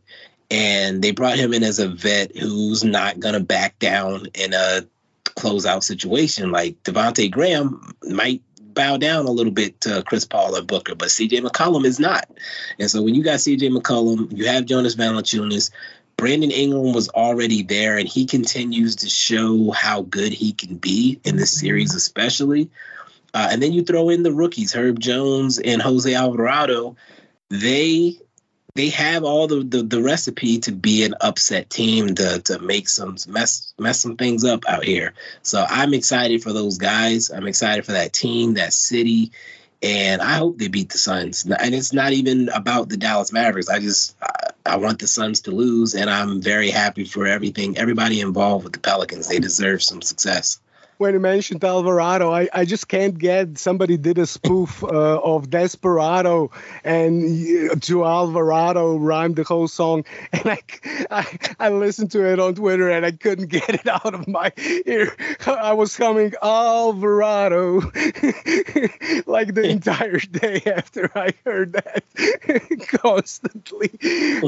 And 0.52 1.02
they 1.02 1.12
brought 1.12 1.38
him 1.38 1.54
in 1.54 1.64
as 1.64 1.80
a 1.80 1.88
vet 1.88 2.38
who's 2.38 2.84
not 2.84 3.20
going 3.20 3.34
to 3.34 3.40
back 3.40 3.80
down 3.80 4.28
in 4.36 4.54
a 4.54 4.86
closeout 5.24 5.84
situation. 5.84 6.52
Like 6.52 6.82
Devonte 6.84 7.32
Graham 7.32 7.94
might 8.04 8.42
bow 8.76 8.98
down 8.98 9.26
a 9.26 9.32
little 9.32 9.52
bit 9.52 9.82
to 9.82 10.04
Chris 10.04 10.26
Paul 10.26 10.56
or 10.56 10.62
Booker, 10.62 10.96
but 10.96 11.08
CJ 11.08 11.42
McCollum 11.42 11.86
is 11.86 12.00
not. 12.00 12.30
And 12.80 12.90
so 12.90 13.02
when 13.02 13.16
you 13.16 13.24
got 13.24 13.40
CJ 13.40 13.76
McCollum, 13.76 14.36
you 14.38 14.48
have 14.48 14.66
Jonas 14.66 14.96
Valanciunas. 14.96 15.72
Brandon 16.18 16.52
Ingram 16.52 16.94
was 16.94 17.10
already 17.10 17.64
there, 17.64 17.98
and 17.98 18.08
he 18.08 18.26
continues 18.26 18.98
to 18.98 19.10
show 19.10 19.72
how 19.72 20.04
good 20.04 20.32
he 20.32 20.54
can 20.54 20.78
be 20.78 21.20
in 21.24 21.36
this 21.36 21.52
series, 21.52 21.94
especially. 21.94 22.70
Uh, 23.34 23.50
and 23.52 23.62
then 23.62 23.74
you 23.74 23.84
throw 23.84 24.10
in 24.10 24.24
the 24.24 24.32
rookies, 24.32 24.74
Herb 24.74 25.00
Jones 25.00 25.60
and 25.60 25.82
Jose 25.82 26.14
Alvarado. 26.14 26.96
They 27.50 28.18
they 28.76 28.90
have 28.90 29.24
all 29.24 29.48
the, 29.48 29.64
the, 29.64 29.84
the 29.84 30.02
recipe 30.02 30.60
to 30.60 30.72
be 30.72 31.04
an 31.04 31.16
upset 31.22 31.70
team 31.70 32.14
to 32.16 32.40
to 32.42 32.60
make 32.60 32.88
some 32.88 33.16
mess 33.28 33.74
mess 33.80 34.02
some 34.02 34.18
things 34.18 34.44
up 34.44 34.64
out 34.68 34.84
here. 34.84 35.14
So 35.42 35.66
I'm 35.68 35.94
excited 35.94 36.44
for 36.44 36.54
those 36.54 36.78
guys. 36.78 37.32
I'm 37.32 37.48
excited 37.48 37.86
for 37.86 37.94
that 37.94 38.14
team, 38.14 38.56
that 38.56 38.74
city, 38.74 39.32
and 39.82 40.22
I 40.22 40.34
hope 40.36 40.58
they 40.58 40.68
beat 40.68 40.90
the 40.90 40.98
Suns. 40.98 41.46
And 41.46 41.74
it's 41.74 41.94
not 41.94 42.12
even 42.12 42.50
about 42.50 42.90
the 42.90 42.98
Dallas 42.98 43.32
Mavericks. 43.32 43.70
I 43.70 43.80
just 43.80 44.16
I, 44.22 44.52
I 44.66 44.78
want 44.78 45.00
the 45.00 45.08
Suns 45.08 45.42
to 45.42 45.52
lose, 45.52 45.96
and 45.96 46.10
I'm 46.10 46.42
very 46.42 46.70
happy 46.70 47.06
for 47.06 47.26
everything, 47.26 47.78
everybody 47.78 48.20
involved 48.20 48.66
with 48.66 48.74
the 48.74 48.80
Pelicans. 48.80 49.28
They 49.30 49.40
deserve 49.40 49.82
some 49.82 50.02
success 50.02 50.60
when 50.98 51.14
you 51.14 51.20
mentioned 51.20 51.64
Alvarado, 51.64 52.32
I, 52.32 52.48
I 52.54 52.66
just 52.66 52.88
can't 52.88 53.18
get 53.18 53.58
somebody 53.58 53.98
did 53.98 54.18
a 54.18 54.26
spoof 54.26 54.84
uh, 54.84 54.88
of 54.88 55.50
Desperado 55.50 56.52
and 56.84 57.82
to 57.84 58.06
Alvarado 58.06 58.96
rhymed 58.98 59.36
the 59.36 59.44
whole 59.44 59.68
song, 59.68 60.06
and 60.34 60.50
I, 60.50 60.60
I, 61.12 61.38
I 61.60 61.70
listened 61.70 62.12
to 62.12 62.32
it 62.32 62.40
on 62.40 62.56
Twitter 62.56 62.90
and 62.90 63.06
I 63.06 63.12
couldn't 63.12 63.48
get 63.50 63.70
it 63.70 63.88
out 63.88 64.14
of 64.14 64.28
my 64.28 64.52
ear. 64.86 65.16
I 65.46 65.74
was 65.74 65.98
humming 65.98 66.34
Alvarado 66.42 67.80
like 69.26 69.54
the 69.54 69.68
entire 69.68 70.20
day 70.20 70.62
after 70.66 71.12
I 71.16 71.34
heard 71.44 71.74
that 71.74 72.04
constantly. 73.02 73.92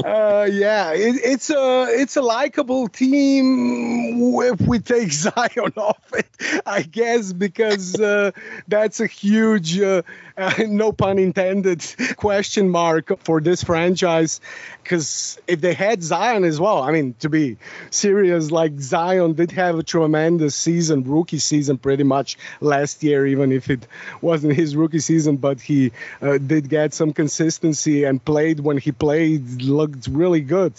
Uh, 0.03 0.47
yeah, 0.49 0.93
it, 0.93 1.15
it's 1.23 1.49
a 1.49 1.87
it's 1.89 2.15
a 2.15 2.21
likable 2.21 2.87
team 2.87 4.33
if 4.41 4.61
we 4.61 4.79
take 4.79 5.11
Zion 5.11 5.73
off 5.75 6.13
it 6.13 6.36
I 6.65 6.81
guess 6.83 7.33
because 7.33 7.99
uh, 7.99 8.31
that's 8.67 8.99
a 8.99 9.07
huge, 9.07 9.79
uh, 9.79 10.03
no 10.67 10.91
pun 10.91 11.17
intended, 11.17 11.83
question 12.17 12.69
mark 12.69 13.19
for 13.23 13.41
this 13.41 13.63
franchise. 13.63 14.39
Because 14.83 15.39
if 15.47 15.61
they 15.61 15.73
had 15.73 16.03
Zion 16.03 16.43
as 16.43 16.59
well, 16.59 16.83
I 16.83 16.91
mean, 16.91 17.15
to 17.19 17.29
be 17.29 17.57
serious, 17.89 18.51
like 18.51 18.79
Zion 18.79 19.33
did 19.33 19.51
have 19.51 19.79
a 19.79 19.83
tremendous 19.83 20.55
season, 20.55 21.03
rookie 21.03 21.39
season, 21.39 21.77
pretty 21.79 22.03
much 22.03 22.37
last 22.61 23.03
year, 23.03 23.25
even 23.25 23.51
if 23.51 23.69
it 23.69 23.87
wasn't 24.21 24.53
his 24.53 24.75
rookie 24.75 24.99
season, 24.99 25.37
but 25.37 25.59
he 25.59 25.91
uh, 26.21 26.37
did 26.37 26.69
get 26.69 26.93
some 26.93 27.13
consistency 27.13 28.03
and 28.03 28.23
played 28.23 28.59
when 28.59 28.77
he 28.77 28.91
played, 28.91 29.63
looked 29.63 30.07
really 30.07 30.41
good, 30.41 30.73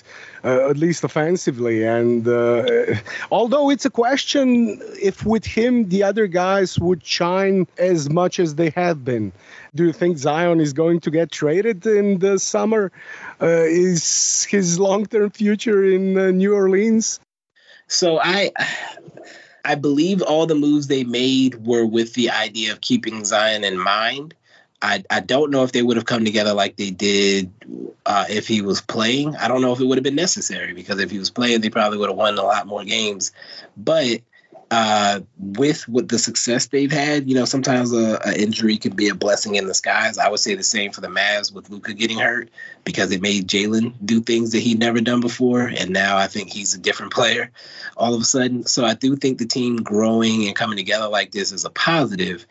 uh, 0.45 0.71
at 0.71 0.77
least 0.77 1.03
offensively. 1.03 1.85
And 1.85 2.27
uh, 2.29 2.95
although 3.33 3.71
it's 3.71 3.85
a 3.85 3.91
question 3.91 4.81
if 5.03 5.27
with 5.27 5.45
him 5.45 5.89
the 5.89 6.05
other 6.05 6.29
guys 6.29 6.79
would 6.79 7.05
shine 7.05 7.67
as 7.77 8.09
much 8.09 8.39
as 8.39 8.55
they 8.55 8.71
have 8.71 9.05
been. 9.05 9.33
Do 9.75 9.85
you 9.85 9.93
think 9.93 10.19
Zion 10.19 10.61
is 10.61 10.73
going 10.73 11.01
to 11.01 11.11
get 11.11 11.31
traded 11.31 11.87
in 11.87 12.19
the 12.19 12.39
summer? 12.39 12.93
Uh, 13.41 13.47
is 13.47 14.45
his 14.45 14.79
long-term 14.79 15.31
future 15.31 15.85
in 15.85 16.19
uh, 16.19 16.31
New 16.31 16.55
Orleans? 16.55 17.21
So 17.87 18.19
I 18.21 18.53
I 19.65 19.75
believe 19.75 20.23
all 20.23 20.47
the 20.47 20.55
moves 20.55 20.87
they 20.87 21.05
made 21.05 21.67
were 21.67 21.85
with 21.85 22.15
the 22.15 22.31
idea 22.31 22.73
of 22.73 22.81
keeping 22.81 23.25
Zion 23.25 23.65
in 23.65 23.79
mind. 23.79 24.35
I, 24.81 25.03
I 25.11 25.21
don't 25.21 25.51
know 25.51 25.65
if 25.65 25.73
they 25.73 25.83
would 25.83 25.97
have 25.97 26.07
come 26.07 26.25
together 26.25 26.55
like 26.55 26.77
they 26.77 26.91
did 26.91 27.51
uh, 28.07 28.27
if 28.31 28.47
he 28.47 28.63
was 28.63 28.81
playing. 28.81 29.35
I 29.37 29.49
don't 29.49 29.61
know 29.61 29.73
if 29.73 29.81
it 29.81 29.85
would 29.85 29.99
have 29.99 30.05
been 30.05 30.15
necessary 30.15 30.73
because 30.73 31.01
if 31.01 31.11
he 31.11 31.19
was 31.19 31.31
playing, 31.31 31.61
they 31.61 31.71
probably 31.71 31.99
would 31.99 32.09
have 32.09 32.17
won 32.17 32.39
a 32.39 32.43
lot 32.43 32.67
more 32.67 32.85
games. 32.85 33.33
But 33.77 34.21
uh, 34.71 35.21
with 35.39 35.89
with 35.89 36.09
the 36.09 36.19
success 36.19 36.67
they've 36.67 36.93
had, 36.93 37.29
you 37.29 37.35
know, 37.35 37.47
sometimes 37.47 37.93
a, 37.93 38.21
a, 38.25 38.39
injury 38.39 38.77
can 38.77 38.95
be 38.95 39.09
a 39.09 39.15
blessing 39.15 39.55
in 39.55 39.67
disguise. 39.67 40.19
I 40.19 40.29
would 40.29 40.41
say 40.41 40.55
the 40.55 40.63
same 40.63 40.93
for 40.93 41.01
the 41.01 41.09
Mavs 41.09 41.53
with 41.53 41.71
Luka 41.71 41.95
getting 41.95 42.19
hurt 42.19 42.51
because 42.85 43.11
it 43.11 43.23
made 43.23 43.49
Jalen 43.49 43.95
do 44.05 44.21
things 44.21 44.53
that 44.53 44.59
he'd 44.59 44.79
never 44.79 45.01
done 45.01 45.21
before, 45.21 45.63
and 45.63 45.91
now 45.91 46.19
I 46.19 46.27
think 46.27 46.53
he's 46.53 46.75
a 46.75 46.79
different 46.79 47.13
player 47.13 47.51
all 47.97 48.15
of 48.15 48.21
a 48.21 48.25
sudden. 48.25 48.65
So 48.65 48.85
I 48.85 48.95
do 48.95 49.17
think 49.17 49.39
the 49.39 49.47
team 49.47 49.77
growing 49.77 50.47
and 50.47 50.55
coming 50.55 50.77
together 50.77 51.09
like 51.09 51.31
this 51.31 51.51
is 51.53 51.65
a 51.65 51.71
positive. 51.71 52.47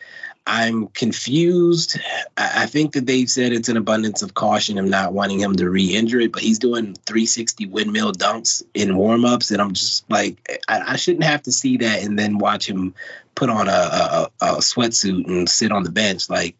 I'm 0.50 0.86
confused. 0.86 2.00
I 2.38 2.64
think 2.64 2.94
that 2.94 3.04
they've 3.04 3.28
said 3.28 3.52
it's 3.52 3.68
an 3.68 3.76
abundance 3.76 4.22
of 4.22 4.32
caution 4.32 4.78
of 4.78 4.86
not 4.86 5.12
wanting 5.12 5.40
him 5.40 5.54
to 5.56 5.68
re-injure 5.68 6.20
it, 6.20 6.32
but 6.32 6.40
he's 6.40 6.58
doing 6.58 6.94
360 7.04 7.66
windmill 7.66 8.12
dunks 8.12 8.62
in 8.72 8.96
warm-ups, 8.96 9.50
and 9.50 9.60
I'm 9.60 9.74
just 9.74 10.10
like, 10.10 10.62
I, 10.66 10.94
I 10.94 10.96
shouldn't 10.96 11.24
have 11.24 11.42
to 11.42 11.52
see 11.52 11.76
that 11.76 12.02
and 12.02 12.18
then 12.18 12.38
watch 12.38 12.66
him 12.66 12.94
put 13.34 13.50
on 13.50 13.68
a, 13.68 13.70
a, 13.70 14.30
a 14.40 14.46
sweatsuit 14.56 15.26
and 15.26 15.50
sit 15.50 15.70
on 15.70 15.82
the 15.82 15.92
bench. 15.92 16.30
Like, 16.30 16.56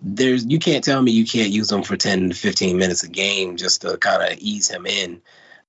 there's 0.00 0.46
you 0.46 0.60
can't 0.60 0.84
tell 0.84 1.02
me 1.02 1.10
you 1.10 1.26
can't 1.26 1.50
use 1.50 1.72
him 1.72 1.82
for 1.82 1.96
10 1.96 2.30
to 2.30 2.36
15 2.36 2.78
minutes 2.78 3.02
a 3.02 3.08
game 3.08 3.56
just 3.56 3.82
to 3.82 3.96
kind 3.96 4.32
of 4.32 4.38
ease 4.38 4.70
him 4.70 4.86
in 4.86 5.20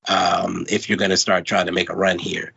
um, 0.08 0.68
if 0.70 0.90
you're 0.90 1.00
going 1.00 1.10
to 1.10 1.18
start 1.18 1.46
trying 1.46 1.66
to 1.66 1.72
make 1.72 1.90
a 1.90 1.96
run 1.96 2.20
here. 2.20 2.54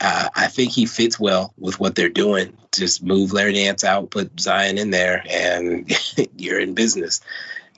I, 0.00 0.28
I, 0.34 0.46
think 0.48 0.72
he 0.72 0.86
fits 0.86 1.18
well 1.18 1.52
with 1.58 1.80
what 1.80 1.94
they're 1.94 2.08
doing. 2.08 2.56
Just 2.72 3.02
move 3.02 3.32
Larry 3.32 3.54
Nance 3.54 3.84
out, 3.84 4.10
put 4.10 4.38
Zion 4.38 4.78
in 4.78 4.90
there, 4.90 5.24
and 5.28 5.90
you're 6.36 6.60
in 6.60 6.74
business. 6.74 7.20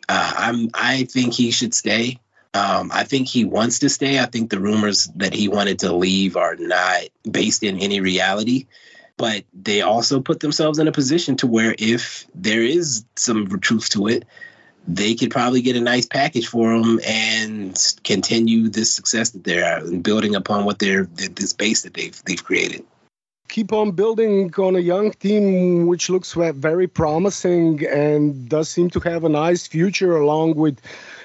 Uh, 0.09 0.35
I'm. 0.37 0.71
I 0.75 1.05
think 1.05 1.35
he 1.35 1.51
should 1.51 1.75
stay. 1.75 2.21
Um, 2.53 2.91
I 2.93 3.05
think 3.05 3.27
he 3.27 3.45
wants 3.45 3.81
to 3.81 3.89
stay. 3.89 4.21
I 4.21 4.27
think 4.27 4.51
the 4.51 4.61
rumors 4.61 5.07
that 5.17 5.35
he 5.35 5.49
wanted 5.49 5.81
to 5.81 5.93
leave 5.93 6.37
are 6.37 6.55
not 6.57 7.03
based 7.29 7.63
in 7.63 7.81
any 7.81 8.01
reality. 8.01 8.67
But 9.17 9.45
they 9.53 9.81
also 9.81 10.21
put 10.21 10.41
themselves 10.41 10.79
in 10.79 10.89
a 10.89 10.93
position 10.93 11.37
to 11.37 11.47
where 11.47 11.75
if 11.79 12.27
there 12.35 12.63
is 12.63 13.05
some 13.17 13.49
truth 13.61 13.89
to 13.91 14.09
it, 14.09 14.25
they 14.87 15.15
could 15.15 15.31
probably 15.31 15.63
get 15.63 15.77
a 15.77 15.81
nice 15.81 16.07
package 16.07 16.47
for 16.47 16.79
them 16.79 17.01
and 17.07 17.97
continue 18.05 18.69
this 18.69 18.93
success 18.93 19.31
that 19.31 19.45
they're 19.45 19.79
and 19.79 20.03
building 20.03 20.35
upon 20.35 20.65
what 20.65 20.79
they're 20.79 21.05
this 21.05 21.53
base 21.53 21.83
that 21.83 21.95
they've 21.95 22.23
they've 22.25 22.43
created. 22.43 22.85
Keep 23.49 23.73
on 23.73 23.93
building 23.93 24.53
on 24.55 24.75
a 24.75 24.81
young 24.81 25.13
team 25.13 25.87
which 25.87 26.11
looks 26.11 26.33
very 26.33 26.89
promising 26.89 27.87
and 27.87 28.49
does 28.49 28.69
seem 28.69 28.91
to 28.91 29.01
have 29.01 29.25
a 29.25 29.29
nice 29.29 29.67
future 29.67 30.17
along 30.17 30.55
with 30.55 30.81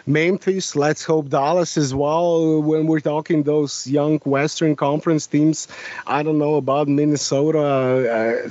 Memphis. 0.06 0.76
Let's 0.76 1.04
hope 1.04 1.30
Dallas 1.30 1.78
as 1.78 1.94
well. 1.94 2.62
When 2.62 2.88
we're 2.88 3.00
talking 3.00 3.44
those 3.44 3.88
young 3.88 4.20
Western 4.20 4.76
Conference 4.76 5.28
teams, 5.28 5.68
I 6.06 6.24
don't 6.24 6.38
know 6.38 6.56
about 6.56 6.88
Minnesota. 6.88 7.60
Uh, 7.60 8.50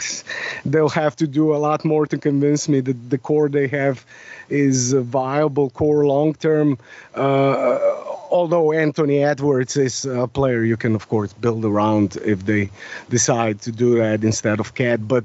they'll 0.64 0.88
have 0.88 1.16
to 1.16 1.26
do 1.26 1.54
a 1.54 1.58
lot 1.58 1.84
more 1.84 2.06
to 2.06 2.18
convince 2.18 2.68
me 2.68 2.80
that 2.80 3.10
the 3.10 3.18
core 3.18 3.48
they 3.48 3.68
have 3.68 4.04
is 4.48 4.92
a 4.92 5.00
viable 5.00 5.70
core 5.70 6.06
long 6.06 6.34
term. 6.34 6.78
Uh, 7.14 8.16
although 8.30 8.72
Anthony 8.72 9.22
Edwards 9.22 9.76
is 9.76 10.04
a 10.04 10.26
player 10.26 10.62
you 10.62 10.76
can 10.76 10.94
of 10.94 11.08
course 11.08 11.32
build 11.32 11.64
around 11.64 12.16
if 12.16 12.44
they 12.44 12.70
decide 13.08 13.60
to 13.62 13.72
do 13.72 13.98
that 13.98 14.24
instead 14.24 14.60
of 14.60 14.74
KAT. 14.74 15.06
But 15.06 15.24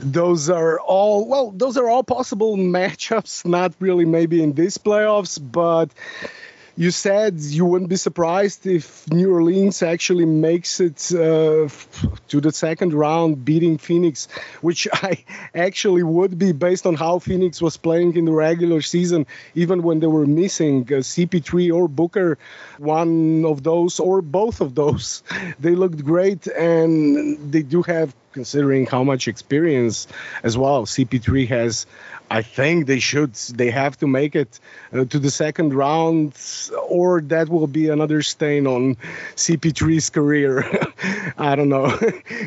those 0.00 0.50
are 0.50 0.78
all 0.80 1.28
well, 1.28 1.50
those 1.50 1.76
are 1.76 1.88
all 1.88 2.04
possible 2.04 2.56
matchups. 2.78 3.44
Not 3.44 3.74
really 3.80 4.04
maybe 4.04 4.42
in 4.42 4.52
these 4.52 4.78
playoffs, 4.78 5.38
but 5.40 5.90
you 6.76 6.90
said 6.90 7.38
you 7.38 7.64
wouldn't 7.64 7.88
be 7.88 7.96
surprised 7.96 8.66
if 8.66 9.08
New 9.10 9.32
Orleans 9.32 9.82
actually 9.82 10.26
makes 10.26 10.80
it 10.80 11.12
uh, 11.12 11.68
to 12.28 12.40
the 12.40 12.50
second 12.52 12.92
round, 12.92 13.44
beating 13.44 13.78
Phoenix, 13.78 14.26
which 14.60 14.88
I 14.92 15.24
actually 15.54 16.02
would 16.02 16.38
be 16.38 16.52
based 16.52 16.86
on 16.86 16.94
how 16.94 17.20
Phoenix 17.20 17.62
was 17.62 17.76
playing 17.76 18.16
in 18.16 18.24
the 18.24 18.32
regular 18.32 18.82
season, 18.82 19.26
even 19.54 19.82
when 19.82 20.00
they 20.00 20.08
were 20.08 20.26
missing 20.26 20.82
uh, 20.82 20.96
CP3 20.98 21.72
or 21.72 21.86
Booker, 21.86 22.38
one 22.78 23.44
of 23.44 23.62
those 23.62 24.00
or 24.00 24.20
both 24.20 24.60
of 24.60 24.74
those. 24.74 25.22
They 25.60 25.74
looked 25.74 26.04
great, 26.04 26.46
and 26.46 27.52
they 27.52 27.62
do 27.62 27.82
have 27.82 28.14
considering 28.32 28.84
how 28.84 29.04
much 29.04 29.28
experience 29.28 30.08
as 30.42 30.58
well 30.58 30.84
CP3 30.84 31.48
has. 31.48 31.86
I 32.34 32.42
think 32.42 32.88
they 32.88 32.98
should. 32.98 33.34
They 33.34 33.70
have 33.70 33.96
to 33.98 34.08
make 34.08 34.34
it 34.34 34.58
uh, 34.92 35.04
to 35.04 35.20
the 35.20 35.30
second 35.30 35.72
round, 35.72 36.34
or 36.88 37.20
that 37.20 37.48
will 37.48 37.68
be 37.68 37.90
another 37.90 38.22
stain 38.22 38.66
on 38.66 38.96
CP3's 39.36 40.10
career. 40.10 40.64
I 41.38 41.54
don't 41.54 41.68
know. 41.68 41.96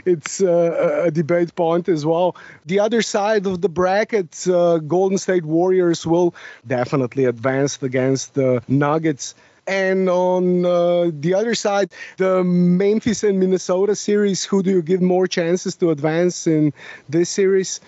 it's 0.05 0.41
uh, 0.41 1.03
a 1.05 1.11
debate 1.11 1.55
point 1.55 1.87
as 1.87 2.05
well. 2.05 2.35
The 2.65 2.81
other 2.81 3.01
side 3.01 3.45
of 3.45 3.61
the 3.61 3.69
bracket, 3.69 4.45
uh, 4.45 4.79
Golden 4.79 5.17
State 5.17 5.45
Warriors 5.45 6.05
will 6.05 6.35
definitely 6.67 7.23
advance 7.23 7.81
against 7.81 8.33
the 8.33 8.61
Nuggets. 8.67 9.35
And 9.67 10.09
on 10.09 10.65
uh, 10.65 11.11
the 11.13 11.33
other 11.33 11.55
side, 11.55 11.93
the 12.17 12.43
Memphis 12.43 13.23
and 13.23 13.39
Minnesota 13.39 13.95
series, 13.95 14.43
who 14.43 14.63
do 14.63 14.69
you 14.69 14.81
give 14.81 15.01
more 15.01 15.27
chances 15.27 15.77
to 15.77 15.91
advance 15.91 16.45
in 16.45 16.73
this 17.07 17.29
series? 17.29 17.79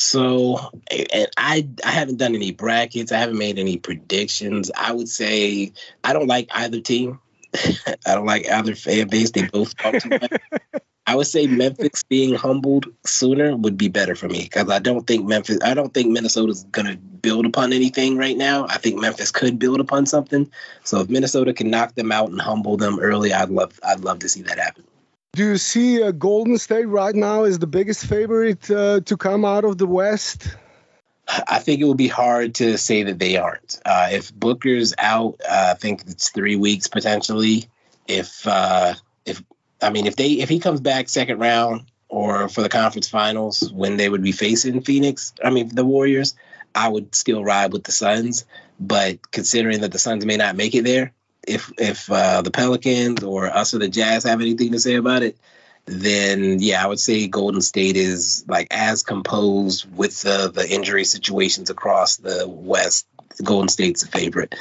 So, 0.00 0.58
and 0.90 1.28
I 1.36 1.68
I 1.84 1.90
haven't 1.90 2.16
done 2.16 2.34
any 2.34 2.52
brackets. 2.52 3.12
I 3.12 3.18
haven't 3.18 3.36
made 3.36 3.58
any 3.58 3.76
predictions. 3.76 4.70
I 4.74 4.92
would 4.92 5.10
say 5.10 5.74
I 6.02 6.14
don't 6.14 6.26
like 6.26 6.48
either 6.52 6.80
team. 6.80 7.20
I 7.54 8.14
don't 8.14 8.24
like 8.24 8.48
either 8.48 8.74
fan 8.74 9.08
base. 9.08 9.30
They 9.30 9.46
both 9.46 9.76
talk 9.76 10.00
too 10.00 10.08
much. 10.08 10.32
I 11.06 11.16
would 11.16 11.26
say 11.26 11.46
Memphis 11.46 12.02
being 12.08 12.34
humbled 12.34 12.86
sooner 13.04 13.54
would 13.54 13.76
be 13.76 13.88
better 13.88 14.14
for 14.14 14.28
me 14.28 14.44
because 14.44 14.70
I 14.70 14.78
don't 14.78 15.06
think 15.06 15.26
Memphis, 15.26 15.58
I 15.62 15.74
don't 15.74 15.92
think 15.92 16.10
Minnesota's 16.10 16.64
going 16.64 16.86
to 16.86 16.96
build 16.96 17.44
upon 17.44 17.72
anything 17.72 18.16
right 18.16 18.36
now. 18.36 18.66
I 18.68 18.78
think 18.78 19.00
Memphis 19.00 19.30
could 19.30 19.58
build 19.58 19.80
upon 19.80 20.06
something. 20.06 20.50
So 20.84 21.00
if 21.00 21.10
Minnesota 21.10 21.52
can 21.52 21.68
knock 21.68 21.94
them 21.94 22.12
out 22.12 22.30
and 22.30 22.40
humble 22.40 22.76
them 22.76 23.00
early, 23.00 23.32
I'd 23.32 23.50
love, 23.50 23.78
I'd 23.82 24.00
love 24.00 24.20
to 24.20 24.28
see 24.28 24.42
that 24.42 24.58
happen. 24.58 24.84
Do 25.32 25.44
you 25.44 25.58
see 25.58 26.02
uh, 26.02 26.10
Golden 26.10 26.58
State 26.58 26.86
right 26.86 27.14
now 27.14 27.44
as 27.44 27.58
the 27.58 27.66
biggest 27.68 28.04
favorite 28.04 28.68
uh, 28.68 29.00
to 29.00 29.16
come 29.16 29.44
out 29.44 29.64
of 29.64 29.78
the 29.78 29.86
West? 29.86 30.48
I 31.48 31.60
think 31.60 31.80
it 31.80 31.84
would 31.84 31.96
be 31.96 32.08
hard 32.08 32.56
to 32.56 32.76
say 32.76 33.04
that 33.04 33.20
they 33.20 33.36
aren't. 33.36 33.80
Uh, 33.86 34.08
if 34.10 34.34
Booker's 34.34 34.92
out, 34.98 35.40
uh, 35.48 35.68
I 35.70 35.74
think 35.74 36.02
it's 36.08 36.30
three 36.30 36.56
weeks 36.56 36.88
potentially. 36.88 37.68
If 38.08 38.44
uh, 38.44 38.94
if 39.24 39.40
I 39.80 39.90
mean, 39.90 40.06
if 40.06 40.16
they 40.16 40.32
if 40.32 40.48
he 40.48 40.58
comes 40.58 40.80
back 40.80 41.08
second 41.08 41.38
round 41.38 41.84
or 42.08 42.48
for 42.48 42.62
the 42.62 42.68
conference 42.68 43.08
finals 43.08 43.70
when 43.72 43.96
they 43.96 44.08
would 44.08 44.22
be 44.22 44.32
facing 44.32 44.82
Phoenix, 44.82 45.32
I 45.44 45.50
mean 45.50 45.72
the 45.72 45.84
Warriors, 45.84 46.34
I 46.74 46.88
would 46.88 47.14
still 47.14 47.44
ride 47.44 47.72
with 47.72 47.84
the 47.84 47.92
Suns. 47.92 48.44
But 48.80 49.30
considering 49.30 49.82
that 49.82 49.92
the 49.92 49.98
Suns 49.98 50.26
may 50.26 50.36
not 50.36 50.56
make 50.56 50.74
it 50.74 50.82
there, 50.84 51.12
if 51.46 51.72
if 51.78 52.10
uh, 52.10 52.42
the 52.42 52.50
Pelicans 52.50 53.22
or 53.22 53.46
us 53.46 53.74
or 53.74 53.78
the 53.78 53.88
Jazz 53.88 54.24
have 54.24 54.40
anything 54.40 54.72
to 54.72 54.80
say 54.80 54.94
about 54.94 55.22
it, 55.22 55.36
then 55.86 56.60
yeah, 56.60 56.84
I 56.84 56.86
would 56.86 57.00
say 57.00 57.26
Golden 57.26 57.60
State 57.60 57.96
is 57.96 58.44
like 58.46 58.68
as 58.70 59.02
composed 59.02 59.90
with 59.96 60.20
the 60.22 60.50
the 60.52 60.68
injury 60.68 61.04
situations 61.04 61.70
across 61.70 62.16
the 62.16 62.46
West. 62.48 63.06
Golden 63.42 63.68
State's 63.68 64.02
a 64.02 64.08
favorite. 64.08 64.54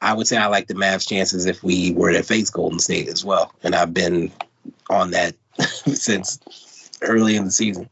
I 0.00 0.12
would 0.12 0.26
say 0.26 0.36
I 0.36 0.46
like 0.46 0.66
the 0.66 0.74
Mavs' 0.74 1.08
chances 1.08 1.46
if 1.46 1.62
we 1.62 1.92
were 1.92 2.12
to 2.12 2.22
face 2.22 2.50
Golden 2.50 2.78
State 2.78 3.08
as 3.08 3.24
well, 3.24 3.52
and 3.62 3.74
I've 3.74 3.94
been 3.94 4.32
on 4.90 5.12
that 5.12 5.34
since 5.58 6.38
early 7.02 7.36
in 7.36 7.44
the 7.44 7.50
season. 7.50 7.88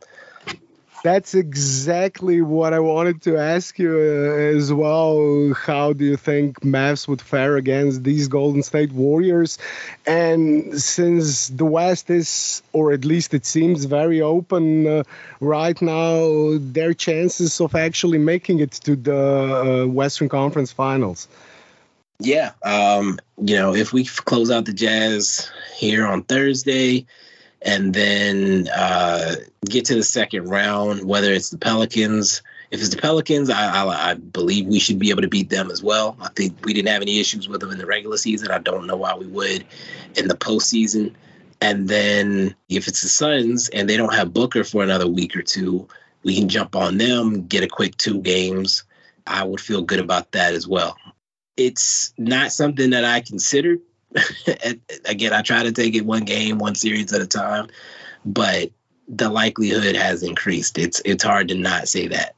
That's 1.05 1.35
exactly 1.35 2.41
what 2.41 2.73
I 2.73 2.81
wanted 2.81 3.21
to 3.25 3.37
ask 3.37 3.79
you 3.79 3.93
uh, 3.93 4.57
as 4.57 4.73
well. 4.73 5.53
How 5.53 5.93
do 5.93 6.03
you 6.03 6.17
think 6.17 6.61
Mavs 6.61 7.07
would 7.07 7.21
fare 7.21 7.59
against 7.59 8.03
these 8.03 8.29
Golden 8.29 8.63
State 8.63 8.91
Warriors? 8.91 9.59
And 10.07 10.81
since 10.81 11.49
the 11.49 11.67
West 11.67 12.09
is, 12.09 12.63
or 12.73 12.93
at 12.93 13.05
least 13.05 13.35
it 13.35 13.45
seems, 13.45 13.85
very 13.85 14.23
open 14.23 14.87
uh, 14.87 15.03
right 15.41 15.81
now, 15.83 16.57
their 16.59 16.95
chances 16.95 17.61
of 17.61 17.75
actually 17.75 18.17
making 18.17 18.61
it 18.61 18.73
to 18.87 18.97
the 18.97 19.83
uh, 19.83 19.87
Western 19.87 20.31
Conference 20.31 20.73
Finals. 20.73 21.29
Yeah, 22.19 22.53
um, 22.63 23.19
you 23.37 23.57
know, 23.57 23.75
if 23.75 23.93
we 23.93 24.07
close 24.07 24.51
out 24.51 24.65
the 24.65 24.73
Jazz 24.73 25.51
here 25.77 26.07
on 26.07 26.23
Thursday, 26.23 27.05
and 27.65 27.95
then 27.95 28.69
uh, 28.69 29.37
get 29.65 29.87
to 29.87 29.95
the 29.95 30.03
second 30.03 30.49
round, 30.49 31.05
whether 31.05 31.33
it's 31.33 31.51
the 31.51 31.59
Pelicans. 31.59 32.43
If 32.71 32.81
it's 32.81 32.91
the 32.91 33.01
Pelicans, 33.01 33.49
I, 33.49 33.85
I, 33.85 34.11
I, 34.11 34.15
believe 34.15 34.67
we 34.67 34.79
should 34.79 34.99
be 34.99 35.11
able 35.11 35.23
to 35.23 35.29
beat 35.29 35.49
them 35.49 35.71
as 35.71 35.83
well. 35.83 36.17
I 36.21 36.29
think 36.29 36.65
we 36.65 36.75
didn't 36.75 36.89
have 36.89 37.03
any 37.03 37.21
issues 37.21 37.49
with 37.49 37.61
them 37.61 37.71
in 37.71 37.79
the 37.79 37.87
regular 37.87 38.19
season. 38.19 38.51
I 38.51 38.59
don't 38.59 38.87
know 38.87 38.97
why 38.97 39.15
we 39.15 39.27
would 39.27 39.65
in 40.15 40.29
the 40.29 40.35
postseason. 40.35 41.15
And 41.61 41.89
then 41.89 42.55
if 42.69 42.89
it's 42.89 43.01
the 43.01 43.09
Suns 43.09 43.71
and 43.71 43.89
they 43.89 43.97
don't 43.97 44.15
have 44.15 44.35
Booker 44.35 44.65
for 44.65 44.83
another 44.83 45.09
week 45.09 45.35
or 45.35 45.43
two, 45.43 45.89
we 46.23 46.37
can 46.37 46.49
jump 46.49 46.77
on 46.77 46.99
them, 46.99 47.47
get 47.47 47.65
a 47.65 47.69
quick 47.69 47.97
two 47.97 48.21
games. 48.21 48.85
I 49.27 49.45
would 49.45 49.61
feel 49.61 49.83
good 49.83 50.01
about 50.01 50.33
that 50.33 50.53
as 50.53 50.69
well. 50.69 50.97
It's 51.57 52.13
not 52.19 52.53
something 52.53 52.91
that 52.91 53.05
I 53.05 53.21
considered 53.21 53.81
again, 55.05 55.33
I 55.33 55.43
try 55.43 55.63
to 55.63 55.73
take 55.73 55.95
it 55.95 56.05
one 56.05 56.25
game, 56.25 56.59
one 56.59 56.75
series 56.75 57.13
at 57.13 57.21
a 57.21 57.27
time, 57.27 57.69
but 58.25 58.71
the 59.09 59.29
likelihood 59.29 59.97
has 59.97 60.23
increased. 60.23 60.79
It's 60.79 61.01
it's 61.05 61.25
hard 61.25 61.49
to 61.49 61.55
not 61.55 61.89
say 61.89 62.09
that. 62.09 62.35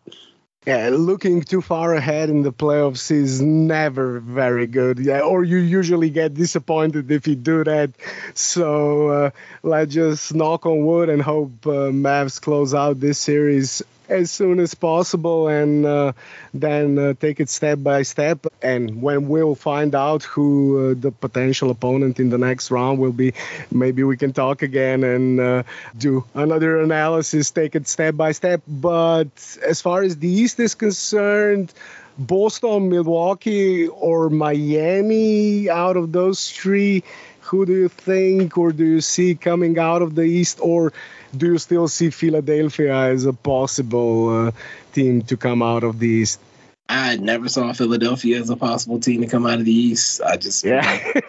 Yeah, 0.67 0.89
looking 0.93 1.43
too 1.43 1.63
far 1.63 1.95
ahead 1.95 2.29
in 2.29 2.43
the 2.43 2.53
playoffs 2.53 3.13
is 3.13 3.41
never 3.41 4.19
very 4.19 4.67
good. 4.67 4.99
Yeah, 4.99 5.21
or 5.21 5.45
you 5.45 5.59
usually 5.59 6.11
get 6.11 6.35
disappointed 6.35 7.09
if 7.13 7.29
you 7.29 7.37
do 7.37 7.63
that. 7.63 7.93
So 8.35 9.09
uh, 9.09 9.31
let's 9.63 9.95
just 9.95 10.35
knock 10.35 10.67
on 10.67 10.85
wood 10.85 11.09
and 11.09 11.23
hope 11.23 11.65
uh, 11.69 11.95
Mavs 11.95 12.41
close 12.41 12.75
out 12.75 12.99
this 12.99 13.17
series 13.17 13.81
as 14.09 14.31
soon 14.31 14.61
as 14.61 14.75
possible 14.75 15.49
and 15.49 15.85
uh, 15.85 16.13
then 16.55 16.99
uh, 16.99 17.15
take 17.15 17.41
it 17.41 17.49
step 17.49 17.83
by 17.83 18.03
step. 18.03 18.47
And 18.63 19.03
when 19.03 19.29
we'll 19.29 19.55
find 19.55 19.95
out 19.95 20.23
who 20.23 20.91
uh, 20.91 20.95
the 20.99 21.11
potential 21.11 21.71
opponent 21.71 22.21
in 22.21 22.31
the 22.31 22.39
next 22.39 22.71
round 22.71 22.99
will 22.99 23.13
be, 23.13 23.35
maybe 23.71 24.03
we 24.05 24.17
can 24.17 24.33
talk 24.33 24.63
again 24.63 25.05
and 25.05 25.41
uh, 25.41 25.63
do 25.97 26.25
another 26.35 26.81
analysis, 26.81 27.51
take 27.51 27.75
it 27.75 27.89
step 27.89 28.17
by 28.17 28.33
step. 28.33 28.63
But 28.67 29.29
as 29.65 29.81
far 29.81 30.03
as 30.03 30.17
the 30.17 30.29
East 30.29 30.61
is 30.61 30.75
concerned, 30.75 31.73
Boston, 32.19 32.89
Milwaukee, 32.89 33.89
or 33.89 34.31
Miami 34.31 35.69
out 35.69 35.97
of 35.97 36.13
those 36.13 36.51
three, 36.51 37.03
who 37.41 37.67
do 37.67 37.73
you 37.73 37.89
think 37.89 38.59
or 38.59 38.73
do 38.73 38.85
you 38.85 39.01
see 39.01 39.35
coming 39.35 39.79
out 39.79 40.03
of 40.03 40.15
the 40.15 40.23
East? 40.23 40.59
Or 40.61 40.93
do 41.37 41.53
you 41.53 41.59
still 41.59 41.89
see 41.89 42.11
Philadelphia 42.11 42.95
as 42.95 43.25
a 43.25 43.33
possible 43.33 44.49
uh, 44.49 44.51
team 44.93 45.23
to 45.23 45.37
come 45.37 45.63
out 45.63 45.85
of 45.85 45.99
the 45.99 46.09
East? 46.09 46.41
I 46.89 47.17
never 47.17 47.49
saw 47.49 47.73
Philadelphia 47.73 48.39
as 48.39 48.51
a 48.51 48.57
possible 48.57 49.01
team 49.01 49.23
to 49.23 49.27
come 49.27 49.47
out 49.47 49.59
of 49.59 49.65
the 49.65 49.73
East. 49.73 50.21
I 50.23 50.37
just 50.37 50.65
yeah, 50.65 51.21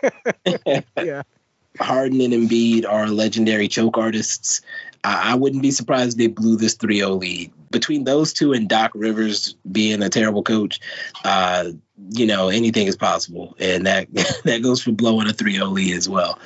yeah. 0.98 1.24
Harden 1.80 2.22
and 2.22 2.34
Embiid 2.34 2.86
are 2.88 3.08
legendary 3.08 3.68
choke 3.68 3.98
artists. 3.98 4.62
I, 5.04 5.32
I 5.32 5.36
wouldn't 5.36 5.62
be 5.62 5.72
surprised 5.72 6.14
if 6.14 6.18
they 6.18 6.28
blew 6.28 6.58
this 6.58 6.76
3-0 6.76 7.20
lead. 7.20 7.52
Between 7.70 8.03
those 8.03 8.34
two 8.34 8.53
and 8.53 8.70
Doc 8.70 8.91
Rivers 8.95 9.55
being 9.72 10.01
a 10.01 10.09
terrible 10.09 10.43
coach, 10.43 10.80
uh, 11.24 11.72
you 12.09 12.26
know, 12.26 12.49
anything 12.49 12.88
is 12.88 12.95
possible. 12.95 13.55
And 13.59 13.86
that 13.86 14.07
that 14.43 14.63
goes 14.63 14.82
for 14.82 14.91
blowing 14.91 15.28
a 15.28 15.34
3-0 15.34 15.72
lead 15.72 15.95
as 15.95 16.07
well 16.07 16.39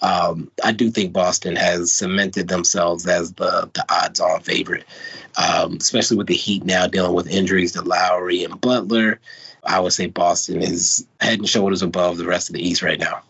um, 0.00 0.50
I 0.62 0.72
do 0.72 0.90
think 0.90 1.12
Boston 1.12 1.56
has 1.56 1.92
cemented 1.92 2.48
themselves 2.48 3.06
as 3.06 3.32
the 3.32 3.70
the 3.72 3.84
odds 3.88 4.20
on 4.20 4.40
favorite, 4.40 4.84
um, 5.36 5.76
especially 5.80 6.16
with 6.16 6.26
the 6.26 6.34
Heat 6.34 6.64
now 6.64 6.86
dealing 6.86 7.14
with 7.14 7.28
injuries 7.28 7.72
to 7.72 7.82
Lowry 7.82 8.44
and 8.44 8.60
Butler. 8.60 9.20
I 9.64 9.80
would 9.80 9.92
say 9.92 10.06
Boston 10.06 10.62
is 10.62 11.06
head 11.20 11.38
and 11.38 11.48
shoulders 11.48 11.82
above 11.82 12.18
the 12.18 12.26
rest 12.26 12.48
of 12.48 12.54
the 12.54 12.66
East 12.66 12.82
right 12.82 13.00
now. 13.00 13.22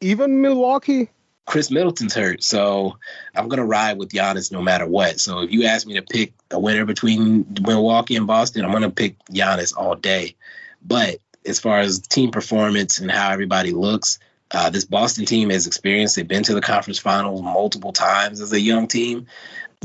Even 0.00 0.40
Milwaukee. 0.40 1.08
Khris 1.46 1.70
Middleton's 1.70 2.14
hurt, 2.14 2.42
so 2.42 2.98
I'm 3.34 3.48
gonna 3.48 3.66
ride 3.66 3.98
with 3.98 4.10
Giannis 4.10 4.50
no 4.50 4.62
matter 4.62 4.86
what. 4.86 5.20
So 5.20 5.40
if 5.40 5.52
you 5.52 5.64
ask 5.64 5.86
me 5.86 5.94
to 5.94 6.02
pick 6.02 6.32
a 6.50 6.58
winner 6.58 6.84
between 6.84 7.46
Milwaukee 7.60 8.16
and 8.16 8.26
Boston, 8.26 8.64
I'm 8.64 8.72
gonna 8.72 8.90
pick 8.90 9.16
Giannis 9.26 9.76
all 9.76 9.94
day. 9.94 10.36
But 10.82 11.18
as 11.46 11.60
far 11.60 11.80
as 11.80 12.00
team 12.00 12.30
performance 12.30 12.98
and 12.98 13.10
how 13.10 13.30
everybody 13.30 13.72
looks, 13.72 14.18
uh, 14.50 14.70
this 14.70 14.84
Boston 14.84 15.26
team 15.26 15.50
has 15.50 15.66
experienced. 15.66 16.16
They've 16.16 16.26
been 16.26 16.44
to 16.44 16.54
the 16.54 16.60
conference 16.60 16.98
finals 16.98 17.42
multiple 17.42 17.92
times 17.92 18.40
as 18.40 18.52
a 18.52 18.60
young 18.60 18.86
team. 18.86 19.26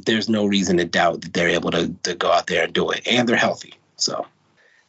There's 0.05 0.29
no 0.29 0.45
reason 0.45 0.77
to 0.77 0.85
doubt 0.85 1.21
that 1.21 1.33
they're 1.33 1.49
able 1.49 1.71
to, 1.71 1.93
to 2.03 2.15
go 2.15 2.31
out 2.31 2.47
there 2.47 2.63
and 2.63 2.73
do 2.73 2.91
it, 2.91 3.05
and 3.05 3.27
they're 3.27 3.35
healthy. 3.35 3.73
So 3.97 4.25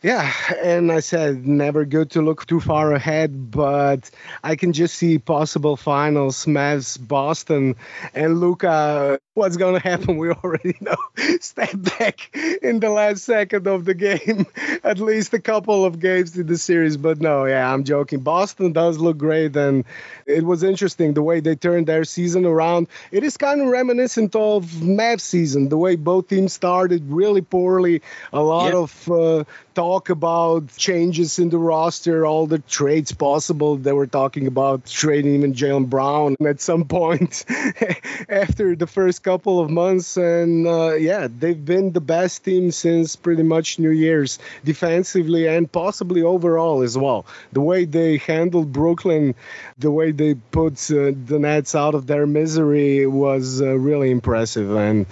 yeah, 0.03 0.33
and 0.63 0.91
I 0.91 1.01
said 1.01 1.47
never 1.47 1.85
good 1.85 2.13
to 2.13 2.23
look 2.23 2.47
too 2.47 2.59
far 2.59 2.93
ahead, 2.93 3.51
but 3.51 4.11
I 4.43 4.57
can 4.57 4.73
just 4.73 4.95
see 4.95 5.19
possible 5.19 5.77
finals, 5.77 6.47
Mavs, 6.47 6.97
Boston, 6.99 7.77
and 8.15 8.41
Luka. 8.41 9.21
What's 9.35 9.59
going 9.59 9.75
to 9.75 9.81
happen? 9.81 10.17
We 10.17 10.31
already 10.31 10.75
know. 10.81 10.97
Step 11.41 11.71
back 11.99 12.35
in 12.63 12.81
the 12.81 12.89
last 12.89 13.25
second 13.25 13.67
of 13.67 13.85
the 13.85 13.93
game, 13.93 14.47
at 14.85 15.01
least 15.01 15.35
a 15.35 15.39
couple 15.39 15.85
of 15.85 16.01
games 16.01 16.35
in 16.35 16.47
the 16.47 16.57
series. 16.57 16.97
But 16.97 17.21
no, 17.21 17.45
yeah, 17.45 17.71
I'm 17.71 17.85
joking. 17.85 18.21
Boston 18.21 18.73
does 18.73 18.97
look 18.97 19.19
great, 19.19 19.55
and 19.55 19.85
it 20.25 20.45
was 20.45 20.63
interesting 20.63 21.13
the 21.13 21.23
way 21.23 21.41
they 21.41 21.57
turned 21.57 21.89
their 21.89 22.05
season 22.05 22.47
around. 22.47 22.89
It 23.13 23.23
is 23.23 23.37
kind 23.37 23.61
of 23.61 23.67
reminiscent 23.67 24.35
of 24.35 24.65
Mavs 24.65 25.21
season, 25.21 25.69
the 25.69 25.77
way 25.77 25.97
both 25.97 26.29
teams 26.29 26.55
started 26.55 27.03
really 27.11 27.43
poorly, 27.43 28.01
a 28.33 28.41
lot 28.43 28.73
yep. 28.73 28.75
of 28.75 29.11
uh, 29.11 29.45
talk 29.75 30.11
about 30.11 30.75
changes 30.77 31.39
in 31.39 31.51
the 31.51 31.59
roster, 31.59 32.27
all 32.27 32.47
the 32.47 32.59
trades 32.59 33.13
possible. 33.13 33.77
They 33.77 33.93
were 33.93 34.07
talking 34.07 34.47
about 34.47 34.87
trading 34.87 35.35
even 35.37 35.55
Jaylen 35.55 35.89
Brown 35.89 36.37
at 36.47 36.61
some 36.61 36.85
point 36.85 37.45
after 38.29 38.77
the 38.77 38.87
first 38.87 39.23
couple 39.23 39.61
of 39.61 39.71
months. 39.71 40.17
And 40.17 40.67
uh, 40.67 40.95
yeah, 40.95 41.29
they've 41.31 41.65
been 41.65 41.93
the 41.93 42.01
best 42.01 42.45
team 42.45 42.71
since 42.71 43.17
pretty 43.17 43.43
much 43.43 43.79
New 43.79 43.91
Year's, 43.91 44.39
defensively 44.65 45.47
and 45.47 45.71
possibly 45.71 46.23
overall 46.23 46.83
as 46.83 46.97
well. 46.97 47.27
The 47.53 47.61
way 47.61 47.85
they 47.85 48.19
handled 48.19 48.73
Brooklyn, 48.73 49.35
the 49.79 49.91
way 49.91 50.13
they 50.13 50.35
put 50.35 50.75
uh, 50.91 51.13
the 51.27 51.39
Nets 51.39 51.75
out 51.75 51.95
of 51.95 52.07
their 52.07 52.27
misery 52.27 53.07
was 53.07 53.61
uh, 53.61 53.79
really 53.79 54.11
impressive. 54.11 54.75
And 54.75 55.07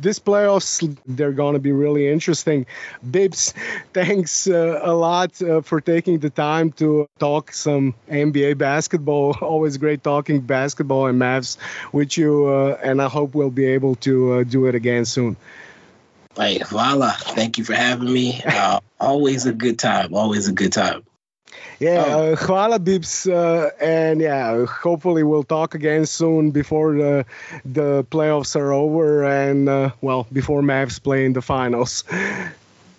this 0.00 0.18
playoffs, 0.18 0.96
they're 1.06 1.32
going 1.32 1.54
to 1.54 1.60
be 1.60 1.72
really 1.72 2.08
interesting. 2.08 2.66
Bibbs, 3.08 3.54
thanks 4.04 4.46
uh, 4.46 4.78
a 4.82 4.94
lot 4.94 5.42
uh, 5.42 5.60
for 5.60 5.80
taking 5.80 6.20
the 6.20 6.30
time 6.30 6.70
to 6.70 7.08
talk 7.18 7.52
some 7.52 7.94
NBA 8.08 8.56
basketball. 8.56 9.36
Always 9.42 9.76
great 9.76 10.04
talking 10.04 10.40
basketball 10.40 11.06
and 11.06 11.20
Mavs 11.20 11.56
with 11.92 12.16
you, 12.16 12.46
uh, 12.46 12.78
and 12.82 13.02
I 13.02 13.08
hope 13.08 13.34
we'll 13.34 13.50
be 13.50 13.66
able 13.66 13.96
to 14.06 14.34
uh, 14.34 14.42
do 14.44 14.66
it 14.66 14.74
again 14.76 15.04
soon. 15.04 15.36
Hey, 16.36 16.60
voila. 16.68 17.10
Thank 17.10 17.58
you 17.58 17.64
for 17.64 17.74
having 17.74 18.12
me. 18.12 18.40
Uh, 18.46 18.78
always 19.00 19.46
a 19.46 19.52
good 19.52 19.80
time. 19.80 20.14
Always 20.14 20.46
a 20.46 20.52
good 20.52 20.72
time. 20.72 21.02
Yeah, 21.80 22.04
oh. 22.06 22.32
uh, 22.32 22.36
hvala 22.36 22.82
Bibbs, 22.82 23.26
uh, 23.26 23.70
and 23.80 24.20
yeah, 24.20 24.64
hopefully 24.66 25.22
we'll 25.24 25.44
talk 25.44 25.74
again 25.74 26.06
soon 26.06 26.50
before 26.52 26.94
the 26.94 27.26
the 27.64 28.04
playoffs 28.04 28.54
are 28.54 28.72
over, 28.72 29.24
and 29.24 29.68
uh, 29.68 29.90
well, 30.00 30.26
before 30.32 30.62
Mavs 30.62 31.02
play 31.02 31.24
in 31.24 31.32
the 31.32 31.42
finals. 31.42 32.04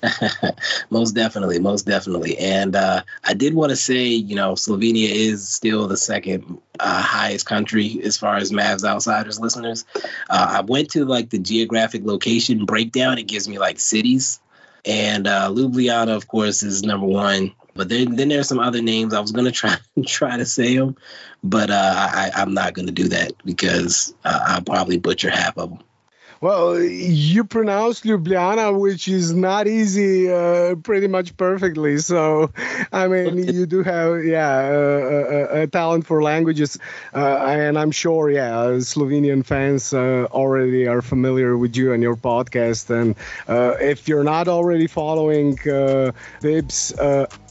most 0.90 1.12
definitely, 1.12 1.60
most 1.60 1.86
definitely. 1.86 2.38
And 2.38 2.76
uh, 2.76 3.04
I 3.24 3.34
did 3.34 3.54
want 3.54 3.72
to 3.72 3.76
say, 3.76 4.06
you 4.08 4.36
know, 4.36 4.54
Slovenia 4.54 5.10
is 5.10 5.48
still 5.48 5.88
the 5.88 5.98
second 5.98 6.60
uh, 6.80 7.02
highest 7.02 7.46
country 7.46 8.00
as 8.04 8.18
far 8.18 8.38
as 8.38 8.52
Mavs 8.52 8.84
outsiders 8.84 9.40
listeners. 9.40 9.86
Uh, 10.30 10.58
I 10.58 10.62
went 10.62 10.92
to 10.92 11.06
like 11.06 11.30
the 11.30 11.40
geographic 11.40 12.04
location 12.06 12.66
breakdown. 12.66 13.18
It 13.18 13.28
gives 13.28 13.48
me 13.48 13.60
like 13.60 13.80
cities, 13.80 14.40
and 14.86 15.28
uh, 15.28 15.50
Ljubljana, 15.50 16.16
of 16.16 16.28
course, 16.28 16.64
is 16.64 16.84
number 16.84 17.08
one. 17.08 17.54
But 17.76 17.88
then, 17.88 18.16
then 18.16 18.30
there's 18.30 18.48
some 18.48 18.60
other 18.60 18.82
names. 18.82 19.14
I 19.14 19.20
was 19.20 19.32
gonna 19.32 19.52
try 19.54 19.76
try 20.06 20.38
to 20.38 20.46
say 20.46 20.78
them, 20.78 20.96
but 21.44 21.70
uh, 21.70 21.94
I, 21.96 22.32
I'm 22.36 22.54
not 22.54 22.74
gonna 22.74 22.92
do 22.92 23.10
that 23.10 23.34
because 23.46 24.14
uh, 24.24 24.40
I'll 24.48 24.62
probably 24.62 24.98
butcher 24.98 25.30
half 25.30 25.58
of 25.58 25.70
them. 25.70 25.80
Well, 26.42 26.80
you 26.80 27.44
pronounced 27.44 28.06
Ljubljana, 28.06 28.80
which 28.80 29.10
is 29.10 29.34
not 29.34 29.68
easy, 29.68 30.32
uh, 30.32 30.76
pretty 30.76 31.08
much 31.08 31.36
perfectly. 31.36 31.98
So, 31.98 32.52
I 32.94 33.08
mean, 33.10 33.38
you 33.38 33.66
do 33.66 33.84
have, 33.84 34.24
yeah, 34.24 34.68
a, 34.68 35.62
a 35.64 35.68
talent 35.68 36.06
for 36.06 36.24
languages, 36.24 36.80
uh, 37.14 37.44
and 37.46 37.78
I'm 37.78 37.92
sure, 37.92 38.32
yeah, 38.32 38.80
Slovenian 38.80 39.46
fans 39.46 39.94
uh, 39.94 40.28
already 40.32 40.88
are 40.88 41.02
familiar 41.02 41.58
with 41.58 41.76
you 41.76 41.92
and 41.92 42.02
your 42.02 42.16
podcast. 42.16 42.90
And 42.90 43.16
uh, 43.50 43.76
if 43.82 44.08
you're 44.08 44.24
not 44.24 44.48
already 44.48 44.88
following 44.88 45.60
uh, 45.68 46.14
Bibs, 46.42 46.98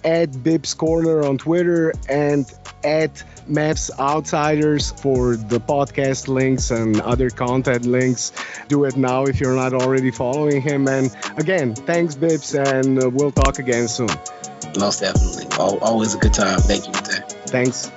at 0.05 0.43
Bibs 0.43 0.75
Corner 0.75 1.25
on 1.25 1.39
Twitter 1.39 1.93
and 2.09 2.51
at 2.85 3.23
Mavs 3.49 3.91
Outsiders 3.99 4.93
for 4.93 5.37
the 5.37 5.59
podcast 5.59 6.29
links 6.29 6.71
and 6.71 7.01
other 7.01 7.31
content 7.31 7.87
links. 7.87 8.33
Do 8.69 8.85
it 8.85 8.97
now 8.97 9.25
if 9.25 9.41
you're 9.41 9.57
not 9.57 9.75
already 9.75 10.11
following 10.11 10.61
him. 10.61 10.87
And 10.89 11.15
again, 11.37 11.75
thanks, 11.75 12.15
Bibs, 12.15 12.55
and 12.55 13.03
uh, 13.03 13.11
we'll 13.11 13.33
talk 13.33 13.59
again 13.59 13.89
soon. 13.89 14.11
Most 14.79 15.01
definitely. 15.01 15.47
Always 15.59 16.15
a 16.15 16.19
good 16.19 16.35
time. 16.35 16.61
Thank 16.61 16.87
you, 16.87 16.93
Thanks. 16.93 17.91